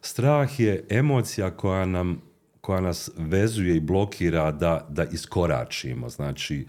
Strah 0.00 0.60
je 0.60 0.86
emocija 0.88 1.50
koja 1.50 1.86
nam 1.86 2.29
koja 2.60 2.80
nas 2.80 3.10
vezuje 3.16 3.76
i 3.76 3.80
blokira 3.80 4.50
da, 4.50 4.86
da 4.88 5.04
iskoračimo. 5.04 6.08
Znači, 6.08 6.66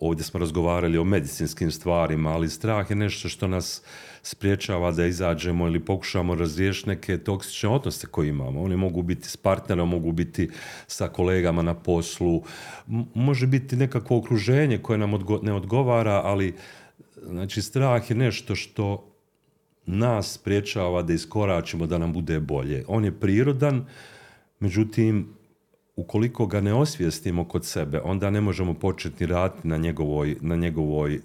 ovdje 0.00 0.24
smo 0.24 0.40
razgovarali 0.40 0.98
o 0.98 1.04
medicinskim 1.04 1.70
stvarima, 1.70 2.30
ali 2.30 2.48
strah 2.48 2.90
je 2.90 2.96
nešto 2.96 3.28
što 3.28 3.48
nas 3.48 3.82
spriječava 4.22 4.90
da 4.90 5.06
izađemo 5.06 5.66
ili 5.66 5.84
pokušamo 5.84 6.34
razriješiti 6.34 6.88
neke 6.88 7.18
toksične 7.18 7.68
odnose 7.68 8.06
koje 8.06 8.28
imamo. 8.28 8.62
Oni 8.62 8.76
mogu 8.76 9.02
biti 9.02 9.28
s 9.28 9.36
partnerom, 9.36 9.88
mogu 9.88 10.12
biti 10.12 10.50
sa 10.86 11.08
kolegama 11.08 11.62
na 11.62 11.74
poslu, 11.74 12.42
može 13.14 13.46
biti 13.46 13.76
nekakvo 13.76 14.18
okruženje 14.18 14.78
koje 14.78 14.98
nam 14.98 15.12
ne 15.42 15.52
odgovara, 15.52 16.20
ali 16.24 16.54
znači 17.26 17.62
strah 17.62 18.10
je 18.10 18.16
nešto 18.16 18.54
što 18.54 19.08
nas 19.86 20.32
spriječava 20.32 21.02
da 21.02 21.12
iskoračimo 21.12 21.86
da 21.86 21.98
nam 21.98 22.12
bude 22.12 22.40
bolje. 22.40 22.84
On 22.88 23.04
je 23.04 23.20
prirodan, 23.20 23.86
međutim, 24.62 25.28
ukoliko 25.96 26.46
ga 26.46 26.60
ne 26.60 26.74
osvijestimo 26.74 27.48
kod 27.48 27.66
sebe, 27.66 28.00
onda 28.00 28.30
ne 28.30 28.40
možemo 28.40 28.74
početi 28.74 29.26
raditi 29.26 29.68
na 29.68 29.76
njegovoj, 29.76 30.36
na 30.40 30.56
njegovoj 30.56 31.20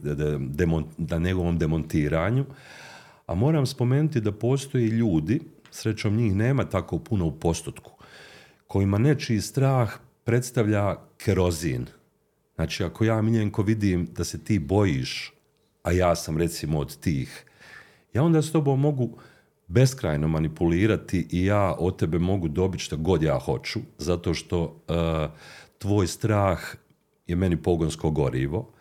na 0.98 1.18
njegovom 1.18 1.58
demontiranju. 1.58 2.46
A 3.26 3.36
moram 3.36 3.66
spomenuti 3.66 4.22
da 4.22 4.32
postoji 4.32 4.88
ljudi, 4.88 5.42
srećom 5.72 6.16
njih 6.16 6.36
nema 6.36 6.66
tako 6.66 7.00
puno 7.00 7.26
u 7.26 7.32
postotku, 7.32 7.92
kojima 8.68 8.98
nečiji 8.98 9.42
strah 9.42 9.94
predstavlja 10.24 10.96
kerozin. 11.18 11.86
Znači, 12.56 12.84
ako 12.84 13.06
ja 13.06 13.22
miljenko 13.22 13.62
vidim 13.62 14.08
da 14.18 14.24
se 14.24 14.44
ti 14.44 14.60
bojiš, 14.60 15.34
a 15.84 15.92
ja 15.92 16.16
sam 16.16 16.38
recimo 16.38 16.80
od 16.80 17.00
tih, 17.00 17.46
ja 18.14 18.24
onda 18.24 18.42
s 18.42 18.52
tobom 18.52 18.80
mogu 18.80 19.18
beskrajno 19.68 20.28
manipulirati 20.28 21.28
i 21.32 21.46
ja 21.46 21.76
od 21.80 22.00
tebe 22.00 22.20
mogu 22.20 22.48
dobiti 22.48 22.84
što 22.84 22.98
god 22.98 23.24
ja 23.24 23.40
hoću, 23.40 23.80
zato 23.98 24.34
što 24.34 24.64
uh, 24.64 25.32
tvoj 25.78 26.08
strah 26.08 26.60
je 27.28 27.36
meni 27.36 27.58
pogonsko 27.58 28.12
gorivo 28.12 28.72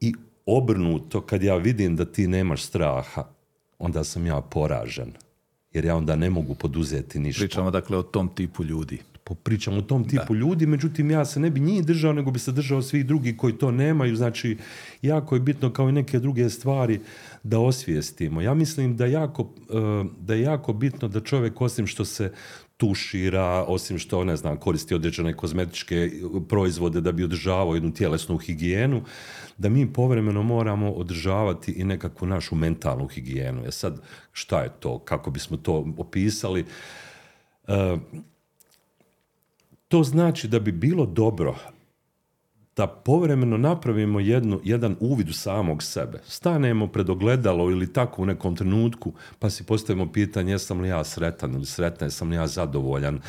i 0.00 0.14
obrnuto 0.46 1.20
kad 1.20 1.42
ja 1.42 1.56
vidim 1.56 1.96
da 1.96 2.04
ti 2.04 2.26
nemaš 2.26 2.62
straha, 2.62 3.24
onda 3.78 4.04
sam 4.04 4.26
ja 4.26 4.40
poražen. 4.40 5.12
Jer 5.72 5.84
ja 5.84 5.96
onda 5.96 6.16
ne 6.16 6.30
mogu 6.30 6.54
poduzeti 6.54 7.18
ništa. 7.18 7.40
Pričamo 7.40 7.70
dakle 7.70 7.96
o 7.96 8.02
tom 8.02 8.34
tipu 8.34 8.64
ljudi 8.64 8.98
pričam 9.42 9.78
o 9.78 9.82
tom 9.82 10.08
tipu 10.08 10.34
ljudi, 10.34 10.66
međutim 10.66 11.10
ja 11.10 11.24
se 11.24 11.40
ne 11.40 11.50
bi 11.50 11.60
njih 11.60 11.84
držao, 11.86 12.12
nego 12.12 12.30
bi 12.30 12.38
se 12.38 12.52
držao 12.52 12.82
svih 12.82 13.06
drugih 13.06 13.36
koji 13.36 13.58
to 13.58 13.70
nemaju. 13.70 14.16
Znači, 14.16 14.56
jako 15.02 15.34
je 15.34 15.40
bitno 15.40 15.72
kao 15.72 15.88
i 15.88 15.92
neke 15.92 16.18
druge 16.18 16.50
stvari 16.50 17.00
da 17.42 17.58
osvijestimo. 17.58 18.40
Ja 18.40 18.54
mislim 18.54 18.96
da, 18.96 19.06
jako, 19.06 19.54
eh, 19.70 20.08
da 20.20 20.34
je 20.34 20.42
jako 20.42 20.72
bitno 20.72 21.08
da 21.08 21.20
čovjek 21.20 21.60
osim 21.60 21.86
što 21.86 22.04
se 22.04 22.32
tušira, 22.76 23.64
osim 23.68 23.98
što, 23.98 24.24
ne 24.24 24.36
znam, 24.36 24.56
koristi 24.56 24.94
određene 24.94 25.36
kozmetičke 25.36 26.10
proizvode 26.48 27.00
da 27.00 27.12
bi 27.12 27.24
održavao 27.24 27.74
jednu 27.74 27.92
tjelesnu 27.94 28.36
higijenu, 28.38 29.02
da 29.58 29.68
mi 29.68 29.92
povremeno 29.92 30.42
moramo 30.42 30.90
održavati 30.90 31.72
i 31.72 31.84
nekakvu 31.84 32.26
našu 32.26 32.54
mentalnu 32.54 33.06
higijenu. 33.06 33.62
E 33.66 33.70
sad, 33.70 34.00
šta 34.32 34.62
je 34.62 34.70
to? 34.80 34.98
Kako 34.98 35.30
bismo 35.30 35.56
to 35.56 35.86
opisali? 35.98 36.64
Uh, 37.68 37.74
to 39.92 40.02
znači 40.02 40.48
da 40.48 40.60
bi 40.60 40.72
bilo 40.72 41.06
dobro 41.06 41.56
da 42.76 42.86
povremeno 42.86 43.56
napravimo 43.56 44.20
jednu, 44.20 44.60
jedan 44.64 44.96
uvid 45.00 45.28
u 45.28 45.32
samog 45.32 45.82
sebe. 45.82 46.20
Stanemo 46.26 46.86
pred 46.86 47.10
ogledalo 47.10 47.70
ili 47.70 47.92
tako 47.92 48.22
u 48.22 48.26
nekom 48.26 48.56
trenutku 48.56 49.12
pa 49.38 49.50
si 49.50 49.64
postavimo 49.64 50.12
pitanje 50.12 50.52
jesam 50.52 50.80
li 50.80 50.88
ja 50.88 51.04
sretan 51.04 51.54
ili 51.54 51.66
sretan, 51.66 52.06
jesam 52.06 52.30
li 52.30 52.36
ja 52.36 52.46
zadovoljan, 52.46 53.20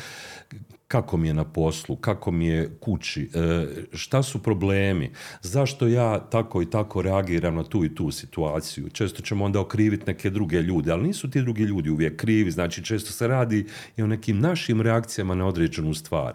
kako 0.88 1.16
mi 1.16 1.28
je 1.28 1.34
na 1.34 1.44
poslu, 1.44 1.96
kako 1.96 2.30
mi 2.30 2.46
je 2.46 2.76
kući, 2.80 3.30
e, 3.34 3.66
šta 3.92 4.22
su 4.22 4.42
problemi, 4.42 5.10
zašto 5.42 5.86
ja 5.86 6.18
tako 6.30 6.62
i 6.62 6.70
tako 6.70 7.02
reagiram 7.02 7.54
na 7.54 7.64
tu 7.64 7.84
i 7.84 7.94
tu 7.94 8.10
situaciju. 8.10 8.88
Često 8.88 9.22
ćemo 9.22 9.44
onda 9.44 9.60
okriviti 9.60 10.06
neke 10.06 10.30
druge 10.30 10.62
ljude, 10.62 10.92
ali 10.92 11.06
nisu 11.06 11.30
ti 11.30 11.42
drugi 11.42 11.62
ljudi 11.62 11.90
uvijek 11.90 12.16
krivi, 12.16 12.50
znači 12.50 12.84
često 12.84 13.12
se 13.12 13.28
radi 13.28 13.66
i 13.96 14.02
o 14.02 14.06
nekim 14.06 14.40
našim 14.40 14.80
reakcijama 14.80 15.34
na 15.34 15.46
određenu 15.46 15.94
stvar. 15.94 16.34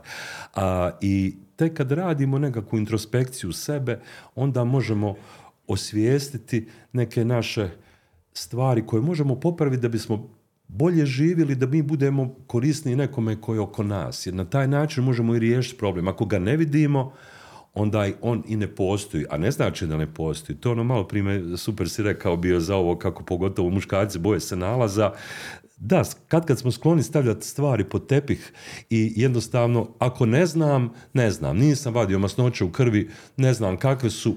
A, 0.55 0.91
I 1.01 1.35
tek 1.55 1.73
kad 1.73 1.91
radimo 1.91 2.39
nekakvu 2.39 2.79
introspekciju 2.79 3.51
sebe, 3.51 3.99
onda 4.35 4.63
možemo 4.63 5.15
osvijestiti 5.67 6.67
neke 6.93 7.25
naše 7.25 7.69
stvari 8.33 8.85
koje 8.85 9.01
možemo 9.01 9.39
popraviti 9.39 9.81
da 9.81 9.89
bismo 9.89 10.38
bolje 10.69 11.05
živjeli, 11.05 11.55
da 11.55 11.67
mi 11.67 11.81
budemo 11.81 12.35
korisni 12.47 12.95
nekome 12.95 13.41
koji 13.41 13.57
je 13.57 13.61
oko 13.61 13.83
nas. 13.83 14.25
Jer 14.27 14.35
na 14.35 14.45
taj 14.45 14.67
način 14.67 15.03
možemo 15.03 15.35
i 15.35 15.39
riješiti 15.39 15.77
problem. 15.77 16.07
Ako 16.07 16.25
ga 16.25 16.39
ne 16.39 16.57
vidimo, 16.57 17.13
onda 17.73 18.07
on 18.21 18.43
i 18.47 18.55
ne 18.55 18.67
postoji, 18.75 19.25
a 19.29 19.37
ne 19.37 19.51
znači 19.51 19.87
da 19.87 19.97
ne 19.97 20.13
postoji. 20.13 20.57
To 20.57 20.71
ono 20.71 20.83
malo 20.83 21.07
prime, 21.07 21.57
super 21.57 21.89
si 21.89 22.03
rekao 22.03 22.37
bio 22.37 22.59
za 22.59 22.75
ovo 22.75 22.97
kako 22.97 23.23
pogotovo 23.23 23.69
muškarci 23.69 24.19
boje 24.19 24.39
se 24.39 24.55
nalaza. 24.55 25.11
Da, 25.77 26.03
kad 26.27 26.45
kad 26.45 26.59
smo 26.59 26.71
skloni 26.71 27.03
stavljati 27.03 27.47
stvari 27.47 27.83
pod 27.83 28.07
tepih 28.07 28.53
i 28.89 29.13
jednostavno, 29.15 29.87
ako 29.99 30.25
ne 30.25 30.45
znam, 30.45 30.93
ne 31.13 31.31
znam, 31.31 31.57
nisam 31.57 31.93
vadio 31.93 32.19
masnoće 32.19 32.63
u 32.63 32.71
krvi, 32.71 33.09
ne 33.37 33.53
znam 33.53 33.77
kakve 33.77 34.09
su, 34.09 34.35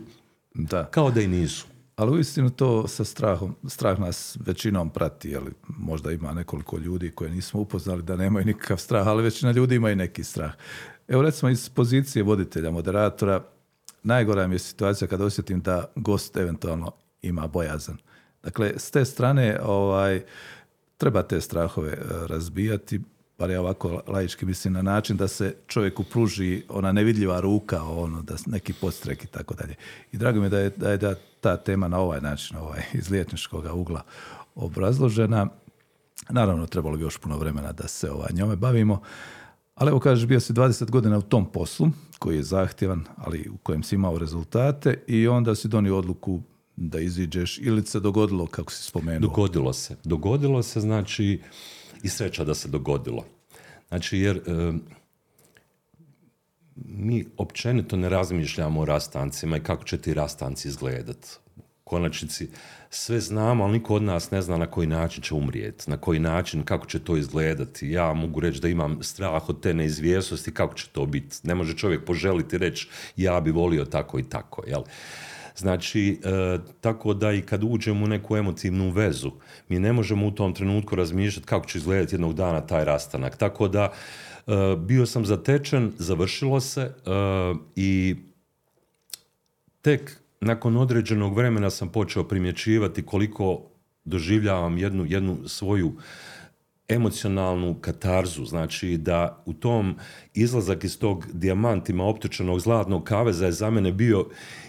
da. 0.55 0.91
kao 0.91 1.11
da 1.11 1.21
i 1.21 1.27
nisu. 1.27 1.72
Ali 2.03 2.13
uistinu 2.13 2.51
to 2.51 2.89
sa 2.89 3.05
strahom, 3.05 3.57
strah 3.69 4.01
nas 4.01 4.39
većinom 4.41 4.91
prati, 4.91 5.29
jel, 5.29 5.43
možda 5.69 6.13
ima 6.13 6.33
nekoliko 6.33 6.79
ljudi 6.79 7.11
koje 7.11 7.31
nismo 7.31 7.61
upoznali 7.61 8.03
da 8.03 8.17
nemaju 8.17 8.47
nikakav 8.47 8.77
strah, 8.77 9.07
ali 9.07 9.23
većina 9.23 9.53
ljudi 9.53 9.75
ima 9.75 9.91
i 9.91 9.97
neki 9.97 10.25
strah. 10.25 10.53
Evo 11.09 11.23
recimo 11.23 11.51
iz 11.51 11.69
pozicije 11.69 12.23
voditelja, 12.23 12.71
moderatora, 12.71 13.45
najgora 14.03 14.47
mi 14.47 14.55
je 14.55 14.59
situacija 14.59 15.09
kada 15.09 15.25
osjetim 15.25 15.61
da 15.61 15.85
gost 15.97 16.37
eventualno 16.37 16.93
ima 17.23 17.47
bojazan. 17.47 17.97
Dakle, 18.43 18.73
s 18.77 18.91
te 18.91 19.05
strane 19.05 19.61
ovaj, 19.63 20.23
treba 20.97 21.23
te 21.23 21.41
strahove 21.41 21.93
e, 21.93 21.97
razbijati, 22.27 23.01
bar 23.43 23.51
ja 23.51 23.61
ovako 23.61 24.03
laički 24.07 24.47
mislim 24.47 24.73
na 24.73 24.83
način 24.83 25.17
da 25.17 25.29
se 25.29 25.55
čovjeku 25.67 26.05
pruži 26.05 26.63
ona 26.69 26.93
nevidljiva 26.93 27.41
ruka, 27.41 27.83
ono, 27.83 28.23
da 28.23 28.35
neki 28.47 28.73
podstrek 28.73 29.25
i 29.25 29.27
tako 29.27 29.55
dalje. 29.55 29.75
I 30.13 30.17
drago 30.17 30.41
mi 30.41 30.47
je 30.47 30.51
da 30.51 30.59
je, 30.59 30.71
da 30.71 30.91
je 30.91 30.99
da 30.99 31.15
ta 31.41 31.57
tema 31.57 31.89
na 31.89 31.99
ovaj 31.99 32.21
način, 32.21 32.57
ovaj, 32.57 32.83
iz 32.93 33.11
liječničkog 33.11 33.65
ugla 33.75 34.03
obrazložena. 34.55 35.49
Naravno, 36.31 36.67
trebalo 36.67 36.97
bi 36.97 37.03
još 37.03 37.19
puno 37.19 37.39
vremena 37.39 37.73
da 37.73 37.89
se 37.89 38.11
ovaj, 38.11 38.29
njome 38.33 38.57
bavimo. 38.57 39.01
Ali 39.75 39.91
evo 39.91 40.01
kažeš, 40.01 40.27
bio 40.27 40.41
si 40.41 40.53
20 40.53 40.91
godina 40.91 41.19
u 41.19 41.23
tom 41.23 41.53
poslu, 41.53 41.89
koji 42.19 42.37
je 42.37 42.43
zahtjevan, 42.43 43.05
ali 43.17 43.49
u 43.55 43.57
kojem 43.57 43.83
si 43.83 43.95
imao 43.95 44.19
rezultate 44.19 45.05
i 45.07 45.29
onda 45.29 45.55
si 45.55 45.69
donio 45.69 45.99
odluku 45.99 46.41
da 46.77 47.01
iziđeš 47.01 47.59
ili 47.59 47.87
se 47.87 48.01
dogodilo, 48.01 48.47
kako 48.47 48.73
si 48.73 48.83
spomenuo? 48.83 49.29
Dogodilo 49.29 49.73
se. 49.73 49.97
Dogodilo 50.05 50.63
se, 50.63 50.81
znači, 50.81 51.41
i 52.03 52.09
sreća 52.09 52.45
da 52.45 52.55
se 52.55 52.69
dogodilo. 52.69 53.25
Znači, 53.89 54.19
jer 54.19 54.37
e, 54.37 54.73
mi 56.77 57.25
općenito 57.37 57.97
ne 57.97 58.09
razmišljamo 58.09 58.81
o 58.81 58.85
rastancima 58.85 59.57
i 59.57 59.63
kako 59.63 59.85
će 59.85 59.99
ti 59.99 60.15
rastanci 60.15 60.69
izgledati 60.69 61.29
konačnici 61.93 62.49
sve 62.91 63.21
znamo, 63.21 63.65
ali 63.65 63.73
niko 63.73 63.95
od 63.95 64.03
nas 64.03 64.31
ne 64.31 64.43
zna 64.43 64.57
na 64.57 64.67
koji 64.67 64.87
način 64.87 65.23
će 65.23 65.35
umrijeti, 65.35 65.91
na 65.91 65.97
koji 65.97 66.21
način, 66.21 66.63
kako 66.65 66.87
će 66.87 66.99
to 67.05 67.17
izgledati. 67.17 67.91
Ja 67.91 68.13
mogu 68.13 68.41
reći 68.41 68.61
da 68.61 68.69
imam 68.69 69.03
strah 69.03 69.49
od 69.49 69.61
te 69.61 69.75
neizvjesnosti, 69.75 70.55
kako 70.55 70.75
će 70.75 70.89
to 70.93 71.07
biti. 71.07 71.37
Ne 71.43 71.55
može 71.55 71.77
čovjek 71.77 72.05
poželiti 72.05 72.59
reći 72.59 72.89
ja 73.17 73.41
bi 73.41 73.51
volio 73.51 73.85
tako 73.85 74.19
i 74.19 74.23
tako. 74.23 74.65
Jel? 74.67 74.83
Znači, 75.57 76.21
e, 76.25 76.59
tako 76.81 77.15
da 77.15 77.33
i 77.33 77.43
kad 77.43 77.65
uđemo 77.65 78.05
u 78.05 78.09
neku 78.09 78.37
emotivnu 78.37 78.91
vezu, 78.91 79.31
mi 79.69 79.79
ne 79.79 79.93
možemo 79.93 80.27
u 80.27 80.31
tom 80.31 80.55
trenutku 80.55 80.97
razmišljati 80.97 81.47
kako 81.47 81.67
će 81.67 81.79
izgledati 81.79 82.15
jednog 82.15 82.35
dana 82.35 82.61
taj 82.61 82.85
rastanak. 82.85 83.37
Tako 83.37 83.69
da, 83.69 83.93
e, 84.47 84.53
bio 84.77 85.07
sam 85.07 85.27
zatečen, 85.27 85.93
završilo 85.99 86.61
se 86.61 86.81
e, 86.81 86.93
i 87.77 88.17
tek 89.83 90.17
nakon 90.41 90.77
određenog 90.77 91.37
vremena 91.37 91.71
sam 91.71 91.89
počeo 91.89 92.25
primjećivati 92.25 93.07
koliko 93.07 93.63
doživljavam 94.05 94.79
jednu, 94.79 95.05
jednu 95.09 95.37
svoju 95.47 95.93
emocionalnu 96.93 97.75
katarzu, 97.81 98.45
znači 98.45 98.97
da 98.97 99.43
u 99.47 99.53
tom 99.53 99.97
izlazak 100.35 100.85
iz 100.85 100.99
tog 100.99 101.27
dijamantima 101.33 102.05
optučenog 102.05 102.61
zlatnog 102.61 103.05
kaveza 103.05 103.47
je 103.47 103.53
za 103.53 103.71
mene 103.71 103.93
bio 103.93 104.27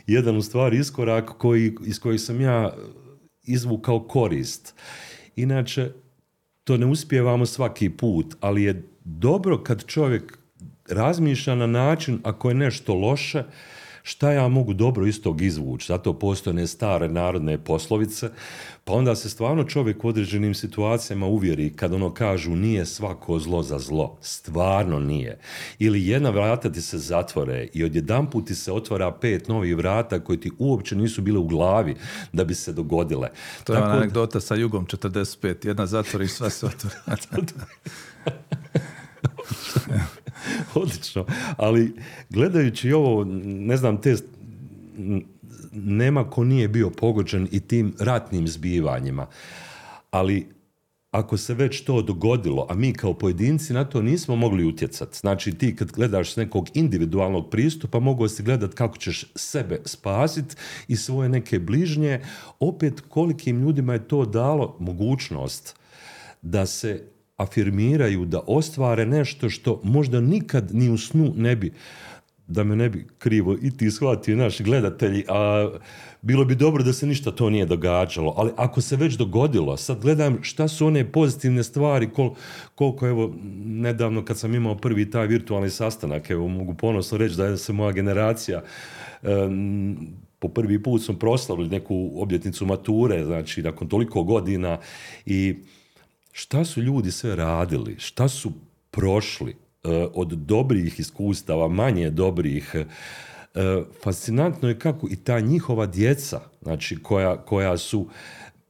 jedan 0.07 0.37
u 0.37 0.41
stvari 0.41 0.77
iskorak 0.77 1.25
koji, 1.37 1.75
iz 1.85 1.99
kojeg 1.99 2.19
sam 2.19 2.41
ja 2.41 2.73
izvukao 3.43 4.07
korist. 4.07 4.75
Inače, 5.35 5.91
to 6.63 6.77
ne 6.77 6.85
uspijevamo 6.85 7.45
svaki 7.45 7.89
put, 7.89 8.35
ali 8.39 8.63
je 8.63 8.87
dobro 9.03 9.63
kad 9.63 9.85
čovjek 9.85 10.37
razmišlja 10.89 11.55
na 11.55 11.67
način 11.67 12.19
ako 12.23 12.49
je 12.49 12.55
nešto 12.55 12.93
loše, 12.93 13.43
šta 14.03 14.31
ja 14.31 14.47
mogu 14.47 14.73
dobro 14.73 15.05
iz 15.05 15.21
tog 15.21 15.41
izvući. 15.41 15.87
Zato 15.87 16.13
postoje 16.13 16.53
ne 16.53 16.67
stare 16.67 17.09
narodne 17.09 17.57
poslovice, 17.57 18.29
pa 18.83 18.93
onda 18.93 19.15
se 19.15 19.29
stvarno 19.29 19.63
čovjek 19.63 20.03
u 20.03 20.07
određenim 20.07 20.53
situacijama 20.53 21.25
uvjeri 21.25 21.73
kad 21.73 21.93
ono 21.93 22.13
kažu 22.13 22.55
nije 22.55 22.85
svako 22.85 23.39
zlo 23.39 23.63
za 23.63 23.79
zlo. 23.79 24.17
Stvarno 24.21 24.99
nije. 24.99 25.39
Ili 25.79 26.07
jedna 26.07 26.29
vrata 26.29 26.71
ti 26.71 26.81
se 26.81 26.97
zatvore 26.97 27.67
i 27.73 27.83
odjedan 27.83 28.29
put 28.29 28.47
ti 28.47 28.55
se 28.55 28.71
otvara 28.71 29.11
pet 29.11 29.47
novih 29.47 29.75
vrata 29.75 30.19
koji 30.19 30.39
ti 30.39 30.51
uopće 30.59 30.95
nisu 30.95 31.21
bile 31.21 31.39
u 31.39 31.47
glavi 31.47 31.95
da 32.33 32.43
bi 32.43 32.55
se 32.55 32.73
dogodile. 32.73 33.29
To 33.63 33.73
je 33.73 33.81
anegdota 33.81 34.39
sa 34.39 34.55
Jugom 34.55 34.85
45. 34.85 35.67
Jedna 35.67 35.85
zatvori 35.85 36.25
i 36.25 36.27
sva 36.27 36.49
se 36.49 36.65
otvore. 36.65 36.95
Odlično. 40.75 41.25
Ali 41.57 41.93
gledajući 42.29 42.91
ovo, 42.91 43.23
ne 43.43 43.77
znam, 43.77 44.01
te 44.01 44.15
nema 45.73 46.29
ko 46.29 46.43
nije 46.43 46.67
bio 46.67 46.89
pogođen 46.89 47.47
i 47.51 47.59
tim 47.59 47.93
ratnim 47.99 48.47
zbivanjima. 48.47 49.27
Ali 50.11 50.47
ako 51.13 51.37
se 51.37 51.53
već 51.53 51.81
to 51.81 52.01
dogodilo, 52.01 52.67
a 52.69 52.75
mi 52.75 52.93
kao 52.93 53.13
pojedinci 53.13 53.73
na 53.73 53.85
to 53.85 54.01
nismo 54.01 54.35
mogli 54.35 54.65
utjecati, 54.65 55.17
znači 55.17 55.51
ti 55.51 55.75
kad 55.75 55.91
gledaš 55.91 56.33
s 56.33 56.35
nekog 56.35 56.69
individualnog 56.73 57.49
pristupa, 57.49 57.99
mogu 57.99 58.27
si 58.27 58.43
gledat 58.43 58.73
kako 58.73 58.97
ćeš 58.97 59.25
sebe 59.35 59.81
spasiti 59.85 60.55
i 60.87 60.95
svoje 60.95 61.29
neke 61.29 61.59
bližnje, 61.59 62.21
opet 62.59 63.01
kolikim 63.09 63.61
ljudima 63.61 63.93
je 63.93 64.07
to 64.07 64.25
dalo 64.25 64.77
mogućnost 64.79 65.75
da 66.41 66.65
se 66.65 67.12
afirmiraju, 67.37 68.25
da 68.25 68.41
ostvare 68.47 69.05
nešto 69.05 69.49
što 69.49 69.81
možda 69.83 70.21
nikad 70.21 70.75
ni 70.75 70.89
u 70.89 70.97
snu 70.97 71.33
ne 71.35 71.55
bi, 71.55 71.73
da 72.47 72.63
me 72.63 72.75
ne 72.75 72.89
bi 72.89 73.07
krivo 73.17 73.57
i 73.61 73.71
ti 73.77 73.91
shvatio 73.91 74.35
naši 74.35 74.63
gledatelji, 74.63 75.23
a 75.29 75.69
bilo 76.21 76.45
bi 76.45 76.55
dobro 76.55 76.83
da 76.83 76.93
se 76.93 77.07
ništa 77.07 77.31
to 77.31 77.49
nije 77.49 77.65
događalo, 77.65 78.33
ali 78.37 78.51
ako 78.57 78.81
se 78.81 78.95
već 78.95 79.13
dogodilo, 79.13 79.77
sad 79.77 80.01
gledam 80.01 80.37
šta 80.41 80.67
su 80.67 80.87
one 80.87 81.11
pozitivne 81.11 81.63
stvari, 81.63 82.09
kol, 82.09 82.35
koliko 82.75 83.07
evo, 83.07 83.33
nedavno 83.65 84.25
kad 84.25 84.39
sam 84.39 84.55
imao 84.55 84.77
prvi 84.77 85.09
taj 85.11 85.27
virtualni 85.27 85.69
sastanak, 85.69 86.29
evo 86.29 86.47
mogu 86.47 86.73
ponosno 86.73 87.17
reći 87.17 87.37
da 87.37 87.57
se 87.57 87.73
moja 87.73 87.91
generacija 87.91 88.63
po 90.39 90.47
prvi 90.47 90.83
put 90.83 91.01
smo 91.01 91.13
proslavili 91.15 91.69
neku 91.69 92.11
obljetnicu 92.15 92.65
mature, 92.65 93.25
znači 93.25 93.61
nakon 93.61 93.89
toliko 93.89 94.23
godina 94.23 94.77
i 95.25 95.55
šta 96.33 96.65
su 96.65 96.81
ljudi 96.81 97.11
sve 97.11 97.35
radili, 97.35 97.95
šta 97.99 98.27
su 98.27 98.51
prošli 98.91 99.51
e, 99.51 99.55
od 100.13 100.27
dobrih 100.27 100.99
iskustava, 100.99 101.67
manje 101.67 102.09
dobrih, 102.09 102.75
e, 102.75 102.85
fascinantno 104.03 104.69
je 104.69 104.79
kako 104.79 105.07
i 105.11 105.15
ta 105.15 105.39
njihova 105.39 105.85
djeca, 105.85 106.41
znači 106.61 106.97
koja, 107.03 107.45
koja 107.45 107.77
su 107.77 108.07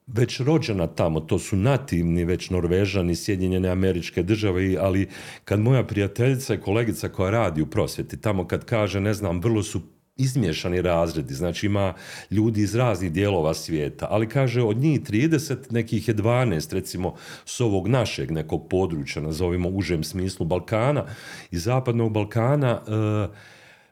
već 0.08 0.40
rođena 0.40 0.88
tamo, 0.88 1.20
to 1.20 1.40
su 1.40 1.56
nativni 1.56 2.26
već 2.26 2.50
Norvežani, 2.50 3.16
Sjedinjene 3.16 3.70
američke 3.70 4.24
države, 4.24 4.76
ali 4.80 5.10
kad 5.46 5.60
moja 5.60 5.84
prijateljica 5.84 6.54
i 6.54 6.62
kolegica 6.62 7.10
koja 7.10 7.32
radi 7.32 7.62
u 7.62 7.66
prosvjeti, 7.66 8.22
tamo 8.22 8.48
kad 8.48 8.66
kaže, 8.66 9.00
ne 9.00 9.14
znam, 9.14 9.40
vrlo 9.40 9.64
su 9.64 9.82
izmješani 10.18 10.82
razredi, 10.82 11.34
znači 11.34 11.66
ima 11.66 11.94
ljudi 12.32 12.62
iz 12.62 12.76
raznih 12.76 13.12
dijelova 13.12 13.54
svijeta, 13.54 14.08
ali 14.10 14.30
kaže 14.30 14.62
od 14.62 14.78
njih 14.78 15.02
30, 15.02 15.56
nekih 15.70 16.08
je 16.08 16.16
12 16.16 16.74
recimo 16.74 17.16
s 17.46 17.62
ovog 17.62 17.88
našeg 17.88 18.32
nekog 18.32 18.68
područja, 18.70 19.22
nazovimo 19.22 19.70
užem 19.70 20.04
smislu 20.04 20.46
Balkana 20.46 21.06
i 21.52 21.58
zapadnog 21.58 22.12
Balkana, 22.12 22.82
e, 22.88 23.28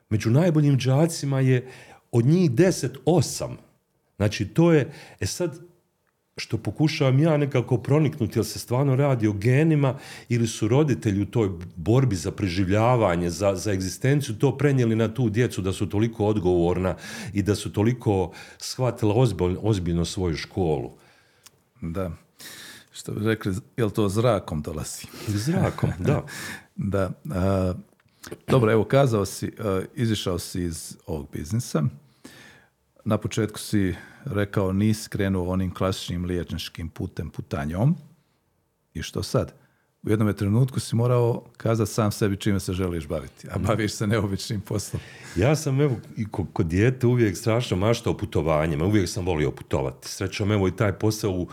među 0.09 0.29
najboljim 0.29 0.77
đacima 0.77 1.39
je 1.39 1.67
od 2.11 2.25
njih 2.25 2.51
10 2.51 2.89
osam. 3.05 3.57
Znači 4.17 4.45
to 4.45 4.73
je, 4.73 4.91
e 5.19 5.25
sad 5.25 5.70
što 6.41 6.57
pokušavam 6.57 7.19
ja 7.19 7.37
nekako 7.37 7.77
proniknuti, 7.77 8.39
jel 8.39 8.43
se 8.43 8.59
stvarno 8.59 8.95
radi 8.95 9.27
o 9.27 9.33
genima 9.33 9.97
ili 10.29 10.47
su 10.47 10.67
roditelji 10.67 11.21
u 11.21 11.25
toj 11.25 11.49
borbi 11.75 12.15
za 12.15 12.31
preživljavanje, 12.31 13.29
za, 13.29 13.55
za 13.55 13.71
egzistenciju 13.71 14.35
to 14.35 14.57
prenijeli 14.57 14.95
na 14.95 15.13
tu 15.13 15.29
djecu 15.29 15.61
da 15.61 15.73
su 15.73 15.89
toliko 15.89 16.25
odgovorna 16.25 16.95
i 17.33 17.43
da 17.43 17.55
su 17.55 17.73
toliko 17.73 18.31
shvatila 18.57 19.15
ozbiljno, 19.15 19.59
ozbiljno 19.61 20.05
svoju 20.05 20.35
školu. 20.35 20.91
Da. 21.81 22.11
Što 22.91 23.11
bi 23.11 23.25
rekli, 23.25 23.53
jel 23.77 23.89
to 23.89 24.09
zrakom 24.09 24.61
dolazi? 24.61 25.05
Zrakom, 25.27 25.89
da. 26.07 26.23
da. 26.75 27.11
dobro, 28.47 28.71
evo, 28.71 28.83
kazao 28.83 29.25
si, 29.25 29.51
izišao 29.95 30.39
si 30.39 30.63
iz 30.63 30.97
ovog 31.05 31.27
biznisa. 31.33 31.83
Na 33.05 33.17
početku 33.17 33.59
si 33.59 33.95
rekao 34.25 34.73
nisi 34.73 35.09
krenuo 35.09 35.49
onim 35.49 35.73
klasičnim 35.73 36.25
liječničkim 36.25 36.89
putem 36.89 37.29
putanjom. 37.29 37.95
I 38.93 39.01
što 39.01 39.23
sad? 39.23 39.53
U 40.03 40.09
jednom 40.09 40.33
trenutku 40.33 40.79
si 40.79 40.95
morao 40.95 41.43
kazati 41.57 41.91
sam 41.91 42.11
sebi 42.11 42.37
čime 42.37 42.59
se 42.59 42.73
želiš 42.73 43.07
baviti, 43.07 43.47
a 43.51 43.57
baviš 43.57 43.93
se 43.93 44.07
neobičnim 44.07 44.61
poslom. 44.61 45.01
Ja 45.35 45.55
sam 45.55 45.81
evo 45.81 45.95
i 46.17 46.25
kod 46.53 46.65
dijete 46.65 47.07
uvijek 47.07 47.37
strašno 47.37 47.77
maštao 47.77 48.17
putovanjima, 48.17 48.85
uvijek 48.85 49.09
sam 49.09 49.25
volio 49.25 49.51
putovati. 49.51 50.09
Srećom 50.09 50.51
evo 50.51 50.67
i 50.67 50.75
taj 50.75 50.93
posao 50.93 51.31
u 51.31 51.47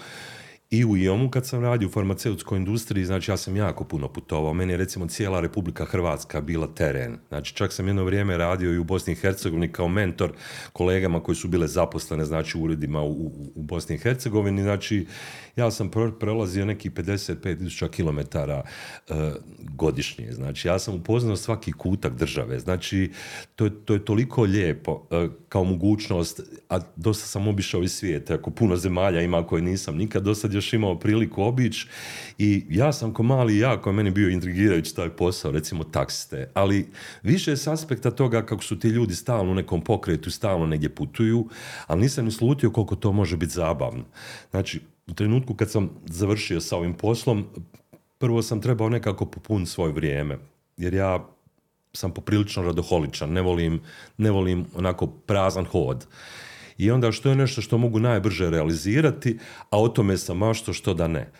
i 0.70 0.84
u 0.84 0.96
IOM-u 0.96 1.30
kad 1.30 1.46
sam 1.46 1.62
radio 1.62 1.88
u 1.88 1.90
farmaceutskoj 1.90 2.58
industriji, 2.58 3.04
znači 3.04 3.30
ja 3.30 3.36
sam 3.36 3.56
jako 3.56 3.84
puno 3.84 4.08
putovao. 4.08 4.54
Meni 4.54 4.72
je 4.72 4.76
recimo 4.76 5.06
cijela 5.06 5.40
Republika 5.40 5.84
Hrvatska 5.84 6.40
bila 6.40 6.66
teren. 6.74 7.18
Znači 7.28 7.54
čak 7.54 7.72
sam 7.72 7.86
jedno 7.86 8.04
vrijeme 8.04 8.36
radio 8.36 8.72
i 8.72 8.78
u 8.78 8.84
Bosni 8.84 9.12
i 9.12 9.16
Hercegovini 9.16 9.72
kao 9.72 9.88
mentor 9.88 10.32
kolegama 10.72 11.22
koji 11.22 11.36
su 11.36 11.48
bile 11.48 11.68
zaposlene 11.68 12.24
znači 12.24 12.58
u 12.58 12.62
uredima 12.62 13.02
u, 13.02 13.32
u 13.54 13.62
Bosni 13.62 13.94
i 13.94 13.98
Hercegovini. 13.98 14.62
Znači 14.62 15.06
ja 15.56 15.70
sam 15.70 15.90
prelazio 16.20 16.64
nekih 16.64 16.92
55.000 16.92 17.88
km 17.88 18.38
uh, 18.38 19.16
godišnje. 19.58 20.32
Znači 20.32 20.68
ja 20.68 20.78
sam 20.78 20.94
upoznao 20.94 21.36
svaki 21.36 21.72
kutak 21.72 22.14
države. 22.14 22.58
Znači 22.58 23.10
to 23.56 23.64
je, 23.64 23.70
to 23.84 23.92
je 23.92 24.04
toliko 24.04 24.42
lijepo 24.42 25.06
e, 25.10 25.28
kao 25.48 25.64
mogućnost, 25.64 26.40
a 26.68 26.80
dosta 26.96 27.26
sam 27.26 27.48
obišao 27.48 27.82
i 27.82 27.88
svijet. 27.88 28.30
Ako 28.30 28.50
puno 28.50 28.76
zemalja 28.76 29.20
ima 29.20 29.46
koje 29.46 29.62
nisam 29.62 29.96
nikad 29.96 30.22
do 30.22 30.34
sad 30.34 30.57
još 30.58 30.72
imao 30.72 30.98
priliku 30.98 31.42
obići 31.42 31.88
i 32.38 32.64
ja 32.70 32.92
sam 32.92 33.14
ko 33.14 33.22
mali 33.22 33.58
jako 33.58 33.90
je 33.90 33.94
meni 33.94 34.10
bio 34.10 34.28
intrigirajući 34.28 34.96
taj 34.96 35.08
posao, 35.08 35.50
recimo 35.50 35.84
taksiste, 35.84 36.50
ali 36.54 36.88
više 37.22 37.56
s 37.56 37.66
aspekta 37.66 38.10
toga 38.10 38.46
kako 38.46 38.62
su 38.62 38.78
ti 38.78 38.88
ljudi 38.88 39.14
stalno 39.14 39.52
u 39.52 39.54
nekom 39.54 39.80
pokretu, 39.80 40.30
stalno 40.30 40.66
negdje 40.66 40.88
putuju, 40.88 41.48
ali 41.86 42.00
nisam 42.00 42.24
ni 42.24 42.30
slutio 42.30 42.70
koliko 42.70 42.96
to 42.96 43.12
može 43.12 43.36
biti 43.36 43.52
zabavno. 43.52 44.04
Znači, 44.50 44.80
u 45.06 45.14
trenutku 45.14 45.54
kad 45.54 45.70
sam 45.70 45.90
završio 46.06 46.60
sa 46.60 46.76
ovim 46.76 46.94
poslom, 46.94 47.46
prvo 48.18 48.42
sam 48.42 48.60
trebao 48.60 48.88
nekako 48.88 49.26
popuniti 49.26 49.70
svoje 49.70 49.92
vrijeme, 49.92 50.38
jer 50.76 50.94
ja 50.94 51.28
sam 51.92 52.10
poprilično 52.10 52.62
radoholičan, 52.62 53.32
ne 53.32 53.42
volim, 53.42 53.80
ne 54.18 54.30
volim 54.30 54.66
onako 54.74 55.06
prazan 55.06 55.64
hod 55.64 56.06
i 56.78 56.90
onda 56.90 57.12
što 57.12 57.28
je 57.28 57.36
nešto 57.36 57.62
što 57.62 57.78
mogu 57.78 57.98
najbrže 57.98 58.50
realizirati, 58.50 59.38
a 59.70 59.80
o 59.80 59.88
tome 59.88 60.16
sam 60.16 60.36
mašto 60.36 60.72
što 60.72 60.94
da 60.94 61.08
ne. 61.08 61.30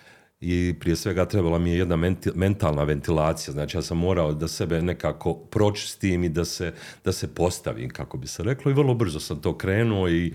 I 0.40 0.74
prije 0.80 0.96
svega 0.96 1.24
trebala 1.24 1.58
mi 1.58 1.70
je 1.70 1.78
jedna 1.78 1.96
mentalna 2.34 2.84
ventilacija, 2.84 3.52
znači 3.52 3.76
ja 3.76 3.82
sam 3.82 3.98
morao 3.98 4.32
da 4.32 4.48
sebe 4.48 4.82
nekako 4.82 5.34
pročistim 5.34 6.24
i 6.24 6.28
da 6.28 6.44
se, 6.44 6.72
da 7.04 7.12
se 7.12 7.34
postavim, 7.34 7.90
kako 7.90 8.18
bi 8.18 8.26
se 8.26 8.42
reklo, 8.42 8.70
i 8.70 8.74
vrlo 8.74 8.94
brzo 8.94 9.20
sam 9.20 9.40
to 9.40 9.58
krenuo 9.58 10.08
i, 10.08 10.32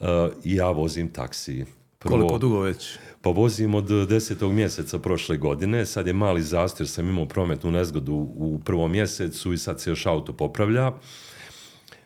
uh, 0.00 0.06
ja 0.44 0.70
vozim 0.70 1.08
taksi. 1.08 1.64
Prvo, 1.98 2.16
Koliko 2.16 2.38
dugo 2.38 2.60
već? 2.60 2.98
Pa 3.20 3.30
vozim 3.30 3.74
od 3.74 4.08
desetog 4.08 4.52
mjeseca 4.52 4.98
prošle 4.98 5.36
godine, 5.36 5.86
sad 5.86 6.06
je 6.06 6.12
mali 6.12 6.42
zastor, 6.42 6.88
sam 6.88 7.08
imao 7.08 7.26
prometnu 7.26 7.70
nezgodu 7.70 8.14
u 8.36 8.60
prvom 8.64 8.92
mjesecu 8.92 9.52
i 9.52 9.58
sad 9.58 9.80
se 9.80 9.90
još 9.90 10.06
auto 10.06 10.32
popravlja. 10.32 10.92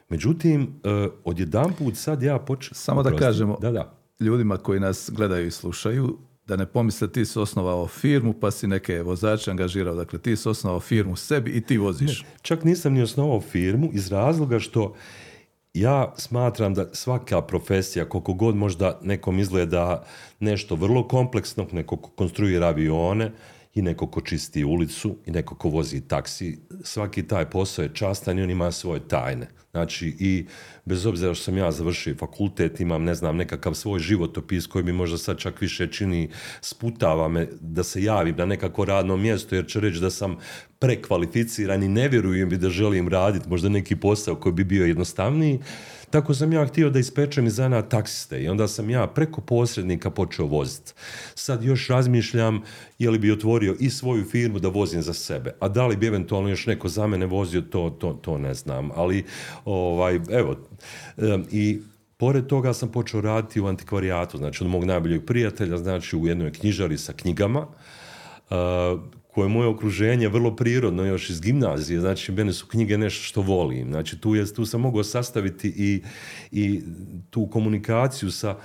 Međutim, 0.08 0.62
uh, 0.62 1.12
odjedanput 1.24 1.96
sad 1.96 2.22
ja 2.22 2.38
počnem... 2.38 2.74
Samo 2.74 3.02
da 3.02 3.16
kažemo 3.16 3.58
da, 3.60 3.72
da. 3.72 3.98
ljudima 4.20 4.56
koji 4.56 4.80
nas 4.80 5.10
gledaju 5.12 5.46
i 5.46 5.50
slušaju, 5.50 6.18
da 6.46 6.56
ne 6.56 6.66
pomisle 6.66 7.12
ti 7.12 7.24
si 7.24 7.38
osnovao 7.38 7.86
firmu 7.86 8.32
pa 8.40 8.50
si 8.50 8.66
neke 8.66 9.02
vozače 9.02 9.50
angažirao. 9.50 9.94
Dakle, 9.94 10.18
ti 10.18 10.36
si 10.36 10.48
osnovao 10.48 10.80
firmu 10.80 11.16
sebi 11.16 11.50
i 11.50 11.60
ti 11.60 11.78
voziš. 11.78 12.24
čak 12.42 12.64
nisam 12.64 12.92
ni 12.92 13.02
osnovao 13.02 13.40
firmu 13.40 13.90
iz 13.92 14.12
razloga 14.12 14.58
što 14.58 14.94
ja 15.74 16.12
smatram 16.16 16.74
da 16.74 16.94
svaka 16.94 17.42
profesija, 17.42 18.08
koliko 18.08 18.32
god 18.32 18.56
možda 18.56 18.98
nekom 19.02 19.38
izgleda 19.38 20.04
nešto 20.40 20.74
vrlo 20.74 21.08
kompleksno, 21.08 21.66
neko 21.72 21.96
ko 21.96 22.10
konstruira 22.10 22.66
avione, 22.66 23.32
i 23.76 23.82
neko 23.82 24.06
ko 24.06 24.20
čisti 24.20 24.64
ulicu 24.64 25.16
i 25.26 25.30
neko 25.30 25.54
ko 25.54 25.68
vozi 25.68 26.00
taksi, 26.00 26.58
svaki 26.82 27.22
taj 27.22 27.50
posao 27.50 27.82
je 27.82 27.94
častan 27.94 28.38
i 28.38 28.42
on 28.42 28.50
ima 28.50 28.72
svoje 28.72 29.00
tajne. 29.08 29.48
Znači 29.70 30.16
i 30.18 30.46
bez 30.84 31.06
obzira 31.06 31.34
što 31.34 31.44
sam 31.44 31.56
ja 31.56 31.72
završio 31.72 32.14
fakultet, 32.14 32.80
imam 32.80 33.04
ne 33.04 33.14
znam 33.14 33.36
nekakav 33.36 33.74
svoj 33.74 34.00
životopis 34.00 34.66
koji 34.66 34.84
mi 34.84 34.92
možda 34.92 35.18
sad 35.18 35.38
čak 35.38 35.60
više 35.60 35.86
čini, 35.86 36.30
sputava 36.60 37.28
me 37.28 37.48
da 37.60 37.82
se 37.82 38.02
javim 38.02 38.36
na 38.36 38.46
nekako 38.46 38.84
radno 38.84 39.16
mjesto 39.16 39.54
jer 39.54 39.66
će 39.66 39.80
reći 39.80 40.00
da 40.00 40.10
sam 40.10 40.36
prekvalificiran 40.78 41.82
i 41.82 41.88
ne 41.88 42.08
vjerujem 42.08 42.48
bi 42.48 42.56
da 42.56 42.70
želim 42.70 43.08
raditi 43.08 43.48
možda 43.48 43.68
neki 43.68 43.96
posao 43.96 44.36
koji 44.36 44.52
bi 44.52 44.64
bio 44.64 44.86
jednostavniji. 44.86 45.60
Tako 46.16 46.34
sam 46.34 46.52
ja 46.52 46.66
htio 46.66 46.90
da 46.90 46.98
ispečem 46.98 47.46
iz 47.46 47.54
zanat 47.54 47.88
taksiste 47.88 48.42
i 48.42 48.48
onda 48.48 48.68
sam 48.68 48.90
ja 48.90 49.06
preko 49.06 49.40
posrednika 49.40 50.10
počeo 50.10 50.46
voziti. 50.46 50.92
Sad 51.34 51.64
još 51.64 51.88
razmišljam 51.88 52.62
je 52.98 53.10
li 53.10 53.18
bi 53.18 53.32
otvorio 53.32 53.76
i 53.80 53.90
svoju 53.90 54.24
firmu 54.24 54.58
da 54.58 54.68
vozim 54.68 55.02
za 55.02 55.12
sebe, 55.12 55.52
a 55.60 55.68
da 55.68 55.86
li 55.86 55.96
bi 55.96 56.06
eventualno 56.06 56.48
još 56.48 56.66
neko 56.66 56.88
za 56.88 57.06
mene 57.06 57.26
vozio, 57.26 57.60
to, 57.60 57.90
to, 57.90 58.12
to 58.12 58.38
ne 58.38 58.54
znam. 58.54 58.90
Ali, 58.94 59.24
ovaj, 59.64 60.20
evo, 60.30 60.56
i 61.50 61.80
Pored 62.18 62.46
toga 62.46 62.72
sam 62.72 62.88
počeo 62.88 63.20
raditi 63.20 63.60
u 63.60 63.66
antikvarijatu, 63.66 64.38
znači 64.38 64.64
od 64.64 64.70
mog 64.70 64.84
najboljeg 64.84 65.26
prijatelja, 65.26 65.76
znači 65.76 66.16
u 66.16 66.26
jednoj 66.26 66.52
knjižari 66.52 66.98
sa 66.98 67.12
knjigama, 67.12 67.66
koje 69.36 69.44
je 69.44 69.48
moje 69.48 69.68
okruženje 69.68 70.28
vrlo 70.28 70.56
prirodno 70.56 71.04
još 71.04 71.30
iz 71.30 71.40
gimnazije, 71.40 72.00
znači 72.00 72.32
mene 72.32 72.52
su 72.52 72.66
knjige 72.66 72.98
nešto 72.98 73.24
što 73.24 73.42
volim, 73.42 73.90
znači 73.90 74.20
tu, 74.20 74.34
je, 74.34 74.54
tu 74.54 74.66
sam 74.66 74.80
mogao 74.80 75.04
sastaviti 75.04 75.68
i, 75.76 76.02
i 76.50 76.80
tu 77.30 77.46
komunikaciju 77.46 78.30
sa 78.30 78.56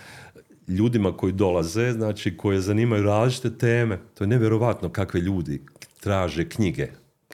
ljudima 0.68 1.18
koji 1.18 1.34
dolaze, 1.34 1.92
znači 1.92 2.38
koje 2.38 2.62
zanimaju 2.62 3.04
različite 3.04 3.58
teme, 3.58 4.00
to 4.14 4.24
je 4.24 4.28
nevjerovatno 4.28 4.90
kakve 4.90 5.20
ljudi 5.20 5.62
traže 6.00 6.50
knjige, 6.50 6.88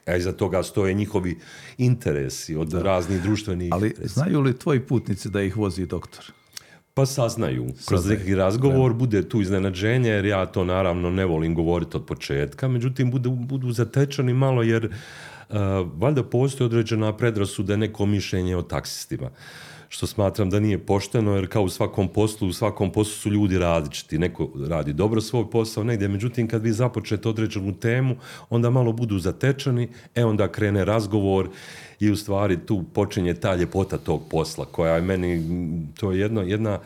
a 0.06 0.16
iza 0.16 0.32
toga 0.32 0.64
stoje 0.64 0.94
njihovi 0.94 1.38
interesi 1.78 2.56
od 2.56 2.74
raznih 2.74 3.22
društvenih 3.22 3.70
Ali 3.74 3.94
znaju 4.04 4.42
li 4.42 4.58
tvoji 4.58 4.80
putnici 4.80 5.30
da 5.30 5.42
ih 5.42 5.58
vozi 5.58 5.86
doktor? 5.86 6.37
Pa 6.98 7.06
saznaju. 7.06 7.66
Kroz 7.86 8.06
neki 8.10 8.36
razgovor 8.36 8.94
bude 8.94 9.30
tu 9.30 9.42
iznenađenje, 9.42 10.10
jer 10.10 10.26
ja 10.26 10.46
to 10.46 10.64
naravno 10.64 11.10
ne 11.10 11.26
volim 11.26 11.56
govoriti 11.56 11.98
od 11.98 12.06
početka, 12.06 12.68
međutim 12.68 13.12
budu, 13.12 13.30
budu 13.30 13.72
zatečeni 13.72 14.34
malo 14.34 14.64
jer 14.64 14.86
uh, 14.86 15.56
valjda 15.94 16.24
postoji 16.24 16.66
određena 16.66 17.18
predrasuda 17.18 17.76
neko 17.76 18.06
mišljenje 18.06 18.56
o 18.56 18.62
taksistima 18.62 19.30
što 19.90 20.08
smatram 20.08 20.50
da 20.50 20.60
nije 20.60 20.78
pošteno, 20.78 21.36
jer 21.36 21.48
kao 21.48 21.64
u 21.64 21.70
svakom 21.70 22.08
poslu, 22.08 22.48
u 22.48 22.54
svakom 22.54 22.92
poslu 22.92 23.14
su 23.14 23.30
ljudi 23.30 23.58
različiti. 23.58 24.20
Neko 24.20 24.50
radi 24.68 24.94
dobro 24.94 25.22
svoj 25.22 25.50
posao 25.50 25.84
negdje, 25.84 26.08
međutim 26.08 26.48
kad 26.48 26.64
vi 26.64 26.72
započete 26.72 27.30
određenu 27.30 27.74
temu, 27.80 28.16
onda 28.50 28.70
malo 28.70 28.92
budu 28.92 29.20
zatečeni, 29.20 29.90
e 30.16 30.26
onda 30.26 30.52
krene 30.52 30.86
razgovor 30.86 31.50
i 32.00 32.12
u 32.12 32.16
stvari 32.16 32.58
tu 32.66 32.84
počinje 32.94 33.34
ta 33.34 33.56
ljepota 33.56 33.98
tog 33.98 34.22
posla 34.30 34.66
koja 34.66 34.96
je 34.96 35.02
meni, 35.02 35.44
to 36.00 36.12
je 36.12 36.20
jedno, 36.20 36.42
jedna 36.42 36.80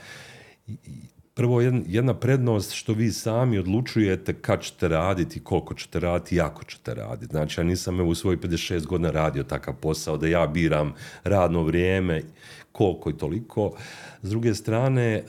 prvo 1.34 1.62
jedna 1.88 2.14
prednost 2.14 2.74
što 2.74 2.94
vi 2.94 3.12
sami 3.12 3.58
odlučujete 3.58 4.34
kad 4.34 4.62
ćete 4.62 4.88
raditi, 4.88 5.40
koliko 5.40 5.74
ćete 5.74 6.00
raditi 6.00 6.36
i 6.36 6.42
ako 6.42 6.64
ćete 6.64 6.94
raditi. 6.94 7.32
Znači, 7.32 7.60
ja 7.60 7.64
nisam 7.64 8.00
evo 8.00 8.10
u 8.10 8.16
svojih 8.16 8.40
56 8.40 8.86
godina 8.86 9.12
radio 9.12 9.44
takav 9.44 9.74
posao 9.76 10.18
da 10.18 10.28
ja 10.28 10.48
biram 10.48 10.94
radno 11.24 11.64
vrijeme, 11.64 12.22
koliko 12.72 13.10
i 13.10 13.18
toliko. 13.18 13.74
S 14.22 14.30
druge 14.30 14.56
strane, 14.56 15.04
e, 15.04 15.24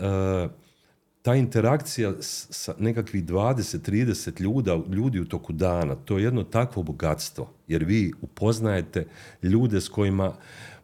ta 1.23 1.35
interakcija 1.35 2.13
sa 2.21 2.75
nekakvih 2.79 3.25
20-30 3.25 4.41
ljuda, 4.41 4.79
ljudi 4.93 5.21
u 5.21 5.25
toku 5.25 5.53
dana, 5.53 5.95
to 5.95 6.19
je 6.19 6.25
jedno 6.25 6.45
takvo 6.45 6.83
bogatstvo, 6.83 7.51
jer 7.69 7.85
vi 7.85 8.13
upoznajete 8.23 9.07
ljude 9.43 9.81
s 9.81 9.89
kojima 9.89 10.33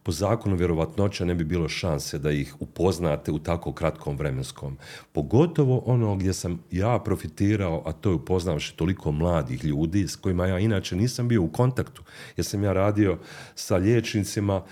po 0.09 0.13
zakonu 0.13 0.57
vjerovatnoća 0.57 1.25
ne 1.25 1.35
bi 1.35 1.45
bilo 1.45 1.69
šanse 1.69 2.19
da 2.19 2.31
ih 2.31 2.55
upoznate 2.61 3.33
u 3.33 3.39
tako 3.39 3.73
kratkom 3.73 4.17
vremenskom. 4.17 4.77
Pogotovo 5.13 5.83
ono 5.87 6.17
gdje 6.17 6.33
sam 6.33 6.63
ja 6.71 6.99
profitirao, 7.05 7.83
a 7.87 7.93
to 7.93 8.11
je 8.11 8.15
upoznavši 8.15 8.77
toliko 8.77 9.13
mladih 9.13 9.65
ljudi 9.65 10.09
s 10.09 10.17
kojima 10.17 10.47
ja 10.47 10.59
inače 10.59 10.97
nisam 10.97 11.29
bio 11.29 11.43
u 11.43 11.49
kontaktu, 11.49 12.03
jer 12.37 12.45
sam 12.45 12.65
ja 12.65 12.73
radio 12.73 13.19
sa 13.55 13.77
liječnicima, 13.77 14.63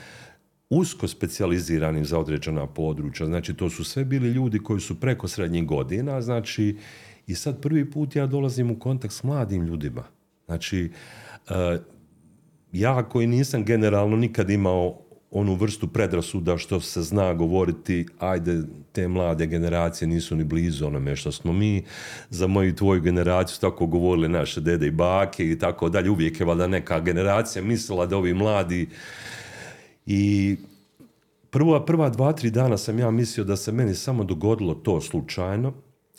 usko 0.71 1.09
specijaliziranim 1.09 2.05
za 2.05 2.19
određena 2.19 2.67
područja. 2.67 3.27
Znači, 3.27 3.55
to 3.55 3.71
su 3.71 3.85
sve 3.85 4.05
bili 4.05 4.29
ljudi 4.29 4.59
koji 4.59 4.81
su 4.81 5.01
preko 5.01 5.29
srednjih 5.29 5.67
godina, 5.67 6.21
znači, 6.21 6.77
i 7.27 7.35
sad 7.35 7.61
prvi 7.61 7.91
put 7.91 8.17
ja 8.17 8.27
dolazim 8.27 8.71
u 8.71 8.79
kontakt 8.79 9.15
s 9.15 9.23
mladim 9.23 9.63
ljudima. 9.63 10.05
Znači, 10.47 10.91
uh, 11.51 11.55
ja 12.73 13.09
koji 13.09 13.27
nisam 13.27 13.65
generalno 13.65 14.17
nikad 14.17 14.51
imao 14.51 15.07
onu 15.31 15.55
vrstu 15.55 15.89
predrasuda 15.89 16.59
što 16.59 16.81
se 16.81 17.03
zna 17.03 17.35
govoriti, 17.35 18.07
ajde, 18.19 18.63
te 18.93 19.09
mlade 19.09 19.47
generacije 19.47 20.09
nisu 20.09 20.37
ni 20.37 20.45
blizu 20.45 20.87
onome 20.87 21.17
što 21.17 21.33
smo 21.33 21.53
mi, 21.53 21.85
za 22.31 22.47
moju 22.47 22.69
i 22.69 22.77
tvoju 22.77 23.01
generaciju 23.01 23.59
tako 23.61 23.87
govorili 23.87 24.29
naše 24.29 24.61
dede 24.61 24.87
i 24.87 24.91
bake 24.91 25.51
i 25.51 25.59
tako 25.59 25.89
dalje, 25.89 26.11
uvijek 26.11 26.41
je 26.41 26.47
valjda 26.47 26.67
neka 26.67 27.01
generacija 27.01 27.65
mislila 27.65 28.07
da 28.07 28.17
ovi 28.17 28.35
mladi 28.35 28.89
i 30.07 30.57
prva, 31.51 31.85
prva 31.85 32.11
dva, 32.11 32.33
tri 32.33 32.51
dana 32.51 32.77
sam 32.77 32.99
ja 32.99 33.11
mislio 33.11 33.45
da 33.45 33.57
se 33.57 33.73
meni 33.73 33.95
samo 33.95 34.25
dogodilo 34.25 34.75
to 34.75 35.01
slučajno 35.01 35.73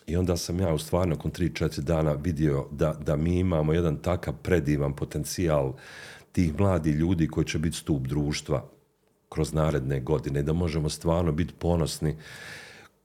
i 0.07 0.15
onda 0.15 0.37
sam 0.37 0.59
ja 0.59 0.73
u 0.73 0.77
stvarno 0.77 1.15
nakon 1.15 1.31
tri, 1.31 1.55
četiri 1.55 1.83
dana 1.83 2.13
vidio 2.13 2.65
da, 2.71 2.93
da 2.93 3.15
mi 3.15 3.39
imamo 3.39 3.73
jedan 3.73 3.97
takav 3.97 4.33
predivan 4.43 4.93
potencijal 4.93 5.73
tih 6.31 6.59
mladih 6.59 6.95
ljudi 6.95 7.27
koji 7.27 7.45
će 7.45 7.59
biti 7.59 7.77
stup 7.77 8.07
društva 8.07 8.69
kroz 9.29 9.53
naredne 9.53 9.99
godine, 9.99 10.43
da 10.43 10.53
možemo 10.53 10.89
stvarno 10.89 11.31
biti 11.31 11.53
ponosni 11.53 12.15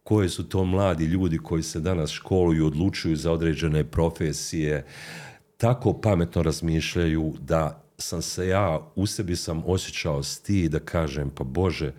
koji 0.03 0.29
su 0.29 0.49
to 0.49 0.65
mladi 0.65 1.05
ljudi 1.05 1.39
koji 1.39 1.63
se 1.63 1.81
danas 1.81 2.11
školuju, 2.11 2.67
odlučuju 2.67 3.17
za 3.17 3.33
određene 3.33 3.85
profesije, 3.85 4.87
tako 5.57 6.01
pametno 6.01 6.43
razmišljaju 6.43 7.35
da 7.41 7.82
sam 8.03 8.23
se 8.23 8.49
ja, 8.49 8.93
u 8.95 9.07
sebi 9.07 9.37
sam 9.37 9.63
osjećao 9.67 10.23
stid 10.23 10.73
da 10.73 10.79
kažem, 10.79 11.31
pa 11.31 11.45
Bože, 11.45 11.93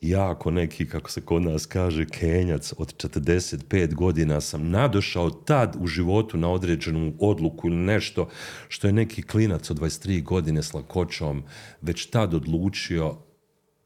jako 0.00 0.50
neki, 0.50 0.88
kako 0.88 1.10
se 1.10 1.20
kod 1.20 1.42
nas 1.42 1.66
kaže, 1.66 2.06
kenjac 2.06 2.72
od 2.78 2.94
45 2.96 3.94
godina 3.94 4.40
sam 4.40 4.70
nadošao 4.70 5.30
tad 5.30 5.76
u 5.80 5.86
životu 5.86 6.36
na 6.36 6.50
određenu 6.50 7.12
odluku 7.18 7.68
ili 7.68 7.76
nešto 7.76 8.28
što 8.68 8.86
je 8.86 8.92
neki 8.92 9.22
klinac 9.22 9.70
od 9.70 9.78
23 9.78 10.22
godine 10.22 10.62
s 10.62 10.74
lakoćom 10.74 11.42
već 11.80 12.06
tad 12.06 12.34
odlučio 12.34 13.16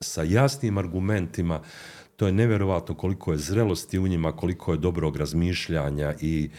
sa 0.00 0.22
jasnim 0.22 0.78
argumentima. 0.78 1.60
To 2.16 2.26
je 2.26 2.32
nevjerovatno 2.32 2.94
koliko 2.94 3.32
je 3.32 3.38
zrelosti 3.38 3.98
u 3.98 4.08
njima, 4.08 4.32
koliko 4.32 4.72
je 4.72 4.78
dobrog 4.78 5.16
razmišljanja 5.16 6.14
i 6.20 6.50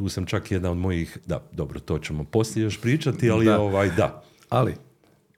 tu 0.00 0.08
sam 0.08 0.26
čak 0.26 0.50
jedan 0.50 0.70
od 0.72 0.78
mojih, 0.78 1.18
da, 1.26 1.42
dobro, 1.52 1.80
to 1.80 1.98
ćemo 1.98 2.24
poslije 2.24 2.64
još 2.64 2.80
pričati, 2.80 3.30
ali 3.30 3.44
da. 3.44 3.60
ovaj, 3.60 3.90
da. 3.90 4.22
Ali, 4.48 4.74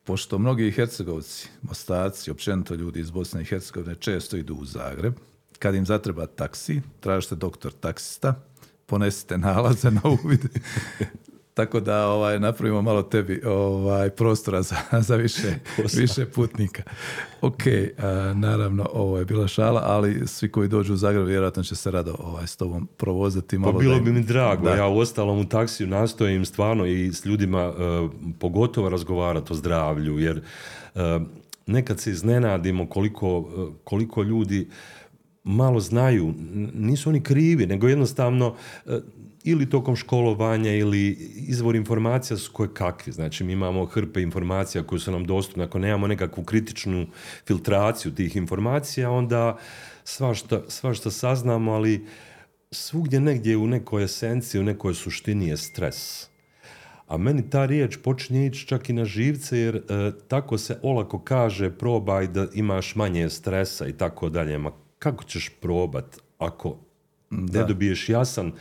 pošto 0.05 0.39
mnogi 0.39 0.71
Hercegovci, 0.71 1.49
Mostarci, 1.63 2.31
općenito 2.31 2.75
ljudi 2.75 3.01
iz 3.01 3.11
Bosne 3.11 3.43
i 3.43 3.45
Hercegovine 3.45 3.95
često 3.95 4.37
idu 4.37 4.55
u 4.55 4.65
Zagreb, 4.65 5.15
kad 5.59 5.75
im 5.75 5.87
zatreba 5.87 6.27
taksi, 6.27 6.81
tražite 7.01 7.35
doktor 7.35 7.73
taksista, 7.73 8.35
ponesite 8.87 9.39
nalaze 9.39 9.91
na 9.91 10.01
uvid 10.05 10.41
tako 11.55 11.81
da 11.81 12.07
ovaj, 12.07 12.41
napravimo 12.41 12.83
malo 12.83 13.03
tebi 13.03 13.43
ovaj, 13.45 14.11
prostora 14.11 14.63
za, 14.63 14.77
za 15.09 15.17
više, 15.17 15.55
više 15.97 16.27
putnika. 16.27 16.83
Ok, 17.41 17.63
naravno 18.35 18.89
ovo 18.93 19.19
je 19.19 19.25
bila 19.25 19.49
šala, 19.49 19.83
ali 19.85 20.27
svi 20.27 20.51
koji 20.51 20.69
dođu 20.69 20.95
u 20.95 20.97
Zagreb 20.97 21.27
vjerojatno 21.27 21.63
će 21.63 21.75
se 21.75 21.91
rado 21.91 22.15
ovaj, 22.19 22.47
s 22.47 22.57
tobom 22.57 22.89
provozati. 22.97 23.59
Malo 23.59 23.73
pa 23.73 23.79
bilo 23.79 24.01
bi 24.01 24.13
mi 24.13 24.23
drago, 24.23 24.69
ja 24.69 24.89
u 24.89 24.99
ostalom 24.99 25.39
u 25.39 25.49
taksiju 25.49 25.87
nastojim 25.87 26.45
stvarno 26.45 26.87
i 26.87 27.13
s 27.13 27.25
ljudima 27.25 27.69
uh, 27.69 28.11
pogotovo 28.39 28.89
razgovarati 28.89 29.53
o 29.53 29.57
zdravlju, 29.57 30.19
jer 30.19 30.43
uh, 30.95 31.01
nekad 31.67 32.01
se 32.01 32.11
iznenadimo 32.11 32.87
koliko, 32.87 33.39
uh, 33.39 33.75
koliko 33.85 34.23
ljudi 34.23 34.69
malo 35.45 35.81
znaju, 35.81 36.35
nisu 36.75 37.09
oni 37.09 37.21
krivi, 37.21 37.67
nego 37.67 37.89
jednostavno 37.89 38.55
ili 39.45 39.71
tokom 39.71 39.97
školovanja 39.97 40.75
ili 40.75 41.09
izvor 41.35 41.77
informacija 41.77 42.37
su 42.37 42.53
koje 42.53 42.75
kakvi. 42.75 43.13
Znači 43.13 43.45
mi 43.45 43.53
imamo 43.53 43.85
hrpe 43.85 44.23
informacija 44.23 44.83
koje 44.83 45.01
su 45.01 45.13
nam 45.13 45.25
dostupne. 45.25 45.65
Ako 45.65 45.79
nemamo 45.79 46.07
nekakvu 46.07 46.45
kritičnu 46.45 47.07
filtraciju 47.47 48.15
tih 48.15 48.37
informacija, 48.37 49.11
onda 49.11 49.59
svašta, 50.05 50.63
svašta 50.69 51.11
saznamo, 51.11 51.73
ali 51.73 52.07
svugdje 52.71 53.21
negdje 53.21 53.57
u 53.57 53.67
nekoj 53.67 54.05
esenciji, 54.05 54.61
u 54.61 54.65
nekoj 54.65 54.95
suštini 54.95 55.49
je 55.49 55.57
stres. 55.57 56.29
A 57.07 57.17
meni 57.17 57.51
ta 57.51 57.67
riječ 57.67 57.97
počinje 57.97 58.47
ići 58.47 58.67
čak 58.67 58.89
i 58.89 58.93
na 58.93 59.05
živce 59.05 59.59
jer 59.59 59.77
e, 59.77 59.81
tako 60.29 60.59
se 60.59 60.79
olako 60.83 61.19
kaže 61.19 61.71
probaj 61.71 62.27
da 62.27 62.47
imaš 62.55 62.95
manje 62.95 63.31
stresa 63.31 63.87
i 63.87 63.93
tako 63.93 64.29
dalje. 64.29 64.59
Ma 64.59 64.71
kako 64.99 65.25
ćeš 65.25 65.51
probat 65.61 66.19
ako 66.39 66.77
da. 67.31 67.61
ne 67.61 67.67
dobiješ 67.67 68.09
jasan 68.09 68.53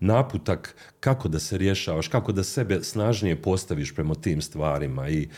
naputak 0.00 0.74
kako 1.00 1.28
da 1.28 1.38
se 1.38 1.58
rješavaš, 1.58 2.08
kako 2.08 2.32
da 2.32 2.44
sebe 2.44 2.82
snažnije 2.82 3.42
postaviš 3.42 3.94
prema 3.94 4.14
tim 4.14 4.42
stvarima 4.42 5.08
i 5.08 5.28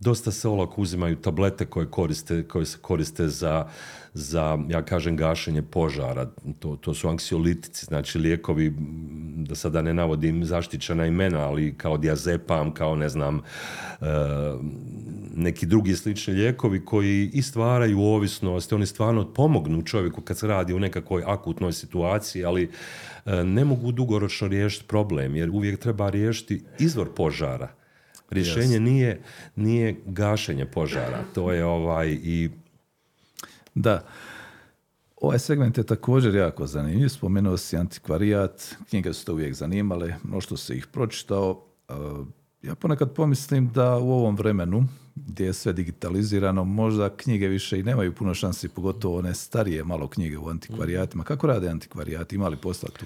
dosta 0.00 0.30
se 0.30 0.48
olako 0.48 0.80
uzimaju 0.80 1.16
tablete 1.16 1.66
koje, 1.66 1.90
koriste, 1.90 2.48
koje 2.48 2.66
se 2.66 2.78
koriste 2.80 3.28
za, 3.28 3.68
za, 4.16 4.58
ja 4.68 4.82
kažem, 4.82 5.16
gašenje 5.16 5.62
požara. 5.62 6.30
To, 6.58 6.76
to 6.76 6.94
su 6.94 7.08
anksiolitici, 7.08 7.84
znači 7.84 8.18
lijekovi, 8.18 8.72
da 9.36 9.54
sada 9.54 9.82
ne 9.82 9.94
navodim 9.94 10.44
zaštićena 10.44 11.06
imena, 11.06 11.40
ali 11.40 11.74
kao 11.76 11.96
diazepam, 11.98 12.74
kao 12.74 12.96
ne 12.96 13.08
znam, 13.08 13.36
e, 13.36 14.04
neki 15.36 15.66
drugi 15.66 15.94
slični 15.96 16.34
lijekovi 16.34 16.84
koji 16.84 17.30
i 17.32 17.42
stvaraju 17.42 18.00
ovisnost, 18.00 18.72
oni 18.72 18.86
stvarno 18.86 19.32
pomognu 19.32 19.82
čovjeku 19.82 20.20
kad 20.20 20.38
se 20.38 20.46
radi 20.46 20.74
u 20.74 20.80
nekakvoj 20.80 21.22
akutnoj 21.26 21.72
situaciji, 21.72 22.44
ali 22.44 22.70
e, 23.26 23.44
ne 23.44 23.64
mogu 23.64 23.92
dugoročno 23.92 24.48
riješiti 24.48 24.86
problem, 24.86 25.36
jer 25.36 25.50
uvijek 25.50 25.80
treba 25.80 26.10
riješiti 26.10 26.62
izvor 26.78 27.14
požara. 27.14 27.68
Rješenje 28.30 28.80
nije, 28.80 29.20
nije 29.56 29.96
gašenje 30.06 30.66
požara, 30.66 31.24
to 31.34 31.52
je 31.52 31.64
ovaj 31.64 32.18
i... 32.22 32.50
Da, 33.76 34.02
Ovaj 35.20 35.38
segment 35.38 35.78
je 35.78 35.84
također 35.84 36.34
jako 36.34 36.66
zanimljiv. 36.66 37.08
Spomenuo 37.08 37.56
si 37.56 37.76
antikvarijat, 37.76 38.74
knjige 38.88 39.12
su 39.12 39.26
to 39.26 39.32
uvijek 39.32 39.54
zanimale, 39.54 40.14
mnošto 40.22 40.56
se 40.56 40.76
ih 40.76 40.86
pročitao. 40.86 41.62
E, 41.88 41.92
ja 42.62 42.74
ponekad 42.74 43.14
pomislim 43.14 43.70
da 43.72 43.98
u 43.98 44.12
ovom 44.12 44.36
vremenu 44.36 44.84
gdje 45.14 45.46
je 45.46 45.52
sve 45.52 45.72
digitalizirano, 45.72 46.64
možda 46.64 47.16
knjige 47.16 47.48
više 47.48 47.80
i 47.80 47.82
nemaju 47.82 48.14
puno 48.14 48.34
šansi, 48.34 48.68
pogotovo 48.68 49.18
one 49.18 49.34
starije 49.34 49.84
malo 49.84 50.08
knjige 50.08 50.38
u 50.38 50.48
antikvarijatima. 50.48 51.24
Kako 51.24 51.46
rade 51.46 51.68
antikvarijati? 51.68 52.34
Ima 52.34 52.48
li 52.48 52.56
posla 52.56 52.88
tu? 52.98 53.04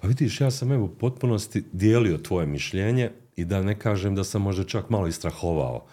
Pa 0.00 0.08
vidiš, 0.08 0.40
ja 0.40 0.50
sam 0.50 0.72
evo 0.72 0.84
u 0.84 0.94
potpunosti 0.94 1.64
dijelio 1.72 2.18
tvoje 2.18 2.46
mišljenje 2.46 3.10
i 3.36 3.44
da 3.44 3.62
ne 3.62 3.78
kažem 3.78 4.14
da 4.14 4.24
sam 4.24 4.42
možda 4.42 4.64
čak 4.64 4.90
malo 4.90 5.06
istrahovao. 5.06 5.86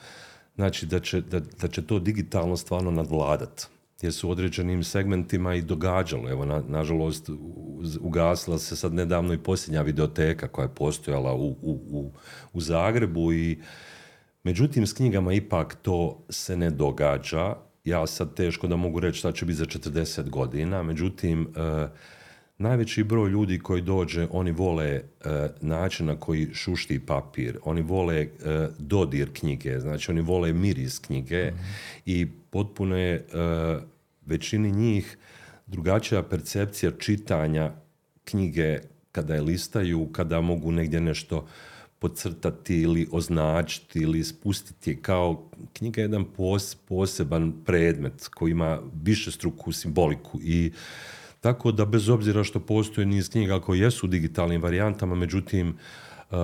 Znači 0.56 0.86
da 0.86 1.00
će, 1.00 1.22
da, 1.22 1.40
da 1.40 1.68
će 1.68 1.82
to 1.82 2.00
digitalno 2.00 2.58
stvarno 2.58 2.92
nadvladat 2.92 3.75
jer 4.02 4.14
su 4.14 4.28
u 4.28 4.32
određenim 4.32 4.84
segmentima 4.84 5.56
i 5.56 5.62
događalo. 5.62 6.30
Evo, 6.30 6.46
na, 6.46 6.64
nažalost, 6.68 7.30
ugasila 8.02 8.58
se 8.58 8.76
sad 8.76 8.94
nedavno 8.94 9.34
i 9.34 9.38
posljednja 9.38 9.82
videoteka 9.82 10.48
koja 10.48 10.64
je 10.64 10.76
postojala 10.76 11.34
u, 11.34 11.48
u, 11.48 11.80
u, 11.90 12.12
u 12.54 12.62
Zagrebu 12.62 13.34
i 13.34 13.60
međutim 14.44 14.88
s 14.88 14.94
knjigama 14.94 15.34
ipak 15.34 15.76
to 15.82 16.26
se 16.30 16.58
ne 16.58 16.70
događa. 16.70 17.56
Ja 17.84 18.08
sad 18.08 18.34
teško 18.34 18.68
da 18.68 18.76
mogu 18.76 19.00
reći 19.00 19.20
šta 19.20 19.32
će 19.32 19.46
biti 19.46 19.58
za 19.58 19.66
40 19.66 20.30
godina, 20.30 20.84
međutim, 20.84 21.48
e, 21.56 21.88
najveći 22.58 23.04
broj 23.04 23.30
ljudi 23.30 23.60
koji 23.60 23.82
dođe, 23.82 24.28
oni 24.32 24.52
vole 24.52 24.86
e, 24.86 25.02
način 25.62 26.06
na 26.06 26.16
koji 26.16 26.54
šušti 26.54 27.00
papir, 27.00 27.58
oni 27.64 27.82
vole 27.82 28.16
e, 28.16 28.30
dodir 28.80 29.30
knjige, 29.34 29.80
znači 29.80 30.12
oni 30.12 30.22
vole 30.22 30.54
miris 30.54 31.00
knjige 31.00 31.52
mm 31.52 31.96
i 32.06 32.28
potpuno 32.50 32.98
je 32.98 33.14
e, 33.16 33.24
većini 34.26 34.72
njih 34.72 35.18
drugačija 35.68 36.24
percepcija 36.24 36.92
čitanja 36.92 37.72
knjige 38.24 38.80
kada 39.12 39.36
je 39.36 39.42
listaju, 39.42 40.10
kada 40.12 40.42
mogu 40.42 40.72
negdje 40.72 41.02
nešto 41.02 41.48
podcrtati 42.00 42.82
ili 42.82 43.08
označiti 43.12 44.00
ili 44.00 44.24
spustiti. 44.24 45.02
Kao 45.02 45.50
knjiga 45.74 46.02
je 46.02 46.04
jedan 46.04 46.26
poseban 46.88 47.54
predmet 47.66 48.28
koji 48.28 48.52
ima 48.52 48.80
više 49.04 49.32
struku 49.32 49.72
simboliku 49.72 50.40
i 50.44 50.72
tako 51.46 51.72
da 51.72 51.86
bez 51.86 52.10
obzira 52.10 52.44
što 52.44 52.60
postoje 52.60 53.06
niz 53.06 53.30
knjiga 53.30 53.60
koje 53.62 53.80
jesu 53.80 54.06
u 54.06 54.10
digitalnim 54.10 54.62
varijantama, 54.62 55.16
međutim 55.16 55.78
uh, 56.32 56.38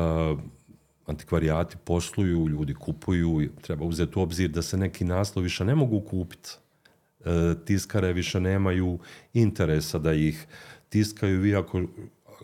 antikvarijati 1.05 1.77
posluju, 1.83 2.47
ljudi 2.47 2.73
kupuju, 2.73 3.49
treba 3.61 3.85
uzeti 3.85 4.19
u 4.19 4.21
obzir 4.21 4.49
da 4.49 4.61
se 4.61 4.77
neki 4.77 5.05
naslovi 5.05 5.43
više 5.43 5.65
ne 5.65 5.75
mogu 5.75 6.01
kupiti. 6.01 6.49
Uh, 7.19 7.25
tiskare 7.65 8.13
više 8.13 8.39
nemaju 8.39 8.99
interesa 9.33 9.99
da 9.99 10.13
ih 10.13 10.45
tiskaju, 10.89 11.41
vi 11.41 11.55
ako 11.55 11.81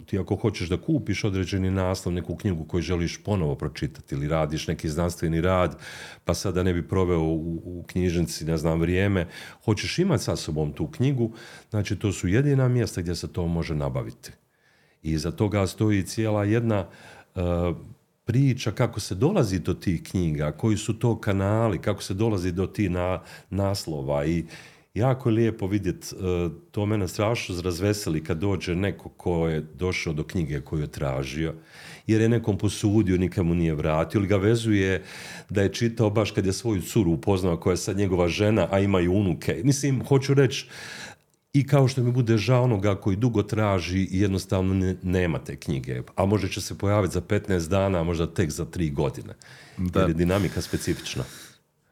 ti 0.05 0.19
ako 0.19 0.35
hoćeš 0.35 0.69
da 0.69 0.77
kupiš 0.77 1.23
određeni 1.23 1.71
naslov, 1.71 2.15
neku 2.15 2.35
knjigu 2.35 2.65
koju 2.65 2.81
želiš 2.81 3.23
ponovo 3.23 3.55
pročitati 3.55 4.15
ili 4.15 4.27
radiš 4.27 4.67
neki 4.67 4.89
znanstveni 4.89 5.41
rad, 5.41 5.79
pa 6.25 6.33
sada 6.33 6.63
ne 6.63 6.73
bi 6.73 6.87
proveo 6.87 7.21
u, 7.21 7.61
u 7.63 7.83
knjižnici, 7.87 8.45
ne 8.45 8.57
znam, 8.57 8.79
vrijeme, 8.79 9.27
hoćeš 9.65 9.99
imati 9.99 10.23
sa 10.23 10.35
sobom 10.35 10.73
tu 10.73 10.87
knjigu, 10.87 11.31
znači 11.69 11.95
to 11.95 12.11
su 12.11 12.27
jedina 12.27 12.67
mjesta 12.67 13.01
gdje 13.01 13.15
se 13.15 13.33
to 13.33 13.47
može 13.47 13.75
nabaviti. 13.75 14.31
I 15.03 15.17
za 15.17 15.31
toga 15.31 15.67
stoji 15.67 16.03
cijela 16.03 16.43
jedna 16.43 16.87
uh, 17.35 17.41
priča 18.25 18.71
kako 18.71 18.99
se 18.99 19.15
dolazi 19.15 19.59
do 19.59 19.73
tih 19.73 20.03
knjiga, 20.03 20.51
koji 20.51 20.77
su 20.77 20.99
to 20.99 21.19
kanali, 21.19 21.81
kako 21.81 22.03
se 22.03 22.13
dolazi 22.13 22.51
do 22.51 22.67
tih 22.67 22.91
na, 22.91 23.21
naslova 23.49 24.25
i 24.25 24.45
jako 24.97 25.29
je 25.29 25.33
lijepo 25.33 25.67
vidjeti, 25.67 26.15
e, 26.15 26.49
to 26.71 26.85
mene 26.85 27.07
strašno 27.07 27.61
razveseli 27.61 28.23
kad 28.23 28.37
dođe 28.37 28.75
neko 28.75 29.09
ko 29.09 29.47
je 29.47 29.61
došao 29.61 30.13
do 30.13 30.23
knjige 30.23 30.61
koju 30.61 30.81
je 30.81 30.91
tražio, 30.91 31.53
jer 32.07 32.21
je 32.21 32.29
nekom 32.29 32.57
posudio, 32.57 33.17
nikamu 33.17 33.55
nije 33.55 33.75
vratio, 33.75 34.19
ili 34.19 34.27
ga 34.27 34.37
vezuje 34.37 35.03
da 35.49 35.61
je 35.61 35.73
čitao 35.73 36.09
baš 36.09 36.31
kad 36.31 36.45
je 36.45 36.53
svoju 36.53 36.81
curu 36.81 37.11
upoznao 37.11 37.57
koja 37.57 37.73
je 37.73 37.77
sad 37.77 37.97
njegova 37.97 38.27
žena, 38.27 38.67
a 38.71 38.79
ima 38.79 39.01
i 39.01 39.07
unuke. 39.07 39.61
Mislim, 39.63 40.03
hoću 40.05 40.33
reći, 40.33 40.67
i 41.53 41.67
kao 41.67 41.87
što 41.87 42.03
mi 42.03 42.11
bude 42.11 42.37
žao 42.37 42.63
onoga 42.63 42.95
koji 42.95 43.15
dugo 43.15 43.43
traži 43.43 43.99
i 43.99 44.19
jednostavno 44.21 44.73
ne, 44.73 44.95
nema 45.03 45.39
te 45.39 45.55
knjige, 45.55 46.01
a 46.15 46.25
možda 46.25 46.47
će 46.47 46.61
se 46.61 46.77
pojaviti 46.77 47.13
za 47.13 47.21
15 47.21 47.69
dana, 47.69 47.99
a 47.99 48.03
možda 48.03 48.33
tek 48.33 48.49
za 48.49 48.65
3 48.65 48.93
godine. 48.93 49.33
Da. 49.77 49.99
Jer 49.99 50.09
je 50.09 50.13
dinamika 50.13 50.61
specifična. 50.61 51.23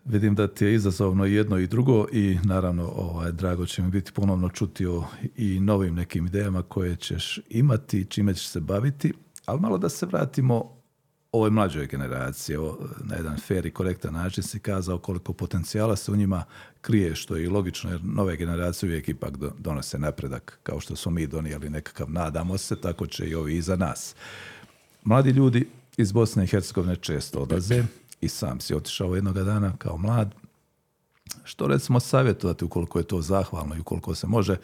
Vidim 0.06 0.36
da 0.36 0.48
ti 0.48 0.66
je 0.66 0.74
izazovno 0.74 1.26
jedno 1.26 1.58
i 1.58 1.68
drugo 1.68 2.08
i 2.12 2.38
naravno 2.44 2.88
ovaj, 2.96 3.32
drago 3.32 3.66
će 3.66 3.82
mi 3.82 3.90
biti 3.90 4.12
ponovno 4.12 4.50
čuti 4.50 4.86
o 4.86 5.04
i 5.36 5.60
novim 5.60 5.96
nekim 5.96 6.26
idejama 6.26 6.62
koje 6.62 6.96
ćeš 6.96 7.40
imati, 7.50 8.06
čime 8.10 8.34
ćeš 8.34 8.48
se 8.48 8.60
baviti, 8.60 9.14
ali 9.46 9.60
malo 9.60 9.78
da 9.78 9.90
se 9.90 10.06
vratimo 10.06 10.76
ovoj 11.32 11.50
mlađoj 11.50 11.88
generaciji. 11.88 12.58
na 13.04 13.16
jedan 13.16 13.38
fair 13.38 13.66
i 13.66 13.72
korektan 13.72 14.14
način 14.14 14.44
si 14.44 14.60
kazao 14.60 14.98
koliko 14.98 15.34
potencijala 15.34 15.96
se 15.96 16.12
u 16.12 16.16
njima 16.16 16.44
krije, 16.82 17.16
što 17.16 17.36
je 17.36 17.44
i 17.44 17.48
logično, 17.48 17.92
jer 17.92 18.00
nove 18.04 18.38
generacije 18.38 18.90
uvijek 18.90 19.10
ipak 19.10 19.34
donose 19.60 20.00
napredak, 20.00 20.60
kao 20.64 20.80
što 20.80 20.96
smo 20.96 21.12
mi 21.12 21.28
donijeli 21.28 21.70
nekakav, 21.70 22.12
nadamo 22.12 22.58
se, 22.58 22.76
tako 22.82 23.08
će 23.08 23.26
i 23.26 23.36
ovi 23.36 23.56
iza 23.56 23.76
nas. 23.76 24.16
Mladi 25.04 25.30
ljudi 25.30 25.68
iz 25.98 26.12
Bosne 26.12 26.44
i 26.44 26.48
Hercegovine 26.48 26.96
često 26.96 27.40
odlaze, 27.40 27.84
i 28.22 28.28
sam 28.28 28.60
si 28.60 28.76
otišao 28.76 29.16
jednoga 29.16 29.44
dana 29.44 29.74
kao 29.78 29.98
mlad, 29.98 30.36
što 31.44 31.68
recimo 31.68 32.00
savjetovati 32.00 32.66
ukoliko 32.66 33.00
je 33.00 33.08
to 33.08 33.22
zahvalno 33.22 33.76
i 33.76 33.80
ukoliko 33.80 34.16
se 34.16 34.28
može 34.28 34.58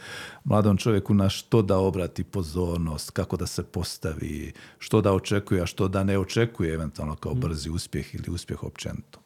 mladom 0.43 0.77
čovjeku 0.77 1.13
na 1.13 1.29
što 1.29 1.61
da 1.61 1.77
obrati 1.77 2.23
pozornost, 2.23 3.11
kako 3.11 3.37
da 3.37 3.47
se 3.47 3.63
postavi, 3.63 4.53
što 4.77 5.01
da 5.01 5.13
očekuje, 5.13 5.61
a 5.61 5.65
što 5.65 5.87
da 5.87 6.03
ne 6.03 6.17
očekuje 6.17 6.73
eventualno 6.73 7.15
kao 7.15 7.33
mm. 7.33 7.39
brzi 7.39 7.69
uspjeh 7.69 8.15
ili 8.15 8.29
uspjeh 8.29 8.63
općenito? 8.63 9.19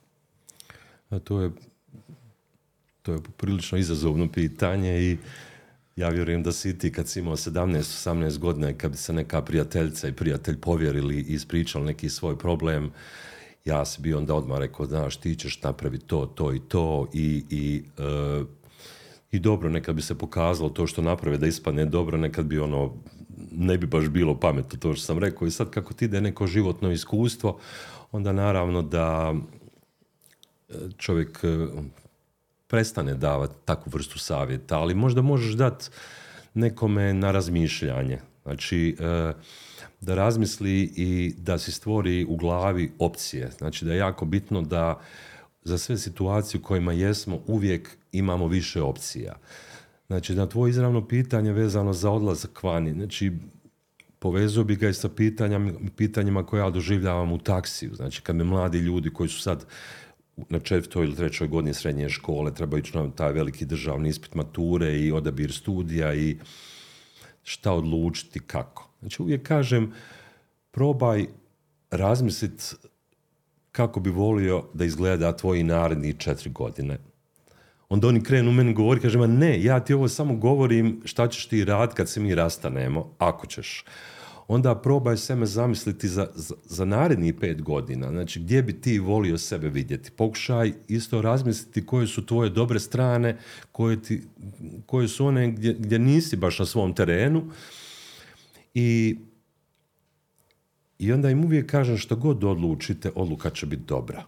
A 1.09 1.19
to 1.19 1.41
je 1.41 1.51
to 3.05 3.13
je 3.13 3.19
prilično 3.37 3.77
izazovno 3.77 4.31
pitanje 4.31 5.01
i 5.01 5.17
ja 5.95 6.09
vjerujem 6.09 6.43
da 6.43 6.51
si 6.51 6.77
ti 6.77 6.91
kad 6.91 7.07
si 7.07 7.19
imao 7.19 7.35
17-18 7.35 8.37
godina 8.37 8.69
i 8.69 8.73
kad 8.73 8.91
bi 8.91 8.97
se 8.97 9.13
neka 9.13 9.41
prijateljica 9.41 10.07
i 10.07 10.13
prijatelj 10.13 10.57
povjerili 10.57 11.15
i 11.15 11.33
ispričali 11.33 11.85
neki 11.85 12.09
svoj 12.09 12.37
problem, 12.37 12.91
ja 13.65 13.85
sam 13.85 14.03
bio 14.03 14.17
onda 14.17 14.35
odmah 14.35 14.59
rekao, 14.59 14.85
znaš, 14.85 15.17
ti 15.17 15.35
ćeš 15.35 15.61
napraviti 15.61 16.05
to, 16.05 16.25
to 16.25 16.53
i 16.53 16.59
to 16.59 17.07
i, 17.13 17.43
i, 17.49 17.83
e, 17.97 18.43
i 19.31 19.39
dobro, 19.39 19.69
nekad 19.69 19.95
bi 19.95 20.01
se 20.01 20.17
pokazalo 20.17 20.69
to 20.69 20.87
što 20.87 21.01
naprave 21.01 21.37
da 21.37 21.47
ispadne 21.47 21.85
dobro, 21.85 22.17
nekad 22.17 22.45
bi 22.45 22.59
ono, 22.59 22.93
ne 23.51 23.77
bi 23.77 23.87
baš 23.87 24.07
bilo 24.07 24.39
pametno 24.39 24.79
to 24.79 24.93
što 24.93 25.05
sam 25.05 25.19
rekao 25.19 25.47
i 25.47 25.51
sad 25.51 25.69
kako 25.69 25.93
ti 25.93 26.05
ide 26.05 26.21
neko 26.21 26.47
životno 26.47 26.91
iskustvo, 26.91 27.59
onda 28.11 28.31
naravno 28.31 28.81
da 28.81 29.33
e, 30.69 30.73
čovjek 30.97 31.39
e, 31.43 31.67
prestane 32.67 33.15
davati 33.15 33.55
takvu 33.65 33.89
vrstu 33.93 34.19
savjeta, 34.19 34.79
ali 34.79 34.95
možda 34.95 35.21
možeš 35.21 35.53
dati 35.53 35.85
nekome 36.53 37.13
na 37.13 37.31
razmišljanje. 37.31 38.19
Znači, 38.43 38.95
da 40.05 40.15
razmisli 40.15 40.93
i 40.95 41.33
da 41.37 41.57
si 41.57 41.71
stvori 41.71 42.25
u 42.29 42.35
glavi 42.35 42.91
opcije. 42.99 43.51
Znači 43.57 43.85
da 43.85 43.93
je 43.93 43.97
jako 43.97 44.25
bitno 44.25 44.61
da 44.61 44.99
za 45.63 45.77
sve 45.77 45.97
situacije 45.97 46.59
u 46.59 46.63
kojima 46.63 46.93
jesmo 46.93 47.39
uvijek 47.47 47.97
imamo 48.11 48.47
više 48.47 48.81
opcija. 48.81 49.35
Znači 50.07 50.35
na 50.35 50.45
tvoje 50.45 50.69
izravno 50.69 51.07
pitanje 51.07 51.51
vezano 51.51 51.93
za 51.93 52.11
odlazak 52.11 52.63
vani, 52.63 52.93
znači 52.93 53.31
povezao 54.19 54.63
bi 54.63 54.75
ga 54.75 54.89
i 54.89 54.93
sa 54.93 55.09
pitanjima, 55.09 55.73
pitanjima 55.95 56.45
koje 56.45 56.61
ja 56.61 56.69
doživljavam 56.69 57.31
u 57.31 57.37
taksiju. 57.37 57.95
Znači 57.95 58.21
kad 58.21 58.35
me 58.35 58.43
mladi 58.43 58.77
ljudi 58.77 59.09
koji 59.09 59.29
su 59.29 59.41
sad 59.41 59.65
na 60.49 60.59
četvrtoj 60.59 61.05
ili 61.05 61.15
trećoj 61.15 61.47
godini 61.47 61.73
srednje 61.73 62.09
škole 62.09 62.53
trebaju 62.53 62.79
ići 62.79 62.97
na 62.97 63.11
taj 63.11 63.33
veliki 63.33 63.65
državni 63.65 64.09
ispit 64.09 64.35
mature 64.35 64.99
i 64.99 65.11
odabir 65.11 65.53
studija 65.53 66.13
i 66.13 66.37
šta 67.43 67.73
odlučiti 67.73 68.39
kako. 68.39 68.84
Znači 68.99 69.21
uvijek 69.21 69.47
kažem, 69.47 69.93
probaj 70.71 71.25
razmisliti 71.91 72.63
kako 73.71 73.99
bi 73.99 74.09
volio 74.09 74.63
da 74.73 74.85
izgleda 74.85 75.37
tvoji 75.37 75.63
naredni 75.63 76.13
četiri 76.13 76.49
godine. 76.49 76.97
Onda 77.89 78.07
oni 78.07 78.23
krenu 78.23 78.51
meni 78.51 78.73
govori, 78.73 79.01
kaže, 79.01 79.17
ma 79.17 79.27
ne, 79.27 79.63
ja 79.63 79.79
ti 79.79 79.93
ovo 79.93 80.07
samo 80.07 80.35
govorim 80.35 81.01
šta 81.05 81.27
ćeš 81.27 81.47
ti 81.47 81.65
rad 81.65 81.93
kad 81.93 82.09
se 82.09 82.19
mi 82.19 82.35
rastanemo, 82.35 83.15
ako 83.17 83.47
ćeš 83.47 83.83
onda 84.47 84.75
probaj 84.75 85.17
sebe 85.17 85.45
zamisliti 85.45 86.07
za, 86.07 86.27
za, 86.35 86.55
za 86.65 86.85
narednih 86.85 87.33
pet 87.39 87.61
godina. 87.61 88.09
Znači, 88.09 88.39
gdje 88.39 88.63
bi 88.63 88.81
ti 88.81 88.99
volio 88.99 89.37
sebe 89.37 89.69
vidjeti? 89.69 90.11
Pokušaj 90.11 90.73
isto 90.87 91.21
razmisliti 91.21 91.85
koje 91.85 92.07
su 92.07 92.25
tvoje 92.25 92.49
dobre 92.49 92.79
strane, 92.79 93.37
koje, 93.71 94.01
ti, 94.01 94.21
koje 94.85 95.07
su 95.07 95.25
one 95.25 95.51
gdje, 95.51 95.73
gdje 95.73 95.99
nisi 95.99 96.35
baš 96.35 96.59
na 96.59 96.65
svom 96.65 96.93
terenu. 96.93 97.43
I, 98.75 99.17
I 100.99 101.11
onda 101.11 101.29
im 101.29 101.45
uvijek 101.45 101.71
kažem 101.71 101.97
što 101.97 102.15
god 102.15 102.43
odlučite, 102.43 103.11
odluka 103.15 103.49
će 103.49 103.65
biti 103.65 103.83
dobra. 103.83 104.23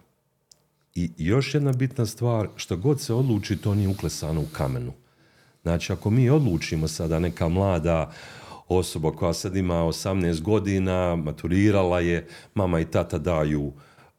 I 0.94 1.10
još 1.18 1.54
jedna 1.54 1.72
bitna 1.72 2.06
stvar, 2.06 2.48
što 2.56 2.76
god 2.76 3.00
se 3.00 3.14
odluči, 3.14 3.56
to 3.56 3.74
nije 3.74 3.88
uklesano 3.88 4.40
u 4.40 4.46
kamenu. 4.52 4.92
Znači, 5.62 5.92
ako 5.92 6.10
mi 6.10 6.30
odlučimo 6.30 6.88
sada 6.88 7.18
neka 7.18 7.48
mlada 7.48 8.12
osoba 8.68 9.12
koja 9.12 9.32
sad 9.32 9.56
ima 9.56 9.74
18 9.74 10.40
godina, 10.40 11.16
maturirala 11.16 12.00
je, 12.00 12.26
mama 12.54 12.80
i 12.80 12.90
tata 12.90 13.18
daju 13.18 13.72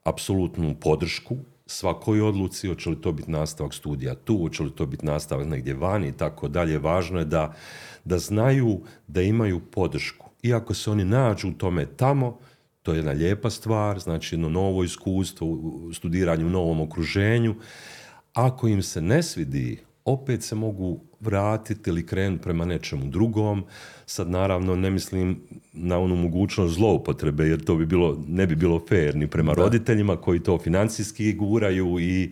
apsolutnu 0.03 0.75
podršku 0.81 1.37
svakoj 1.69 2.21
odluci, 2.21 2.67
hoće 2.67 2.89
li 2.89 3.01
to 3.01 3.11
biti 3.11 3.31
nastavak 3.31 3.73
studija 3.73 4.15
tu, 4.15 4.37
hoće 4.37 4.63
li 4.63 4.71
to 4.71 4.85
biti 4.85 5.05
nastavak 5.05 5.47
negdje 5.47 5.73
vani 5.73 6.07
i 6.07 6.11
tako 6.11 6.47
dalje. 6.47 6.79
Važno 6.79 7.19
je 7.19 7.25
da, 7.25 7.53
da 8.05 8.19
znaju 8.19 8.81
da 9.07 9.21
imaju 9.21 9.59
podršku. 9.59 10.29
Iako 10.43 10.73
se 10.73 10.91
oni 10.91 11.05
nađu 11.05 11.49
u 11.49 11.53
tome 11.53 11.85
tamo, 11.85 12.37
to 12.83 12.91
je 12.91 12.97
jedna 12.97 13.11
lijepa 13.11 13.49
stvar, 13.49 13.99
znači 13.99 14.35
jedno 14.35 14.49
novo 14.49 14.83
iskustvo 14.83 15.47
u 15.47 15.93
studiranju 15.93 16.47
u 16.47 16.49
novom 16.49 16.81
okruženju. 16.81 17.55
Ako 18.33 18.67
im 18.67 18.83
se 18.83 19.01
ne 19.01 19.23
svidi, 19.23 19.79
opet 20.05 20.43
se 20.43 20.55
mogu 20.55 20.99
vratiti 21.19 21.89
ili 21.89 22.05
krenuti 22.05 22.43
prema 22.43 22.65
nečemu 22.65 23.05
drugom. 23.05 23.63
Sad 24.05 24.29
naravno 24.29 24.75
ne 24.75 24.89
mislim 24.89 25.41
na 25.73 25.99
onu 25.99 26.15
mogućnost 26.15 26.73
zloupotrebe 26.73 27.47
jer 27.47 27.63
to 27.63 27.75
bi 27.75 27.85
bilo, 27.85 28.23
ne 28.27 28.47
bi 28.47 28.55
bilo 28.55 28.79
fair 28.89 29.15
ni 29.15 29.27
prema 29.27 29.53
roditeljima 29.53 30.17
koji 30.17 30.39
to 30.39 30.57
financijski 30.57 31.33
guraju 31.33 31.99
i 31.99 32.31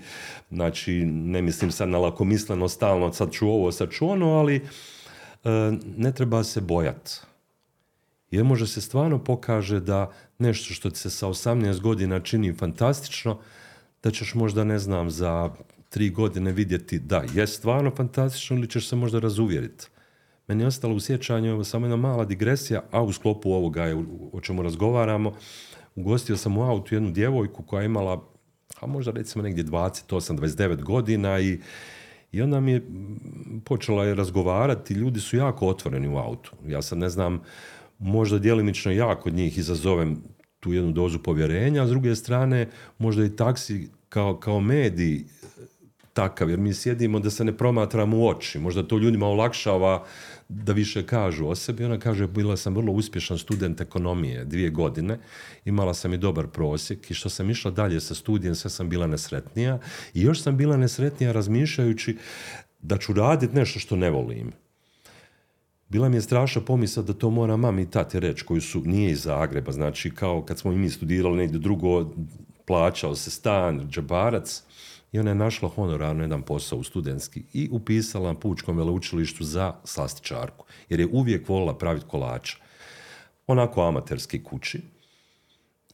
znači 0.49 0.93
ne 1.05 1.41
mislim 1.41 1.71
sad 1.71 1.89
na 1.89 1.97
lakomisleno 1.97 2.67
stalno 2.67 3.13
sad 3.13 3.31
ću 3.31 3.47
ovo, 3.47 3.71
sad 3.71 3.91
ću 3.91 4.09
ono, 4.09 4.31
ali 4.31 4.55
e, 4.55 4.61
ne 5.97 6.11
treba 6.11 6.43
se 6.43 6.61
bojati. 6.61 7.11
Jer 8.31 8.43
može 8.43 8.67
se 8.67 8.81
stvarno 8.81 9.23
pokaže 9.23 9.79
da 9.79 10.11
nešto 10.39 10.73
što 10.73 10.89
ti 10.89 10.99
se 10.99 11.09
sa 11.09 11.27
18 11.27 11.81
godina 11.81 12.19
čini 12.19 12.53
fantastično, 12.53 13.39
da 14.03 14.11
ćeš 14.11 14.33
možda, 14.33 14.63
ne 14.63 14.79
znam, 14.79 15.09
za 15.09 15.49
tri 15.89 16.09
godine 16.09 16.51
vidjeti 16.51 16.99
da 16.99 17.23
je 17.33 17.47
stvarno 17.47 17.91
fantastično 17.95 18.57
ili 18.57 18.69
ćeš 18.69 18.89
se 18.89 18.95
možda 18.95 19.19
razuvjeriti. 19.19 19.87
Meni 20.47 20.63
je 20.63 20.67
ostalo 20.67 20.95
u 20.95 20.99
sjećanju 20.99 21.63
samo 21.63 21.85
jedna 21.85 21.95
mala 21.95 22.25
digresija, 22.25 22.83
a 22.91 23.03
u 23.03 23.13
sklopu 23.13 23.51
ovoga 23.51 23.83
je 23.83 24.05
o 24.31 24.41
čemu 24.41 24.61
razgovaramo. 24.61 25.33
Ugostio 25.95 26.37
sam 26.37 26.57
u 26.57 26.63
autu 26.63 26.95
jednu 26.95 27.11
djevojku 27.11 27.63
koja 27.63 27.81
je 27.81 27.85
imala, 27.85 28.29
a 28.79 28.87
možda 28.87 29.11
recimo 29.11 29.43
negdje 29.43 29.63
28-29 29.63 30.83
godina 30.83 31.39
i, 31.39 31.59
i 32.31 32.41
onda 32.41 32.59
mi 32.59 32.71
je 32.71 32.85
počela 33.65 34.05
je 34.05 34.15
razgovarati, 34.15 34.93
ljudi 34.93 35.19
su 35.19 35.37
jako 35.37 35.67
otvoreni 35.67 36.07
u 36.07 36.17
autu. 36.17 36.51
Ja 36.67 36.81
sad 36.81 36.97
ne 36.97 37.09
znam, 37.09 37.41
možda 37.99 38.39
djelimično 38.39 38.91
ja 38.91 39.19
kod 39.19 39.33
njih 39.33 39.57
izazovem 39.57 40.23
tu 40.59 40.73
jednu 40.73 40.91
dozu 40.91 41.19
povjerenja, 41.19 41.83
a 41.83 41.87
s 41.87 41.89
druge 41.89 42.15
strane 42.15 42.69
možda 42.97 43.25
i 43.25 43.35
taksi 43.35 43.89
kao, 44.09 44.39
kao 44.39 44.59
medij 44.59 45.25
takav, 46.17 46.49
jer 46.49 46.59
mi 46.59 46.73
sjedimo 46.73 47.19
da 47.19 47.29
se 47.29 47.45
ne 47.45 47.53
promatramo 47.57 48.17
u 48.17 48.27
oči. 48.27 48.59
Možda 48.59 48.83
to 48.83 48.97
ljudima 48.97 49.27
olakšava 49.27 50.05
da 50.49 50.73
više 50.73 51.03
kažu 51.05 51.45
o 51.47 51.55
sebi. 51.55 51.85
Ona 51.85 51.99
kaže, 51.99 52.27
bila 52.27 52.57
sam 52.57 52.75
vrlo 52.75 52.93
uspješan 52.93 53.37
student 53.37 53.81
ekonomije 53.81 54.45
dvije 54.45 54.69
godine, 54.69 55.19
imala 55.65 55.93
sam 55.93 56.13
i 56.13 56.17
dobar 56.17 56.47
prosjek 56.47 57.11
i 57.11 57.13
što 57.13 57.29
sam 57.29 57.49
išla 57.49 57.71
dalje 57.71 58.01
sa 58.01 58.15
studijem, 58.15 58.55
sve 58.55 58.69
sam 58.69 58.89
bila 58.89 59.07
nesretnija 59.07 59.79
i 60.13 60.21
još 60.21 60.41
sam 60.41 60.57
bila 60.57 60.77
nesretnija 60.77 61.31
razmišljajući 61.31 62.17
da 62.81 62.97
ću 62.97 63.13
raditi 63.13 63.55
nešto 63.55 63.79
što 63.79 63.95
ne 63.95 64.09
volim. 64.09 64.51
Bila 65.89 66.09
mi 66.09 66.17
je 66.17 66.21
strašna 66.21 66.61
pomisla 66.61 67.03
da 67.03 67.13
to 67.13 67.29
mora 67.29 67.57
mami 67.57 67.81
i 67.81 67.91
tati 67.91 68.19
reći, 68.19 68.45
koji 68.45 68.61
su, 68.61 68.81
nije 68.85 69.11
iz 69.11 69.21
Zagreba, 69.21 69.71
znači 69.71 70.11
kao 70.11 70.41
kad 70.41 70.59
smo 70.59 70.73
i 70.73 70.77
mi 70.77 70.89
studirali 70.89 71.37
negdje 71.37 71.59
drugo, 71.59 72.09
plaćao 72.65 73.15
se 73.15 73.31
stan, 73.31 73.87
džabarac, 73.89 74.63
i 75.11 75.19
ona 75.19 75.31
je 75.31 75.35
našla 75.35 75.69
honorarno 75.69 76.23
jedan 76.23 76.41
posao 76.41 76.79
u 76.79 76.83
studentski 76.83 77.43
i 77.53 77.69
upisala 77.71 78.33
na 78.33 78.39
Pučkom 78.39 78.77
veleučilištu 78.77 79.43
za 79.43 79.73
slastičarku, 79.83 80.65
jer 80.89 80.99
je 80.99 81.07
uvijek 81.11 81.49
volila 81.49 81.77
praviti 81.77 82.05
kolača. 82.07 82.57
Onako 83.47 83.81
amaterski 83.81 84.43
kući. 84.43 84.81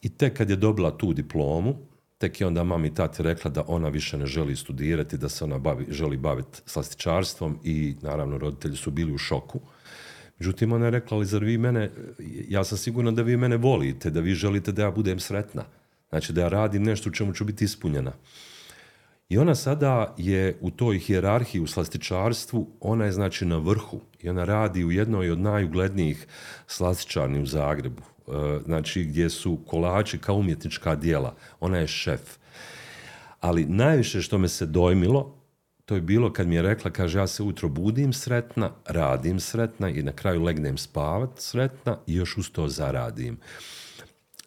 I 0.02 0.08
tek 0.08 0.36
kad 0.36 0.50
je 0.50 0.56
dobila 0.56 0.98
tu 0.98 1.12
diplomu, 1.12 1.74
tek 2.18 2.40
je 2.40 2.46
onda 2.46 2.64
mami 2.64 2.88
i 2.88 2.94
tati 2.94 3.22
rekla 3.22 3.50
da 3.50 3.64
ona 3.66 3.88
više 3.88 4.18
ne 4.18 4.26
želi 4.26 4.56
studirati, 4.56 5.18
da 5.18 5.28
se 5.28 5.44
ona 5.44 5.58
bavi, 5.58 5.86
želi 5.88 6.16
baviti 6.16 6.62
slastičarstvom 6.66 7.58
i 7.64 7.96
naravno 8.02 8.38
roditelji 8.38 8.76
su 8.76 8.90
bili 8.90 9.12
u 9.12 9.18
šoku. 9.18 9.60
Međutim, 10.38 10.72
ona 10.72 10.84
je 10.84 10.90
rekla, 10.90 11.16
ali 11.16 11.26
zar 11.26 11.44
vi 11.44 11.58
mene, 11.58 11.90
ja 12.48 12.64
sam 12.64 12.78
sigurna 12.78 13.10
da 13.10 13.22
vi 13.22 13.36
mene 13.36 13.56
volite, 13.56 14.10
da 14.10 14.20
vi 14.20 14.34
želite 14.34 14.72
da 14.72 14.82
ja 14.82 14.90
budem 14.90 15.20
sretna. 15.20 15.64
Znači 16.08 16.32
da 16.32 16.40
ja 16.40 16.48
radim 16.48 16.82
nešto 16.82 17.08
u 17.08 17.12
čemu 17.12 17.32
ću 17.32 17.44
biti 17.44 17.64
ispunjena. 17.64 18.12
I 19.34 19.38
ona 19.38 19.54
sada 19.54 20.14
je 20.16 20.58
u 20.60 20.70
toj 20.70 20.98
hijerarhiji 20.98 21.62
u 21.62 21.66
slastičarstvu, 21.66 22.68
ona 22.80 23.04
je 23.04 23.12
znači 23.12 23.44
na 23.44 23.56
vrhu 23.56 24.00
i 24.22 24.28
ona 24.28 24.44
radi 24.44 24.84
u 24.84 24.92
jednoj 24.92 25.30
od 25.30 25.40
najuglednijih 25.40 26.26
slastičarni 26.66 27.42
u 27.42 27.46
Zagrebu. 27.46 28.02
E, 28.02 28.30
znači 28.64 29.04
gdje 29.04 29.30
su 29.30 29.58
kolači 29.66 30.18
kao 30.18 30.36
umjetnička 30.36 30.94
dijela. 30.94 31.34
Ona 31.60 31.78
je 31.78 31.86
šef. 31.86 32.36
Ali 33.40 33.64
najviše 33.64 34.22
što 34.22 34.38
me 34.38 34.48
se 34.48 34.66
dojmilo, 34.66 35.34
to 35.84 35.94
je 35.94 36.00
bilo 36.00 36.32
kad 36.32 36.46
mi 36.46 36.54
je 36.54 36.62
rekla, 36.62 36.90
kaže, 36.90 37.18
ja 37.18 37.26
se 37.26 37.42
ujutro 37.42 37.68
budim 37.68 38.12
sretna, 38.12 38.70
radim 38.86 39.40
sretna 39.40 39.90
i 39.90 40.02
na 40.02 40.12
kraju 40.12 40.42
legnem 40.42 40.78
spavat 40.78 41.30
sretna 41.36 41.98
i 42.06 42.14
još 42.14 42.36
uz 42.36 42.50
to 42.50 42.68
zaradim. 42.68 43.38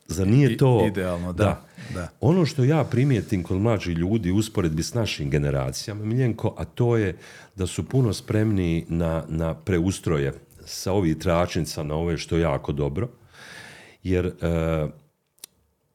Zar 0.07 0.27
nije 0.27 0.57
to... 0.57 0.85
Idealno, 0.87 1.33
da. 1.33 1.65
da. 1.93 2.09
Ono 2.21 2.45
što 2.45 2.63
ja 2.63 2.83
primijetim 2.83 3.43
kod 3.43 3.57
mlađih 3.57 3.97
ljudi 3.97 4.31
usporedbi 4.31 4.83
s 4.83 4.93
našim 4.93 5.29
generacijama, 5.29 6.05
Miljenko, 6.05 6.53
a 6.57 6.65
to 6.65 6.97
je 6.97 7.17
da 7.55 7.67
su 7.67 7.89
puno 7.89 8.13
spremniji 8.13 8.85
na, 8.89 9.23
na 9.27 9.53
preustroje 9.53 10.33
sa 10.65 10.91
ovih 10.91 11.17
tračnica 11.17 11.83
na 11.83 11.95
ove 11.95 12.17
što 12.17 12.35
je 12.35 12.41
jako 12.41 12.71
dobro, 12.71 13.09
jer 14.03 14.25
e, 14.25 14.31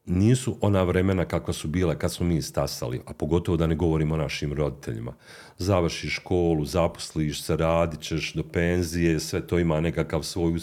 nisu 0.05 0.57
ona 0.61 0.83
vremena 0.83 1.25
kakva 1.25 1.53
su 1.53 1.67
bila 1.67 1.95
kad 1.95 2.13
smo 2.13 2.25
mi 2.25 2.41
stasali, 2.41 3.01
a 3.05 3.13
pogotovo 3.13 3.57
da 3.57 3.67
ne 3.67 3.75
govorimo 3.75 4.15
o 4.15 4.17
našim 4.17 4.53
roditeljima. 4.53 5.13
Završiš 5.57 6.15
školu, 6.15 6.65
zaposliš 6.65 7.43
se, 7.43 7.57
radit 7.57 8.01
ćeš 8.01 8.33
do 8.33 8.43
penzije, 8.43 9.19
sve 9.19 9.47
to 9.47 9.59
ima 9.59 9.81
nekakav 9.81 10.23
svoj 10.23 10.59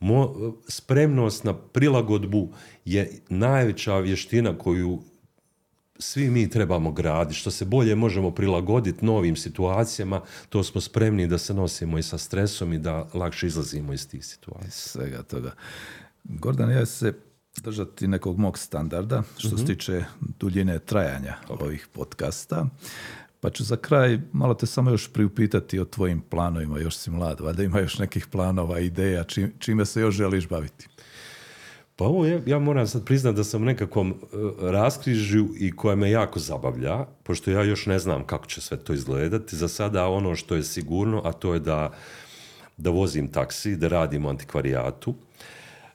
Mo, 0.00 0.34
spremnost 0.68 1.44
na 1.44 1.54
prilagodbu 1.54 2.48
je 2.84 3.20
najveća 3.28 3.98
vještina 3.98 4.58
koju 4.58 5.02
svi 5.98 6.30
mi 6.30 6.50
trebamo 6.50 6.92
graditi. 6.92 7.38
Što 7.38 7.50
se 7.50 7.64
bolje 7.64 7.94
možemo 7.94 8.30
prilagoditi 8.30 9.04
novim 9.04 9.36
situacijama, 9.36 10.20
to 10.48 10.64
smo 10.64 10.80
spremni 10.80 11.26
da 11.26 11.38
se 11.38 11.54
nosimo 11.54 11.98
i 11.98 12.02
sa 12.02 12.18
stresom 12.18 12.72
i 12.72 12.78
da 12.78 13.08
lakše 13.14 13.46
izlazimo 13.46 13.92
iz 13.92 14.08
tih 14.08 14.26
situacija. 14.26 14.70
Svega 14.70 15.22
toga. 15.22 15.52
Gordan, 16.24 16.70
ja 16.70 16.86
se 16.86 17.12
držati 17.56 18.08
nekog 18.08 18.38
mog 18.38 18.58
standarda 18.58 19.22
što 19.38 19.48
se 19.48 19.54
mhm. 19.54 19.66
tiče 19.66 20.04
duljine 20.18 20.78
trajanja 20.78 21.34
ovih 21.48 21.88
podcasta. 21.92 22.66
Pa 23.46 23.50
ću 23.50 23.64
za 23.64 23.76
kraj 23.76 24.18
malo 24.32 24.54
te 24.54 24.66
samo 24.66 24.90
još 24.90 25.12
priupitati 25.12 25.78
o 25.78 25.84
tvojim 25.84 26.20
planovima, 26.20 26.78
još 26.78 26.96
si 26.96 27.10
mlad, 27.10 27.40
valjda 27.40 27.62
ima 27.62 27.80
još 27.80 27.98
nekih 27.98 28.26
planova, 28.26 28.78
ideja, 28.78 29.24
čime 29.58 29.84
se 29.84 30.00
još 30.00 30.14
želiš 30.14 30.48
baviti? 30.48 30.88
Pa 31.96 32.04
ovo 32.04 32.26
je, 32.26 32.42
ja 32.46 32.58
moram 32.58 32.86
sad 32.86 33.04
priznati 33.04 33.36
da 33.36 33.44
sam 33.44 33.62
u 33.62 33.64
nekakvom 33.64 34.10
uh, 34.10 34.52
raskrižju 34.60 35.48
i 35.58 35.72
koja 35.76 35.96
me 35.96 36.10
jako 36.10 36.38
zabavlja, 36.38 37.06
pošto 37.22 37.50
ja 37.50 37.62
još 37.62 37.86
ne 37.86 37.98
znam 37.98 38.24
kako 38.24 38.46
će 38.46 38.60
sve 38.60 38.76
to 38.76 38.92
izgledati. 38.92 39.56
Za 39.56 39.68
sada 39.68 40.08
ono 40.08 40.34
što 40.34 40.54
je 40.54 40.62
sigurno, 40.62 41.22
a 41.24 41.32
to 41.32 41.54
je 41.54 41.60
da, 41.60 41.92
da 42.76 42.90
vozim 42.90 43.28
taksi, 43.28 43.76
da 43.76 43.88
radim 43.88 44.24
u 44.24 44.28
antikvarijatu, 44.28 45.14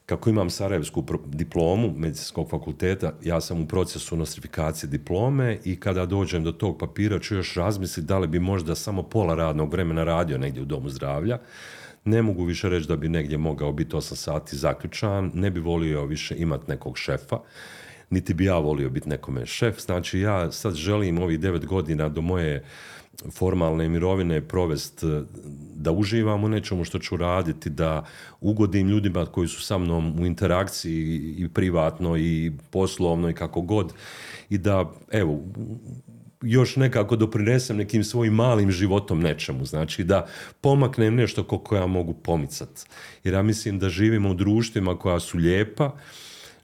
kako 0.06 0.30
imam 0.30 0.50
Sarajevsku 0.50 1.04
diplomu 1.26 1.94
medicinskog 1.98 2.50
fakulteta, 2.50 3.14
ja 3.24 3.42
sam 3.42 3.62
u 3.62 3.68
procesu 3.68 4.18
nostrifikacije 4.18 4.90
diplome 4.90 5.60
i 5.64 5.80
kada 5.80 6.06
dođem 6.06 6.44
do 6.44 6.52
tog 6.52 6.78
papira 6.80 7.20
ću 7.20 7.36
još 7.36 7.56
razmisliti 7.56 8.08
da 8.08 8.20
li 8.20 8.28
bi 8.28 8.40
možda 8.40 8.76
samo 8.76 9.04
pola 9.04 9.36
radnog 9.36 9.72
vremena 9.72 10.04
radio 10.04 10.38
negdje 10.38 10.62
u 10.62 10.66
domu 10.66 10.90
zdravlja. 10.90 11.40
Ne 12.06 12.22
mogu 12.22 12.44
više 12.44 12.70
reći 12.70 12.88
da 12.88 12.96
bi 12.96 13.10
negdje 13.10 13.38
mogao 13.38 13.72
biti 13.72 13.96
8 13.96 14.16
sati 14.16 14.58
zaključan, 14.58 15.32
ne 15.34 15.52
bi 15.52 15.60
volio 15.60 16.06
više 16.06 16.36
imati 16.38 16.72
nekog 16.72 16.98
šefa, 16.98 17.40
niti 18.10 18.34
bi 18.34 18.46
ja 18.46 18.58
volio 18.58 18.90
biti 18.90 19.10
nekome 19.10 19.46
šef. 19.46 19.80
Znači 19.80 20.20
ja 20.20 20.52
sad 20.52 20.76
želim 20.76 21.22
ovih 21.22 21.40
9 21.40 21.66
godina 21.66 22.10
do 22.10 22.22
moje 22.22 22.64
formalne 23.32 23.90
mirovine 23.90 24.42
provest 24.42 25.04
e, 25.04 25.22
da 25.76 25.92
uživam 25.92 26.44
u 26.44 26.50
nečemu 26.50 26.84
što 26.84 27.00
ću 27.00 27.18
raditi, 27.18 27.70
da 27.70 28.06
ugodim 28.42 28.88
ljudima 28.88 29.26
koji 29.26 29.48
su 29.48 29.62
sa 29.62 29.78
mnom 29.78 30.20
u 30.20 30.26
interakciji 30.26 31.36
i 31.38 31.50
privatno 31.54 32.18
i 32.18 32.52
poslovno 32.70 33.30
i 33.30 33.34
kako 33.34 33.62
god 33.62 33.94
i 34.50 34.58
da 34.58 34.92
evo 35.12 35.40
još 36.42 36.76
nekako 36.76 37.16
doprinesem 37.16 37.78
nekim 37.78 38.04
svojim 38.04 38.34
malim 38.34 38.72
životom 38.72 39.20
nečemu, 39.20 39.66
znači 39.66 40.04
da 40.04 40.28
pomaknem 40.62 41.16
nešto 41.16 41.44
koliko 41.44 41.76
ja 41.76 41.88
mogu 41.88 42.14
pomicati. 42.14 42.82
Jer 43.24 43.34
ja 43.34 43.42
mislim 43.42 43.80
da 43.80 43.90
živimo 43.90 44.30
u 44.30 44.34
društvima 44.34 44.98
koja 45.00 45.20
su 45.20 45.38
lijepa, 45.38 45.92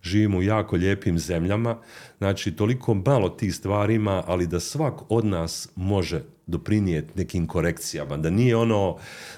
živimo 0.03 0.37
u 0.37 0.43
jako 0.43 0.75
lijepim 0.75 1.19
zemljama, 1.19 1.77
znači 2.17 2.55
toliko 2.55 2.93
malo 2.93 3.29
tih 3.29 3.55
stvari 3.55 3.95
ima, 3.95 4.23
ali 4.27 4.47
da 4.47 4.59
svak 4.59 4.93
od 5.09 5.25
nas 5.25 5.69
može 5.75 6.21
doprinijeti 6.47 7.11
nekim 7.15 7.47
korekcijama, 7.47 8.17
da 8.17 8.29
nije 8.29 8.55
ono 8.55 8.97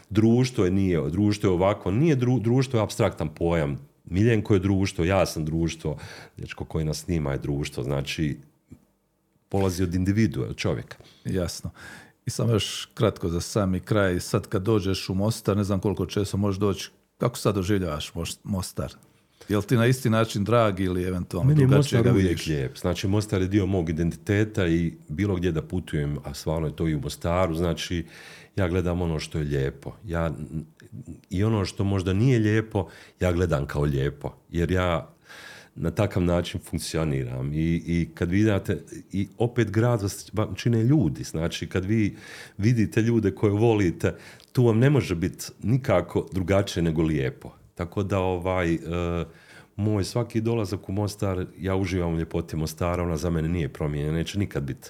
društvo 0.09 0.65
je 0.65 0.71
nije, 0.71 1.09
društvo 1.09 1.49
je 1.49 1.53
ovako, 1.53 1.91
nije 1.91 2.15
društvo 2.15 2.79
je 2.79 2.83
abstraktan 2.83 3.29
pojam, 3.29 3.89
Miljenko 4.05 4.53
je 4.53 4.59
društvo, 4.59 5.05
ja 5.05 5.25
sam 5.25 5.45
društvo, 5.45 5.97
dječko 6.37 6.65
koji 6.65 6.85
nas 6.85 6.97
snima 6.97 7.31
je 7.31 7.37
društvo, 7.37 7.83
znači 7.83 8.37
polazi 9.49 9.83
od 9.83 9.95
individua, 9.95 10.47
od 10.47 10.55
čovjeka. 10.55 10.97
Jasno. 11.25 11.69
I 12.25 12.29
samo 12.29 12.53
još 12.53 12.89
kratko 12.93 13.29
za 13.29 13.41
sami 13.41 13.79
kraj, 13.79 14.19
sad 14.19 14.47
kad 14.47 14.63
dođeš 14.63 15.09
u 15.09 15.13
Mostar, 15.13 15.57
ne 15.57 15.63
znam 15.63 15.79
koliko 15.79 16.05
često 16.05 16.37
možeš 16.37 16.59
doći, 16.59 16.89
kako 17.17 17.37
sad 17.37 17.55
doživljavaš 17.55 18.11
Mostar? 18.43 18.93
Jel 19.49 19.61
ti 19.61 19.75
na 19.75 19.85
isti 19.85 20.09
način 20.09 20.43
drag 20.43 20.79
ili 20.79 21.03
eventualno 21.03 21.47
Meni 21.47 21.67
drugačije 21.67 22.03
ga 22.03 22.11
vidiš? 22.11 22.47
lijep. 22.47 22.77
Znači, 22.77 23.07
Mostar 23.07 23.41
je 23.41 23.47
dio 23.47 23.65
mog 23.65 23.89
identiteta 23.89 24.67
i 24.67 24.93
bilo 25.07 25.35
gdje 25.35 25.51
da 25.51 25.61
putujem, 25.61 26.17
a 26.23 26.33
stvarno 26.33 26.67
je 26.67 26.75
to 26.75 26.87
i 26.87 26.95
u 26.95 26.99
Mostaru, 26.99 27.55
znači, 27.55 28.05
ja 28.55 28.67
gledam 28.67 29.01
ono 29.01 29.19
što 29.19 29.37
je 29.37 29.43
lijepo. 29.43 29.95
Ja, 30.05 30.31
I 31.29 31.43
ono 31.43 31.65
što 31.65 31.83
možda 31.83 32.13
nije 32.13 32.39
lijepo, 32.39 32.87
ja 33.19 33.31
gledam 33.31 33.65
kao 33.65 33.83
lijepo. 33.83 34.35
Jer 34.49 34.71
ja 34.71 35.13
na 35.75 35.91
takav 35.91 36.23
način 36.23 36.59
funkcioniram. 36.69 37.53
I, 37.53 37.83
i 37.85 38.09
kad 38.13 38.31
vidite, 38.31 38.83
i 39.11 39.27
opet 39.37 39.71
grad 39.71 40.01
vas 40.01 40.31
čine 40.55 40.83
ljudi. 40.83 41.23
Znači, 41.23 41.67
kad 41.67 41.85
vi 41.85 42.15
vidite 42.57 43.01
ljude 43.01 43.31
koje 43.31 43.51
volite, 43.51 44.15
tu 44.51 44.65
vam 44.65 44.79
ne 44.79 44.89
može 44.89 45.15
biti 45.15 45.45
nikako 45.63 46.27
drugačije 46.31 46.83
nego 46.83 47.01
lijepo. 47.01 47.58
Tako 47.79 48.03
da 48.03 48.19
ovaj, 48.19 48.73
e, 48.73 48.79
moj 49.75 50.03
svaki 50.03 50.41
dolazak 50.41 50.89
u 50.89 50.91
Mostar, 50.91 51.45
ja 51.57 51.75
uživam 51.75 52.13
u 52.13 52.17
ljepoti 52.17 52.55
Mostara, 52.55 53.03
ona 53.03 53.17
za 53.17 53.29
mene 53.29 53.49
nije 53.49 53.73
promijenjena, 53.73 54.17
neće 54.17 54.39
nikad 54.39 54.63
biti. 54.63 54.89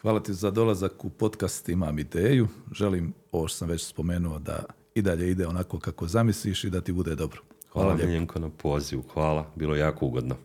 Hvala 0.00 0.22
ti 0.22 0.34
za 0.34 0.50
dolazak 0.50 1.04
u 1.04 1.10
podcast 1.10 1.68
Imam 1.68 1.98
ideju. 1.98 2.48
Želim, 2.72 3.14
ovo 3.32 3.48
što 3.48 3.58
sam 3.58 3.68
već 3.68 3.86
spomenuo, 3.86 4.38
da 4.38 4.64
i 4.94 5.02
dalje 5.02 5.30
ide 5.30 5.46
onako 5.46 5.78
kako 5.78 6.06
zamisliš 6.06 6.64
i 6.64 6.70
da 6.70 6.80
ti 6.80 6.92
bude 6.92 7.14
dobro. 7.14 7.40
Hvala, 7.72 7.94
Hvala 7.94 8.06
Miljenko 8.06 8.38
na 8.38 8.50
pozivu. 8.50 9.02
Hvala, 9.14 9.50
bilo 9.56 9.74
je 9.74 9.80
jako 9.80 10.06
ugodno. 10.06 10.36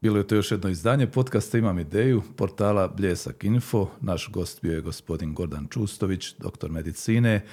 Bilo 0.00 0.18
je 0.18 0.26
to 0.26 0.34
još 0.34 0.50
jedno 0.50 0.70
izdanje 0.70 1.06
podcasta 1.06 1.58
Imam 1.58 1.78
ideju, 1.78 2.22
portala 2.36 2.88
Bljesak 2.88 3.44
Info. 3.44 3.88
Naš 4.00 4.30
gost 4.32 4.62
bio 4.62 4.74
je 4.74 4.80
gospodin 4.80 5.34
Gordan 5.34 5.66
Čustović, 5.70 6.34
doktor 6.38 6.70
medicine. 6.70 7.46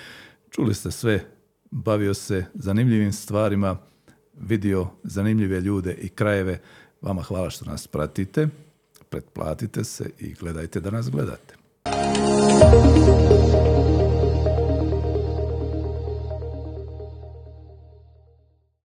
Čuli 0.49 0.73
ste 0.73 0.91
sve 0.91 1.36
bavio 1.71 2.13
se 2.13 2.45
zanimljivim 2.53 3.13
stvarima, 3.13 3.77
vidio 4.39 4.87
zanimljive 5.03 5.61
ljude 5.61 5.93
i 5.93 6.09
krajeve. 6.09 6.59
Vama 7.01 7.21
hvala 7.21 7.49
što 7.49 7.65
nas 7.65 7.87
pratite, 7.87 8.47
pretplatite 9.09 9.83
se 9.83 10.09
i 10.19 10.33
gledajte 10.33 10.79
da 10.79 10.91
nas 10.91 11.09
gledate. 11.09 11.55